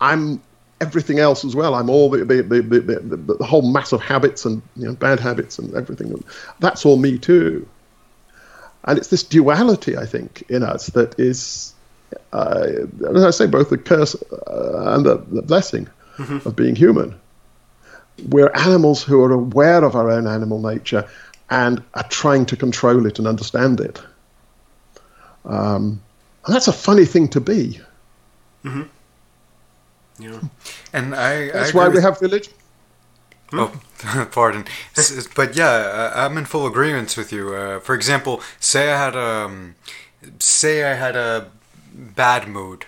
[0.00, 0.40] I'm
[0.80, 1.74] everything else as well.
[1.74, 4.94] I'm all the the, the, the, the, the whole mass of habits and you know,
[4.94, 6.22] bad habits and everything.
[6.60, 7.66] That's all me too.
[8.86, 11.74] And it's this duality, I think, in us that is,
[12.32, 12.66] uh,
[13.14, 14.14] as I say, both the curse
[14.46, 15.88] uh, and the, the blessing
[16.46, 17.14] of being human.
[18.28, 21.06] We're animals who are aware of our own animal nature
[21.50, 24.00] and are trying to control it and understand it.
[25.44, 26.00] Um,
[26.44, 27.80] and that's a funny thing to be.
[30.18, 30.40] Yeah.
[30.92, 31.50] And I.
[31.50, 32.52] That's I why we have religion.
[33.52, 33.80] Oh,
[34.32, 34.64] pardon.
[35.34, 37.54] But yeah, I'm in full agreement with you.
[37.54, 39.74] Uh, for example, say I had a, um,
[40.38, 41.50] say I had a
[41.94, 42.86] bad mood,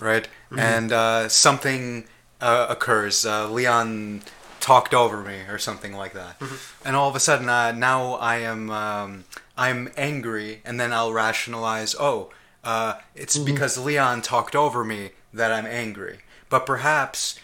[0.00, 0.26] right?
[0.56, 2.04] And uh, something
[2.40, 3.24] uh, occurs.
[3.26, 4.22] Uh, Leon
[4.60, 6.40] talked over me or something like that,
[6.84, 9.24] and all of a sudden, uh, now I am um,
[9.56, 11.94] I'm angry, and then I'll rationalize.
[12.00, 12.30] Oh,
[12.64, 16.20] uh, it's because Leon talked over me that I'm angry.
[16.48, 17.38] But perhaps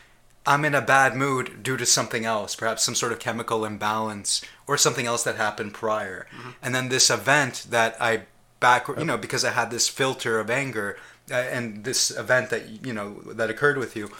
[0.46, 4.42] I'm in a bad mood due to something else, perhaps some sort of chemical imbalance
[4.66, 6.26] or something else that happened prior.
[6.62, 8.22] And then this event that I
[8.60, 10.96] back, you know, because I had this filter of anger
[11.30, 14.10] uh, and this event that, you know, that occurred with you,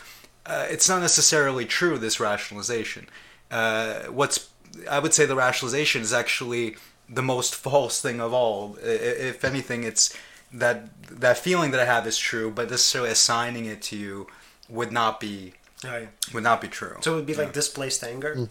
[0.47, 3.09] uh, it's not necessarily true, this rationalization.
[3.51, 4.51] Uh, what's,
[4.91, 6.77] I would say the rationalization is actually
[7.09, 8.77] the most false thing of all.
[8.83, 10.17] If anything, it's
[10.53, 14.27] that that feeling that I have is true, but necessarily assigning it to you
[14.69, 15.55] would not be
[15.85, 16.09] Right.
[16.33, 16.97] would not be true.
[17.01, 18.49] So it would be like displaced anger.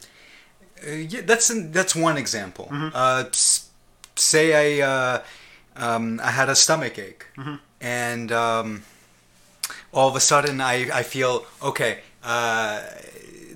[0.85, 2.67] Uh, yeah, that's that's one example.
[2.71, 3.25] Uh,
[4.15, 5.23] say I uh,
[5.75, 7.25] um, I had a stomach ache,
[7.81, 8.83] and um,
[9.93, 11.99] all of a sudden I, I feel okay.
[12.23, 12.81] Uh,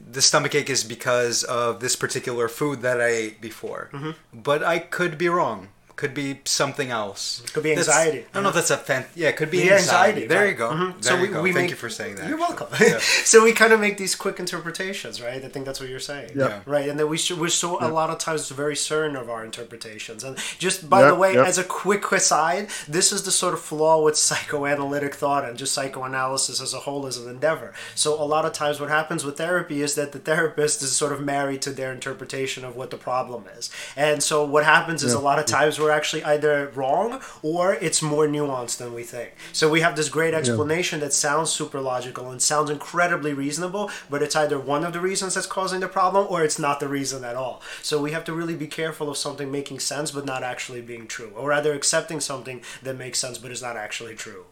[0.10, 3.90] the stomach ache is because of this particular food that I ate before,
[4.34, 5.68] but I could be wrong.
[5.98, 7.42] Could be something else.
[7.54, 8.20] Could be That's- anxiety.
[8.20, 9.06] I don't know if that's a fan.
[9.16, 10.28] Yeah, it could be The anxiety.
[10.28, 10.50] There right.
[10.52, 10.70] you go.
[10.70, 11.02] Mhm.
[11.02, 11.42] There you we, go.
[11.42, 12.30] we Thank make- you for saying that.
[12.30, 12.68] You're actually.
[12.68, 12.88] welcome.
[12.88, 13.00] Yeah.
[13.32, 15.44] so we kind of make these quick interpretations, right?
[15.44, 16.32] I think that's what you're saying.
[16.36, 16.60] Yeah.
[16.68, 19.44] Right, and then we should, we're so a lot of times very certain of our
[19.44, 20.24] interpretations.
[20.24, 21.46] And just by Yeah, the way, yeah.
[21.46, 25.74] as a quick aside, this is the sort of flaw with psychoanalytic thought and just
[25.74, 27.74] psychoanalysis as a whole as an endeavor.
[27.96, 31.12] So a lot of times, what happens with therapy is that the therapist is sort
[31.12, 33.70] of married to their interpretation of what the problem is.
[33.96, 38.02] And so what happens is a lot of times we're actually either wrong or it's
[38.02, 39.34] more nuanced than we think.
[39.54, 44.22] So we have this great explanation that sounds super logical and sounds incredibly reasonable, but
[44.22, 47.24] it's either one of the reasons that's causing the problem or it's not the reason
[47.24, 47.62] at all.
[47.82, 51.08] So we have to really be careful of something making sense but not actually being
[51.08, 54.46] true, or rather accepting something that makes sense but is not actually true.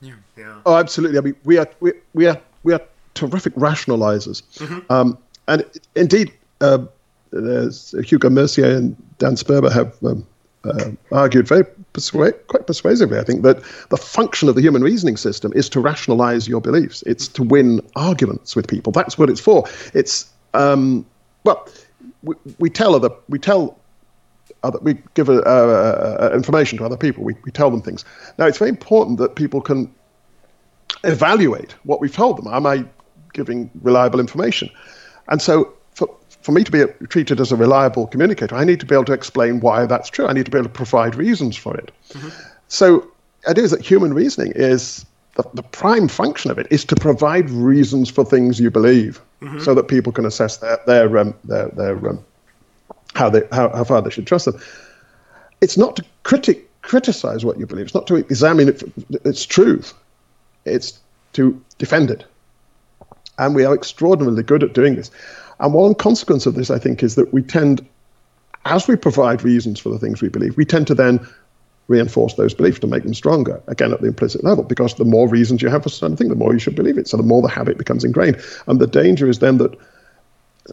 [0.00, 0.14] Yeah.
[0.36, 0.60] Yeah.
[0.66, 1.18] Oh, absolutely.
[1.18, 2.80] I mean, we are we, we are we are
[3.14, 4.42] terrific rationalizers,
[4.90, 5.16] um,
[5.48, 6.84] and indeed, uh,
[7.30, 10.26] there's Hugo Mercier and Dan Sperber have um,
[10.64, 11.64] uh, argued very
[12.48, 16.48] quite persuasively, I think, that the function of the human reasoning system is to rationalize
[16.48, 17.02] your beliefs.
[17.02, 18.92] It's to win arguments with people.
[18.92, 19.64] That's what it's for.
[19.92, 21.06] It's um,
[21.44, 21.68] well,
[22.22, 23.78] we, we tell other we tell
[24.64, 27.22] other, we give uh, information to other people.
[27.22, 28.04] We, we tell them things.
[28.38, 29.94] Now, it's very important that people can
[31.04, 32.52] evaluate what we've told them.
[32.52, 32.84] Am I
[33.32, 34.70] giving reliable information?
[35.28, 35.72] And so,
[36.44, 39.04] for, for me to be treated as a reliable communicator, I need to be able
[39.06, 40.26] to explain why that's true.
[40.26, 41.90] I need to be able to provide reasons for it.
[42.10, 42.28] Mm-hmm.
[42.68, 43.10] So,
[43.48, 45.04] it is that human reasoning is
[45.36, 49.60] the, the, prime function of it is to provide reasons for things you believe, mm-hmm.
[49.60, 52.24] so that people can assess their their um, their, their um,
[53.14, 54.60] how they how, how far they should trust them.
[55.60, 57.86] It's not to critic criticize what you believe.
[57.86, 58.82] It's not to examine it,
[59.24, 59.94] its truth.
[60.64, 60.98] It's
[61.32, 62.24] to defend it.
[63.38, 65.10] And we are extraordinarily good at doing this.
[65.64, 67.84] And one consequence of this, I think, is that we tend,
[68.66, 71.26] as we provide reasons for the things we believe, we tend to then
[71.88, 75.26] reinforce those beliefs to make them stronger, again at the implicit level, because the more
[75.26, 77.08] reasons you have for something, the more you should believe it.
[77.08, 78.36] So the more the habit becomes ingrained.
[78.66, 79.74] And the danger is then that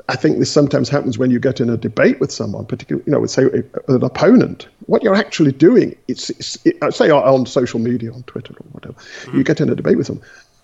[0.10, 3.14] I think this sometimes happens when you get in a debate with someone, particularly, you
[3.14, 3.44] know, with say
[3.88, 4.68] an opponent.
[4.88, 8.94] What you're actually doing, it's, it's it, say on social media, on Twitter or whatever,
[8.94, 9.38] mm-hmm.
[9.38, 10.22] you get in a debate with them.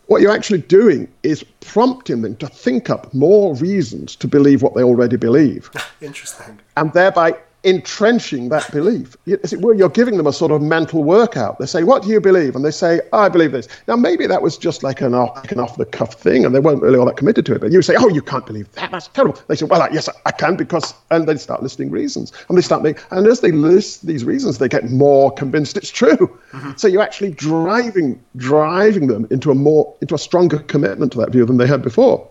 [0.08, 4.74] What you're actually doing is prompting them to think up more reasons to believe what
[4.74, 5.70] they already believe.
[6.02, 6.60] Interesting.
[6.78, 7.36] And thereby
[7.68, 9.18] entrenching that belief.
[9.44, 11.60] As it were, you're giving them a sort of mental workout.
[11.60, 12.56] They say, What do you believe?
[12.56, 13.68] And they say, I believe this.
[13.88, 16.60] Now, maybe that was just like an off, an off the cuff thing and they
[16.60, 17.62] weren't really all that committed to it.
[17.62, 18.90] But you say, Oh, you can't believe that.
[18.92, 19.38] That's terrible.
[19.48, 22.32] They say, Well, yes, I can because, and they start listing reasons.
[22.48, 25.92] And they start making, and as they list these reasons, they get more convinced it's
[25.92, 26.16] true.
[26.54, 26.72] Mm-hmm.
[26.78, 31.32] So you're actually driving, driving them into a more, into a stronger commitment to that
[31.32, 32.30] view than they had before.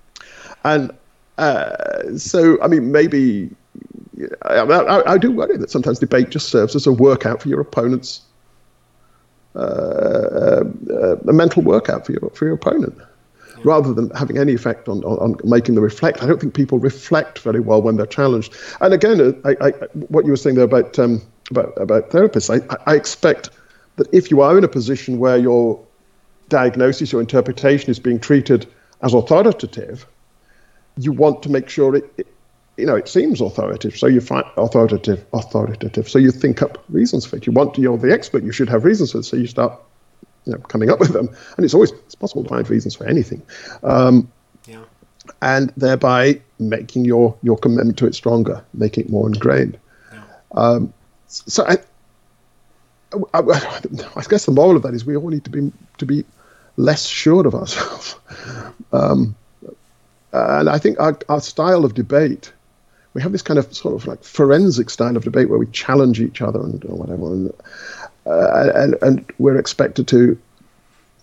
[0.64, 0.92] and
[1.38, 3.50] uh, so, I mean, maybe
[4.42, 7.60] I, I, I, do worry that sometimes debate just serves as a workout for your
[7.60, 8.22] opponent's
[9.54, 13.04] uh, uh, a mental workout for your for your opponent, yeah.
[13.64, 16.22] rather than having any effect on, on, on, making them reflect.
[16.22, 18.54] I don't think people reflect very well when they're challenged.
[18.80, 19.70] And again, uh, I,
[20.08, 22.50] what you were saying there about um, about about therapists,
[22.86, 23.50] I, expect
[23.96, 25.84] that if you are in a position where your
[26.48, 28.66] diagnosis or interpretation is being treated
[29.02, 30.06] as authoritative,
[30.98, 32.26] you want to make sure it, it
[32.78, 33.98] you know, it seems authoritative.
[33.98, 36.08] So you find authoritative, authoritative.
[36.08, 37.46] So you think up reasons for it.
[37.46, 38.44] You want to, you're the expert.
[38.44, 39.24] You should have reasons for it.
[39.24, 39.78] So you start,
[40.46, 41.28] you know, coming up with them.
[41.56, 43.42] And it's always it's possible to find reasons for anything,
[43.82, 44.30] um,
[44.66, 44.84] yeah.
[45.42, 49.76] and thereby making your your commitment to it stronger, making it more ingrained.
[50.12, 50.22] Yeah.
[50.52, 50.94] Um,
[51.26, 51.78] so I,
[53.34, 53.40] I,
[54.16, 56.24] I, guess the moral of that is we all need to be to be
[56.76, 58.14] less sure of ourselves.
[58.92, 59.34] Um,
[60.32, 62.52] and I think our, our style of debate
[63.14, 66.20] we have this kind of sort of like forensic style of debate where we challenge
[66.20, 67.52] each other and or whatever, and,
[68.26, 70.38] uh, and and we're expected to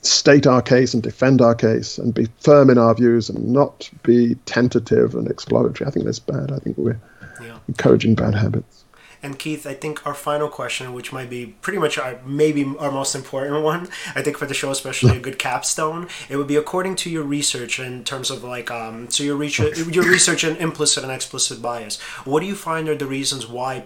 [0.02, 3.90] state our case and defend our case and be firm in our views and not
[4.04, 5.88] be tentative and exploratory.
[5.88, 6.52] I think that's bad.
[6.52, 7.00] I think we're
[7.42, 7.58] yeah.
[7.68, 8.85] encouraging bad habits.
[9.26, 12.92] And Keith, I think our final question, which might be pretty much our maybe our
[12.92, 16.58] most important one, I think for the show, especially a good capstone, it would be
[16.58, 20.56] according to your research in terms of like um, so your research your research in
[20.58, 22.00] implicit and explicit bias.
[22.24, 23.86] What do you find are the reasons why?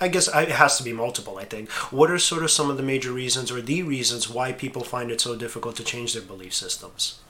[0.00, 1.38] I guess it has to be multiple.
[1.38, 1.70] I think.
[1.92, 5.12] What are sort of some of the major reasons or the reasons why people find
[5.12, 7.20] it so difficult to change their belief systems?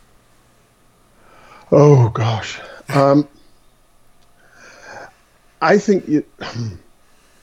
[1.70, 2.58] Oh gosh.
[2.88, 3.28] Um,
[5.60, 6.24] I think you.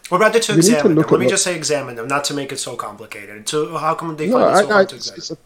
[0.09, 1.09] What about to examine to them?
[1.09, 3.47] Let me just say examine them, not to make it so complicated.
[3.49, 5.37] So how come they no, find it so I, hard I, to examine?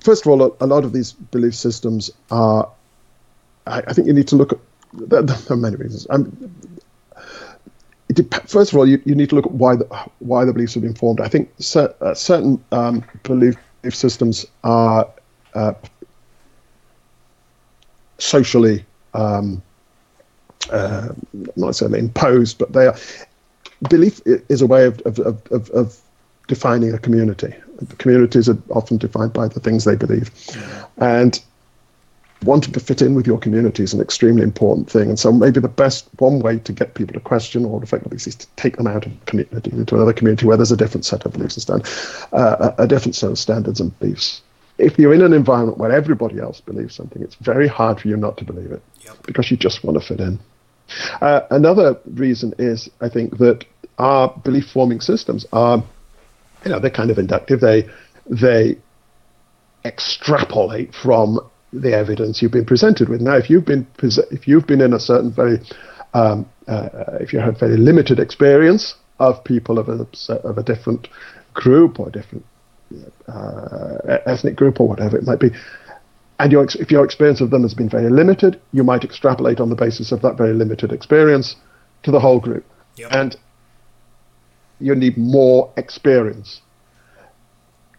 [0.00, 2.68] First of all, a, a, lot of these belief systems are.
[3.66, 4.58] I, think you need to look at.
[4.92, 6.06] There, there are many reasons.
[6.10, 6.54] Um,
[8.46, 9.86] first of all, you, you need to look at why the
[10.18, 11.20] why the beliefs have been formed.
[11.22, 13.56] I think cer- uh, certain um, belief
[13.88, 15.08] systems are
[15.54, 15.72] uh,
[18.18, 19.62] socially um,
[20.70, 22.96] uh, not necessarily imposed, but they are.
[23.88, 26.00] Belief is a way of, of, of, of
[26.48, 27.54] defining a community.
[27.98, 30.30] Communities are often defined by the things they believe.
[30.98, 31.40] And
[32.44, 35.08] wanting to fit in with your community is an extremely important thing.
[35.08, 38.26] And so maybe the best one way to get people to question or affect beliefs
[38.26, 41.24] is to take them out of community into another community where there's a different set
[41.24, 44.42] of beliefs and standards, uh, a different set of standards and beliefs.
[44.78, 48.16] If you're in an environment where everybody else believes something, it's very hard for you
[48.16, 49.16] not to believe it yep.
[49.24, 50.40] because you just want to fit in.
[51.20, 53.64] Uh, another reason is, I think, that
[53.98, 55.82] our belief forming systems are,
[56.64, 57.60] you know, they're kind of inductive.
[57.60, 57.88] They
[58.28, 58.78] they
[59.84, 61.38] extrapolate from
[61.72, 63.20] the evidence you've been presented with.
[63.20, 65.60] Now, if you've been if you've been in a certain very
[66.14, 66.88] um, uh,
[67.20, 71.08] if you have very limited experience of people of a of a different
[71.52, 72.44] group or different
[73.28, 75.50] uh, ethnic group or whatever it might be,
[76.38, 79.70] and your, if your experience of them has been very limited, you might extrapolate on
[79.70, 81.56] the basis of that very limited experience
[82.02, 82.64] to the whole group.
[82.96, 83.08] Yep.
[83.12, 83.36] And
[84.80, 86.60] you need more experience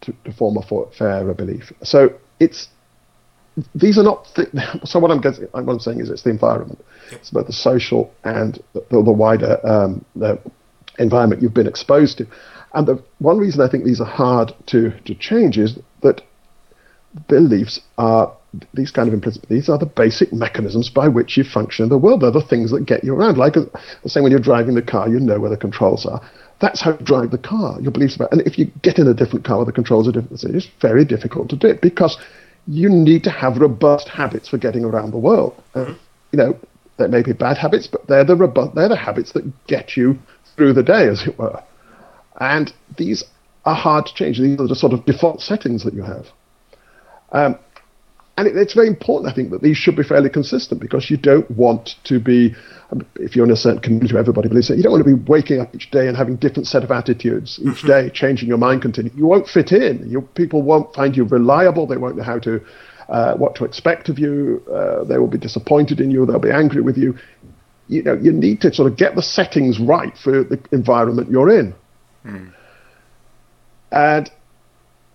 [0.02, 1.72] to, to form a for, fairer belief.
[1.84, 2.70] So it's
[3.74, 4.28] these are not.
[4.36, 4.50] Th-
[4.84, 6.84] so what I'm getting, what I'm saying is, it's the environment.
[7.12, 7.20] Yep.
[7.22, 10.40] It's about the social and the, the wider um, the
[11.00, 12.28] environment you've been exposed to.
[12.76, 16.22] And the one reason I think these are hard to to change is that
[17.28, 18.36] beliefs are
[18.74, 21.98] these kind of implicit these are the basic mechanisms by which you function in the
[21.98, 22.22] world.
[22.22, 23.38] They're the things that get you around.
[23.38, 23.70] Like the
[24.06, 26.22] same when you're driving the car, you know where the controls are.
[26.60, 27.80] That's how you drive the car.
[27.82, 30.12] Your beliefs about, and if you get in a different car where the controls are
[30.12, 32.18] different, it's very difficult to do it because
[32.68, 35.62] you need to have robust habits for getting around the world.
[35.76, 35.94] Uh,
[36.32, 36.58] you know,
[36.98, 40.18] there may be bad habits, but they're the robust, they're the habits that get you
[40.56, 41.62] through the day, as it were.
[42.40, 43.24] And these
[43.66, 44.40] are hard to change.
[44.40, 46.28] These are the sort of default settings that you have.
[47.32, 47.58] Um,
[48.38, 51.18] and it, it's very important, I think, that these should be fairly consistent because you
[51.18, 52.54] don't want to be,
[52.92, 55.16] um, if you're in a certain community where everybody believes it, you don't want to
[55.16, 57.88] be waking up each day and having different set of attitudes each mm-hmm.
[57.88, 59.18] day, changing your mind continually.
[59.18, 60.10] You won't fit in.
[60.10, 61.88] You, people won't find you reliable.
[61.88, 62.62] They won't know how to,
[63.08, 64.62] uh, what to expect of you.
[64.72, 66.26] Uh, they will be disappointed in you.
[66.26, 67.18] They'll be angry with you.
[67.88, 71.58] You know, you need to sort of get the settings right for the environment you're
[71.58, 71.74] in.
[72.26, 72.54] Mm.
[73.92, 74.32] And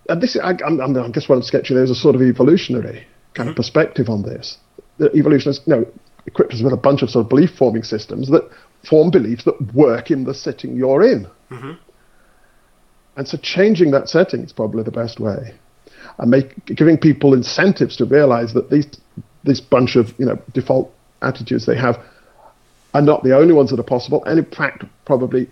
[0.09, 2.23] and this, I, I'm, I'm, I guess what I'm sketching there is a sort of
[2.23, 3.49] evolutionary kind mm-hmm.
[3.51, 4.59] of perspective on this.
[4.99, 5.87] The evolution is, you know,
[6.27, 8.49] equipped us with a bunch of sort of belief forming systems that
[8.89, 11.27] form beliefs that work in the setting you're in.
[11.51, 11.73] Mm-hmm.
[13.17, 15.55] And so changing that setting is probably the best way.
[16.19, 18.87] And make, giving people incentives to realize that these
[19.43, 20.93] this bunch of you know default
[21.23, 21.99] attitudes they have
[22.93, 25.49] are not the only ones that are possible, and in fact probably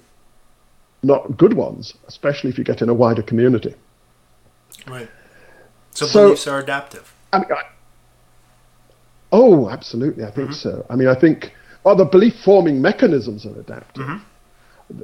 [1.03, 3.75] not good ones, especially if you get in a wider community.
[4.87, 5.09] Right.
[5.93, 7.13] So, so beliefs are adaptive.
[7.33, 7.63] I mean, I,
[9.33, 10.25] oh, absolutely.
[10.25, 10.81] I think mm-hmm.
[10.81, 10.87] so.
[10.91, 11.53] I mean, I think
[11.85, 14.05] well, the belief forming mechanisms are adaptive.
[14.05, 14.25] Mm-hmm.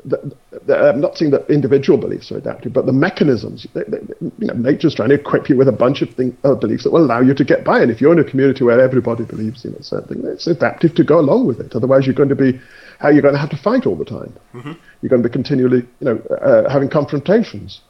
[0.05, 3.99] The, the, I'm not saying that individual beliefs are adaptive, but the mechanisms, they, they,
[4.21, 6.91] you know, nature's trying to equip you with a bunch of thing, uh, beliefs that
[6.91, 7.81] will allow you to get by.
[7.81, 10.95] And if you're in a community where everybody believes in a certain thing, it's adaptive
[10.95, 11.75] to go along with it.
[11.75, 12.59] Otherwise, you're going to be
[12.99, 14.33] how you're going to have to fight all the time.
[14.55, 14.73] Mm-hmm.
[15.03, 17.81] You're going to be continually, you know, uh, having confrontations.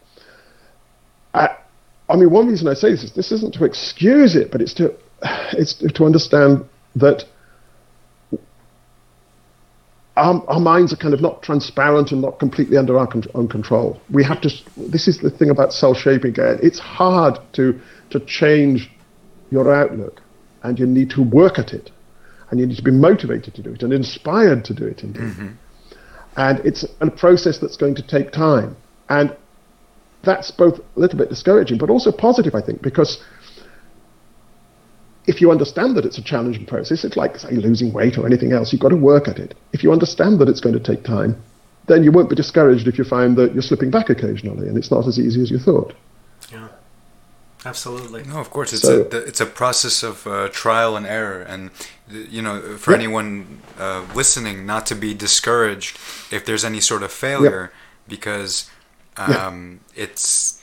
[1.33, 1.57] I,
[2.09, 4.75] I mean, one reason I say this is this isn't to excuse it, but it's
[4.75, 4.95] to
[5.53, 6.65] it's to understand
[6.97, 7.25] that
[10.17, 13.49] our, our minds are kind of not transparent and not completely under our con- own
[13.49, 14.01] control.
[14.11, 14.51] We have to.
[14.77, 16.31] This is the thing about self-shaping.
[16.31, 18.91] Again, it's hard to to change
[19.51, 20.23] your outlook,
[20.63, 21.91] and you need to work at it
[22.55, 25.23] and you need to be motivated to do it and inspired to do it indeed.
[25.23, 25.49] Mm-hmm.
[26.37, 28.77] And it's a process that's going to take time.
[29.09, 29.37] And
[30.23, 33.21] that's both a little bit discouraging, but also positive, I think, because
[35.27, 38.53] if you understand that it's a challenging process, it's like, say, losing weight or anything
[38.53, 39.57] else, you've got to work at it.
[39.73, 41.43] If you understand that it's going to take time,
[41.89, 44.93] then you won't be discouraged if you find that you're slipping back occasionally and it's
[44.93, 45.93] not as easy as you thought.
[47.65, 47.71] Yeah.
[47.71, 48.25] Absolutely.
[48.25, 48.73] No, of course.
[48.73, 51.71] It's so, a it's a process of uh, trial and error, and
[52.09, 52.99] you know, for yeah.
[52.99, 55.99] anyone uh, listening, not to be discouraged
[56.31, 57.79] if there's any sort of failure, yeah.
[58.09, 58.71] because
[59.17, 60.05] um, yeah.
[60.05, 60.63] it's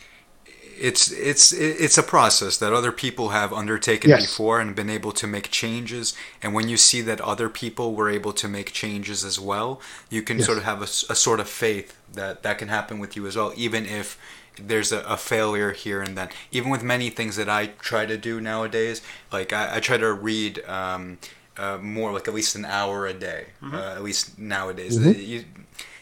[0.82, 4.22] it's it's it's a process that other people have undertaken yes.
[4.22, 8.10] before and been able to make changes and when you see that other people were
[8.10, 9.80] able to make changes as well
[10.10, 10.48] you can yes.
[10.48, 13.36] sort of have a, a, sort of faith that that can happen with you as
[13.36, 14.18] well even if
[14.58, 16.30] there's a, a, failure here and then.
[16.52, 19.02] Even with many things that I try to do nowadays,
[19.32, 21.18] like I, I try to read um,
[21.58, 23.48] uh, more, like at least an hour a day.
[23.62, 23.76] Mm-hmm.
[23.76, 25.10] Uh, at least nowadays, mm-hmm.
[25.10, 25.46] it, it,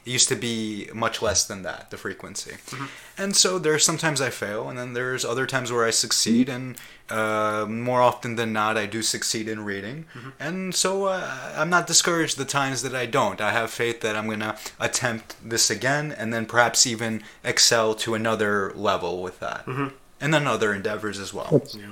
[0.05, 2.51] used to be much less than that, the frequency.
[2.51, 2.85] Mm-hmm.
[3.21, 6.55] And so there's sometimes I fail, and then there's other times where I succeed, mm-hmm.
[6.55, 6.77] and
[7.09, 10.05] uh, more often than not, I do succeed in reading.
[10.13, 10.29] Mm-hmm.
[10.39, 13.41] And so uh, I'm not discouraged the times that I don't.
[13.41, 17.95] I have faith that I'm going to attempt this again and then perhaps even excel
[17.95, 19.65] to another level with that.
[19.65, 19.87] Mm-hmm.
[20.21, 21.61] And then other endeavors as well.
[21.73, 21.91] Yeah.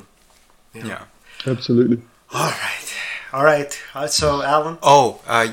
[0.73, 0.85] yeah.
[0.85, 1.03] yeah.
[1.45, 2.01] Absolutely.
[2.33, 2.93] All right.
[3.33, 3.81] All right.
[3.93, 4.77] Uh, so, Alan?
[4.81, 5.47] Oh, uh,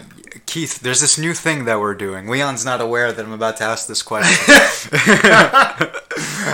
[0.46, 2.28] Keith, there's this new thing that we're doing.
[2.28, 4.54] Leon's not aware that I'm about to ask this question.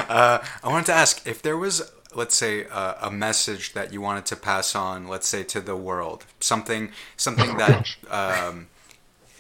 [0.09, 4.01] uh, I wanted to ask if there was let's say uh, a message that you
[4.01, 8.69] wanted to pass on let's say to the world something something that um,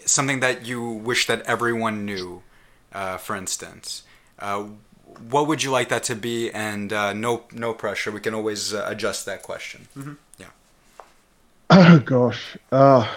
[0.04, 2.42] something that you wish that everyone knew
[2.92, 4.04] uh, for instance
[4.38, 4.64] uh,
[5.28, 6.50] what would you like that to be?
[6.50, 8.10] And uh, no, no pressure.
[8.10, 9.86] We can always uh, adjust that question.
[10.38, 10.46] Yeah.
[11.70, 13.08] Oh gosh, uh,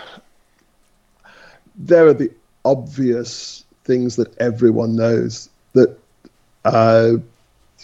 [1.75, 2.31] there are the
[2.65, 5.97] obvious things that everyone knows that
[6.65, 7.13] uh,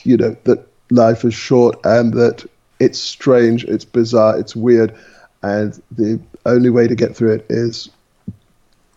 [0.03, 2.45] you know that life is short and that
[2.79, 4.95] it's strange, it's bizarre, it's weird,
[5.43, 7.89] and the only way to get through it is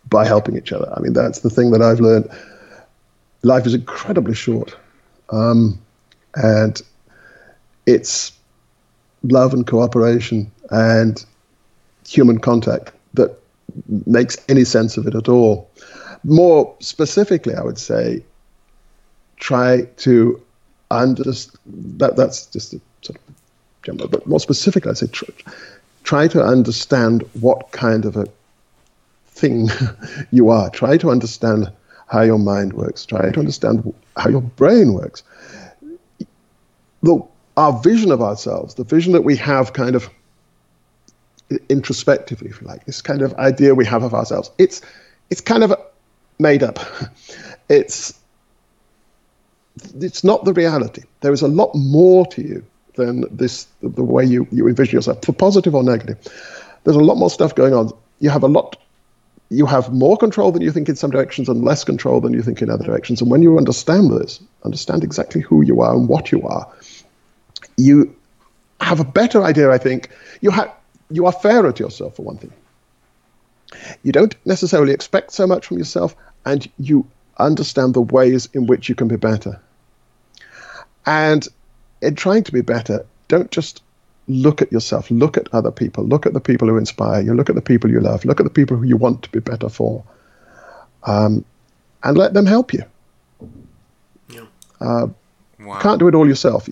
[0.09, 0.91] by helping each other.
[0.95, 2.29] I mean, that's the thing that I've learned.
[3.43, 4.75] Life is incredibly short,
[5.31, 5.79] um,
[6.35, 6.81] and
[7.85, 8.31] it's
[9.23, 11.25] love and cooperation and
[12.07, 13.37] human contact that
[14.05, 15.69] makes any sense of it at all.
[16.23, 18.23] More specifically, I would say,
[19.37, 20.41] try to
[21.01, 21.59] understand
[21.99, 22.15] that.
[22.15, 23.35] That's just a sort of
[23.83, 25.29] general, but more specifically, I'd say try,
[26.03, 28.27] try to understand what kind of a
[29.27, 29.69] thing
[30.31, 30.69] you are.
[30.69, 31.71] Try to understand
[32.07, 33.05] how your mind works.
[33.05, 35.23] Try to understand how your brain works.
[37.01, 37.21] The,
[37.57, 40.09] our vision of ourselves, the vision that we have kind of
[41.69, 44.81] introspectively, if you like, this kind of idea we have of ourselves, it's,
[45.29, 45.73] it's kind of
[46.39, 46.79] made up.
[47.69, 48.19] It's,
[49.99, 51.03] it's not the reality.
[51.21, 55.23] There is a lot more to you than this, the way you, you envision yourself,
[55.25, 56.17] for positive or negative.
[56.83, 57.91] There's a lot more stuff going on.
[58.19, 58.77] You have a lot
[59.53, 62.41] you have more control than you think in some directions and less control than you
[62.41, 63.21] think in other directions.
[63.21, 66.67] And when you understand this, understand exactly who you are and what you are,
[67.77, 68.15] you
[68.81, 70.09] have a better idea, I think.
[70.41, 70.73] You, have,
[71.11, 72.51] you are fairer to yourself, for one thing.
[74.01, 77.05] You don't necessarily expect so much from yourself, and you
[77.37, 79.59] understand the ways in which you can be better.
[81.05, 81.47] And
[82.01, 83.81] in trying to be better, don't just
[84.27, 87.49] look at yourself, look at other people, look at the people who inspire you, look
[87.49, 89.67] at the people you love, look at the people who you want to be better
[89.67, 90.03] for,
[91.03, 91.43] um,
[92.03, 92.83] and let them help you.
[94.29, 94.45] Yeah.
[94.79, 95.07] Uh,
[95.63, 95.79] Wow.
[95.79, 96.67] Can't do it all yourself.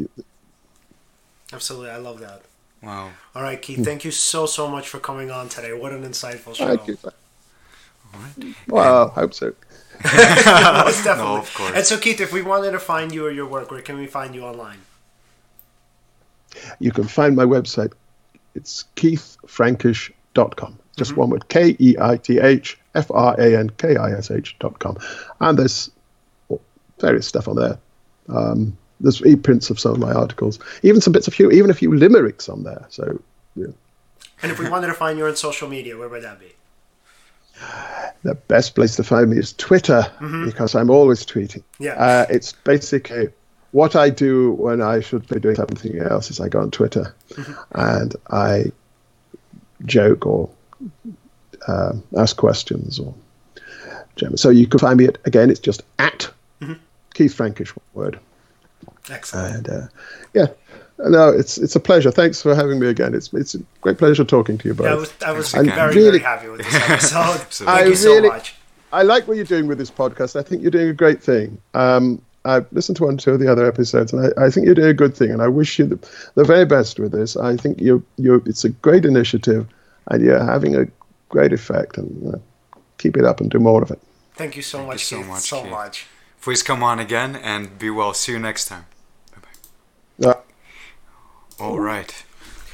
[1.54, 2.42] Absolutely, I love that.
[2.82, 3.12] Wow.
[3.36, 5.74] All right, Keith, thank you so so much for coming on today.
[5.74, 6.76] What an insightful show.
[6.76, 8.54] Thank you.
[8.68, 9.54] Well, I hope so.
[10.86, 11.34] Most definitely.
[11.34, 11.74] No, of course.
[11.76, 14.08] And so, Keith, if we wanted to find you or your work, where can we
[14.08, 14.80] find you online?
[16.80, 17.94] You can find my website.
[18.56, 20.80] It's keithfrankish.com.
[20.98, 24.30] Just one word K E I T H F R A N K I S
[24.30, 24.98] H.com.
[25.40, 25.90] And there's
[27.00, 27.78] various stuff on there.
[28.30, 31.74] Um, there's reprints of some of my articles, even some bits of few, even a
[31.74, 32.86] few limericks on there.
[32.90, 33.22] So,
[33.56, 33.68] yeah.
[34.44, 36.54] And if we wanted to find you on social media, where would that be?
[38.24, 40.06] The best place to find me is Twitter
[40.46, 41.64] because I'm always tweeting.
[41.80, 41.94] Yeah.
[41.94, 43.30] Uh, it's basically
[43.72, 47.16] what I do when I should be doing something else is I go on Twitter
[47.72, 48.72] and I
[49.86, 50.50] joke or
[51.68, 53.14] um, ask questions or
[54.36, 56.30] so you can find me at again it's just at
[57.14, 58.20] Keith Frankish word
[59.10, 59.68] Excellent.
[59.68, 59.88] and uh,
[60.34, 60.48] yeah
[61.10, 64.24] no it's it's a pleasure thanks for having me again it's it's a great pleasure
[64.24, 67.40] talking to you both I was, I was very, really- very happy with this episode.
[67.50, 68.56] Thank I you so really- much.
[68.94, 70.36] I like what you're doing with this podcast.
[70.38, 71.58] I think you're doing a great thing.
[71.74, 74.66] Um, I've listened to one or two of the other episodes, and I, I think
[74.66, 75.32] you're doing a good thing.
[75.32, 77.38] And I wish you the, the very best with this.
[77.38, 79.66] I think you you it's a great initiative,
[80.10, 80.88] and you're having a
[81.30, 81.98] great effect.
[81.98, 82.38] And uh,
[82.98, 84.00] keep it up and do more of it.
[84.34, 85.28] Thank you so much, so Keith.
[85.28, 85.72] much, so Keith.
[85.72, 86.08] much.
[86.42, 88.14] Please come on again and be well.
[88.14, 88.88] See you next time.
[89.32, 89.42] Bye
[90.20, 90.30] bye.
[90.32, 90.42] Uh,
[91.62, 92.24] All right,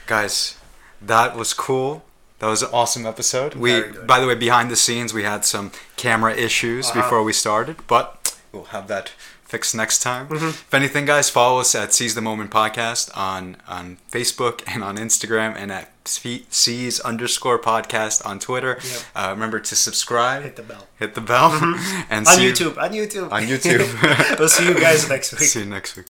[0.05, 0.57] guys,
[1.01, 2.03] that was cool.
[2.39, 3.55] That was an awesome episode.
[3.55, 7.01] We, by the way, behind the scenes, we had some camera issues Uh-huh.
[7.01, 9.09] before we started, but we'll have that
[9.43, 10.27] fixed next time.
[10.27, 10.47] Mm-hmm.
[10.49, 14.97] If anything, guys, follow us at Seize the Moment Podcast on on Facebook and on
[14.97, 18.77] Instagram, and at Seize underscore Podcast on Twitter.
[18.84, 19.01] Yep.
[19.15, 20.88] Uh, remember to subscribe, Hit the bell.
[20.99, 21.51] hit the bell,
[22.09, 22.77] and On see you- YouTube.
[22.77, 23.31] On YouTube.
[23.31, 24.38] on YouTube.
[24.39, 25.41] we'll see you guys next week.
[25.49, 26.05] see you next week.